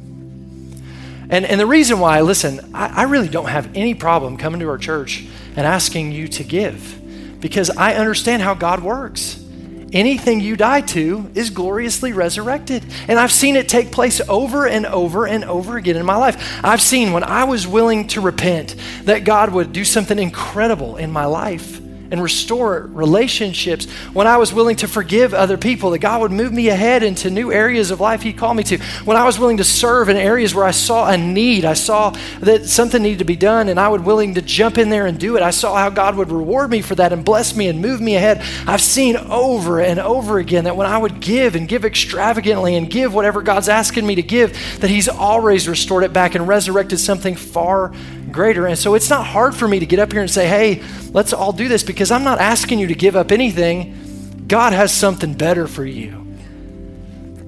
And, 1.29 1.45
and 1.45 1.59
the 1.59 1.67
reason 1.67 1.99
why, 1.99 2.21
listen, 2.21 2.71
I, 2.73 3.01
I 3.01 3.03
really 3.03 3.29
don't 3.29 3.47
have 3.47 3.69
any 3.75 3.93
problem 3.93 4.37
coming 4.37 4.59
to 4.61 4.69
our 4.69 4.79
church 4.79 5.25
and 5.55 5.65
asking 5.65 6.11
you 6.11 6.27
to 6.29 6.43
give 6.43 6.99
because 7.39 7.69
I 7.69 7.93
understand 7.95 8.41
how 8.41 8.55
God 8.55 8.81
works. 8.81 9.43
Anything 9.91 10.39
you 10.39 10.55
die 10.55 10.81
to 10.81 11.31
is 11.33 11.49
gloriously 11.49 12.13
resurrected. 12.13 12.83
And 13.07 13.17
I've 13.17 13.31
seen 13.31 13.55
it 13.55 13.67
take 13.67 13.91
place 13.91 14.21
over 14.27 14.67
and 14.67 14.85
over 14.85 15.25
and 15.25 15.43
over 15.43 15.77
again 15.77 15.95
in 15.95 16.05
my 16.05 16.15
life. 16.15 16.61
I've 16.63 16.81
seen 16.81 17.11
when 17.11 17.23
I 17.23 17.45
was 17.45 17.67
willing 17.67 18.07
to 18.09 18.21
repent 18.21 18.75
that 19.03 19.23
God 19.23 19.51
would 19.51 19.71
do 19.71 19.83
something 19.83 20.17
incredible 20.17 20.97
in 20.97 21.11
my 21.11 21.25
life 21.25 21.81
and 22.11 22.21
restore 22.21 22.89
relationships, 22.91 23.85
when 24.13 24.27
I 24.27 24.37
was 24.37 24.53
willing 24.53 24.75
to 24.77 24.87
forgive 24.87 25.33
other 25.33 25.57
people, 25.57 25.91
that 25.91 25.99
God 25.99 26.21
would 26.21 26.31
move 26.31 26.51
me 26.51 26.69
ahead 26.69 27.03
into 27.03 27.29
new 27.29 27.51
areas 27.51 27.91
of 27.91 27.99
life 27.99 28.21
He 28.21 28.33
called 28.33 28.57
me 28.57 28.63
to, 28.63 28.77
when 29.05 29.17
I 29.17 29.25
was 29.25 29.39
willing 29.39 29.57
to 29.57 29.63
serve 29.63 30.09
in 30.09 30.17
areas 30.17 30.53
where 30.55 30.65
I 30.65 30.71
saw 30.71 31.09
a 31.09 31.17
need, 31.17 31.65
I 31.65 31.73
saw 31.73 32.15
that 32.39 32.65
something 32.65 33.01
needed 33.01 33.19
to 33.19 33.25
be 33.25 33.35
done, 33.35 33.69
and 33.69 33.79
I 33.79 33.89
was 33.89 34.01
willing 34.01 34.33
to 34.35 34.41
jump 34.41 34.77
in 34.77 34.89
there 34.89 35.05
and 35.05 35.19
do 35.19 35.35
it. 35.37 35.43
I 35.43 35.51
saw 35.51 35.75
how 35.75 35.89
God 35.89 36.15
would 36.15 36.31
reward 36.31 36.69
me 36.69 36.81
for 36.81 36.95
that 36.95 37.13
and 37.13 37.23
bless 37.23 37.55
me 37.55 37.67
and 37.67 37.81
move 37.81 38.01
me 38.01 38.15
ahead. 38.15 38.41
I've 38.67 38.81
seen 38.81 39.15
over 39.17 39.79
and 39.79 39.99
over 39.99 40.39
again 40.39 40.63
that 40.65 40.75
when 40.75 40.87
I 40.87 40.97
would 40.97 41.19
give 41.19 41.55
and 41.55 41.67
give 41.67 41.85
extravagantly 41.85 42.75
and 42.75 42.89
give 42.89 43.13
whatever 43.13 43.41
God's 43.41 43.69
asking 43.69 44.05
me 44.05 44.15
to 44.15 44.23
give, 44.23 44.79
that 44.79 44.89
He's 44.89 45.07
always 45.07 45.67
restored 45.67 46.03
it 46.03 46.13
back 46.13 46.35
and 46.35 46.47
resurrected 46.47 46.99
something 46.99 47.35
far 47.35 47.93
greater. 48.29 48.67
And 48.67 48.77
so 48.77 48.95
it's 48.95 49.09
not 49.09 49.25
hard 49.25 49.55
for 49.55 49.67
me 49.67 49.79
to 49.79 49.85
get 49.85 49.99
up 49.99 50.11
here 50.11 50.21
and 50.21 50.29
say, 50.29 50.47
hey, 50.47 50.83
let's 51.11 51.33
all 51.33 51.51
do 51.51 51.67
this 51.67 51.83
because 51.83 52.11
I'm 52.11 52.23
not 52.23 52.39
asking 52.39 52.79
you 52.79 52.87
to 52.87 52.95
give 52.95 53.15
up 53.15 53.31
anything. 53.31 54.45
God 54.47 54.73
has 54.73 54.91
something 54.91 55.33
better 55.33 55.67
for 55.67 55.85
you. 55.85 56.25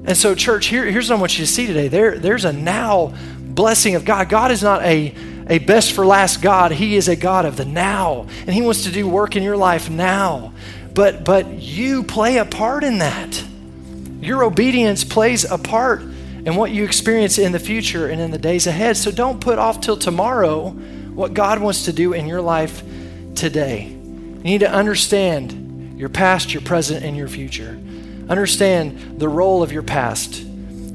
And 0.05 0.17
so, 0.17 0.33
church, 0.33 0.67
here, 0.67 0.85
here's 0.85 1.09
what 1.09 1.17
I 1.17 1.19
want 1.19 1.37
you 1.37 1.45
to 1.45 1.51
see 1.51 1.67
today. 1.67 1.87
There, 1.87 2.17
there's 2.17 2.45
a 2.45 2.53
now 2.53 3.13
blessing 3.39 3.95
of 3.95 4.03
God. 4.03 4.29
God 4.29 4.51
is 4.51 4.63
not 4.63 4.81
a, 4.83 5.13
a 5.47 5.59
best 5.59 5.91
for 5.91 6.05
last 6.05 6.41
God. 6.41 6.71
He 6.71 6.95
is 6.95 7.07
a 7.07 7.15
God 7.15 7.45
of 7.45 7.55
the 7.55 7.65
now. 7.65 8.27
And 8.41 8.49
He 8.49 8.61
wants 8.61 8.83
to 8.85 8.91
do 8.91 9.07
work 9.07 9.35
in 9.35 9.43
your 9.43 9.57
life 9.57 9.89
now. 9.89 10.53
But 10.93 11.23
but 11.23 11.47
you 11.53 12.03
play 12.03 12.37
a 12.37 12.45
part 12.45 12.83
in 12.83 12.97
that. 12.97 13.43
Your 14.19 14.43
obedience 14.43 15.03
plays 15.03 15.45
a 15.45 15.57
part 15.57 16.01
and 16.45 16.57
what 16.57 16.71
you 16.71 16.83
experience 16.83 17.37
in 17.37 17.51
the 17.51 17.59
future 17.59 18.07
and 18.07 18.19
in 18.19 18.31
the 18.31 18.37
days 18.37 18.67
ahead. 18.67 18.97
So 18.97 19.11
don't 19.11 19.39
put 19.39 19.59
off 19.59 19.81
till 19.81 19.97
tomorrow 19.97 20.69
what 20.69 21.33
God 21.33 21.59
wants 21.59 21.85
to 21.85 21.93
do 21.93 22.13
in 22.13 22.27
your 22.27 22.41
life 22.41 22.83
today. 23.35 23.87
You 23.87 24.43
need 24.43 24.59
to 24.59 24.71
understand 24.71 25.99
your 25.99 26.09
past, 26.09 26.53
your 26.53 26.61
present, 26.61 27.05
and 27.05 27.15
your 27.15 27.27
future. 27.27 27.79
Understand 28.27 29.19
the 29.19 29.29
role 29.29 29.61
of 29.61 29.71
your 29.71 29.83
past. 29.83 30.43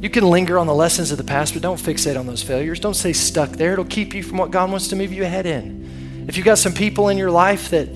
You 0.00 0.10
can 0.10 0.28
linger 0.28 0.58
on 0.58 0.66
the 0.66 0.74
lessons 0.74 1.12
of 1.12 1.18
the 1.18 1.24
past, 1.24 1.54
but 1.54 1.62
don't 1.62 1.80
fixate 1.80 2.18
on 2.18 2.26
those 2.26 2.42
failures. 2.42 2.80
Don't 2.80 2.94
stay 2.94 3.12
stuck 3.12 3.50
there. 3.50 3.72
It'll 3.72 3.84
keep 3.84 4.14
you 4.14 4.22
from 4.22 4.38
what 4.38 4.50
God 4.50 4.70
wants 4.70 4.88
to 4.88 4.96
move 4.96 5.12
you 5.12 5.22
ahead 5.22 5.46
in. 5.46 6.24
If 6.28 6.36
you've 6.36 6.46
got 6.46 6.58
some 6.58 6.72
people 6.72 7.08
in 7.08 7.18
your 7.18 7.30
life 7.30 7.70
that 7.70 7.88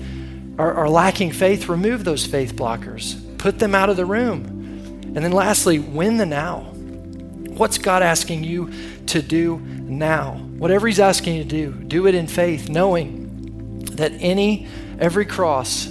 are, 0.57 0.73
are 0.73 0.89
lacking 0.89 1.31
faith, 1.31 1.67
remove 1.67 2.03
those 2.03 2.25
faith 2.25 2.55
blockers. 2.55 3.17
Put 3.37 3.59
them 3.59 3.75
out 3.75 3.89
of 3.89 3.97
the 3.97 4.05
room. 4.05 4.45
And 5.15 5.17
then 5.17 5.31
lastly, 5.31 5.79
win 5.79 6.17
the 6.17 6.25
now. 6.25 6.70
What's 7.61 7.77
God 7.77 8.01
asking 8.01 8.43
you 8.43 8.71
to 9.05 9.21
do 9.21 9.59
now? 9.59 10.31
Whatever 10.57 10.87
He's 10.87 10.99
asking 10.99 11.35
you 11.35 11.43
to 11.43 11.47
do, 11.47 11.71
do 11.71 12.07
it 12.07 12.15
in 12.15 12.25
faith, 12.25 12.69
knowing 12.69 13.81
that 13.97 14.11
any, 14.13 14.67
every 14.97 15.27
cross 15.27 15.85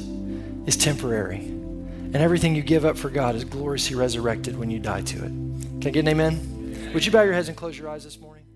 is 0.67 0.77
temporary. 0.77 1.37
And 1.37 2.17
everything 2.17 2.57
you 2.57 2.63
give 2.63 2.85
up 2.85 2.99
for 2.99 3.09
God 3.09 3.37
is 3.37 3.45
gloriously 3.45 3.95
resurrected 3.95 4.59
when 4.59 4.69
you 4.69 4.81
die 4.81 5.03
to 5.03 5.19
it. 5.19 5.29
Can 5.29 5.87
I 5.87 5.91
get 5.91 6.01
an 6.01 6.09
amen? 6.09 6.91
Would 6.93 7.07
you 7.07 7.13
bow 7.13 7.23
your 7.23 7.35
heads 7.35 7.47
and 7.47 7.57
close 7.57 7.79
your 7.79 7.89
eyes 7.89 8.03
this 8.03 8.19
morning? 8.19 8.47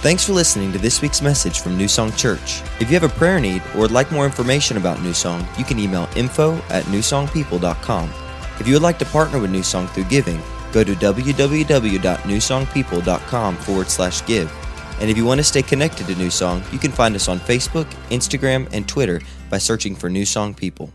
Thanks 0.00 0.24
for 0.24 0.32
listening 0.32 0.72
to 0.72 0.78
this 0.78 1.02
week's 1.02 1.20
message 1.20 1.60
from 1.60 1.76
New 1.76 1.86
Song 1.86 2.12
Church. 2.12 2.62
If 2.80 2.90
you 2.90 2.98
have 2.98 3.02
a 3.02 3.14
prayer 3.14 3.38
need 3.40 3.60
or 3.74 3.80
would 3.82 3.90
like 3.90 4.10
more 4.10 4.24
information 4.24 4.78
about 4.78 5.02
New 5.02 5.12
Song, 5.12 5.46
you 5.58 5.64
can 5.66 5.78
email 5.78 6.08
info 6.16 6.54
at 6.70 6.84
newsongpeople.com. 6.84 8.10
If 8.58 8.66
you 8.66 8.72
would 8.72 8.82
like 8.82 8.98
to 9.00 9.04
partner 9.04 9.38
with 9.38 9.50
New 9.50 9.62
Song 9.62 9.86
through 9.88 10.04
giving, 10.04 10.40
go 10.72 10.84
to 10.84 10.94
www.newsongpeople.com 10.94 13.56
forward 13.56 13.88
slash 13.88 14.26
give. 14.26 14.52
And 15.00 15.10
if 15.10 15.16
you 15.16 15.24
want 15.24 15.38
to 15.38 15.44
stay 15.44 15.62
connected 15.62 16.06
to 16.08 16.14
New 16.14 16.30
Song, 16.30 16.62
you 16.72 16.78
can 16.78 16.92
find 16.92 17.14
us 17.14 17.28
on 17.28 17.40
Facebook, 17.40 17.86
Instagram, 18.10 18.68
and 18.72 18.86
Twitter 18.86 19.22
by 19.48 19.56
searching 19.58 19.96
for 19.96 20.10
New 20.10 20.26
Song 20.26 20.54
People. 20.54 20.92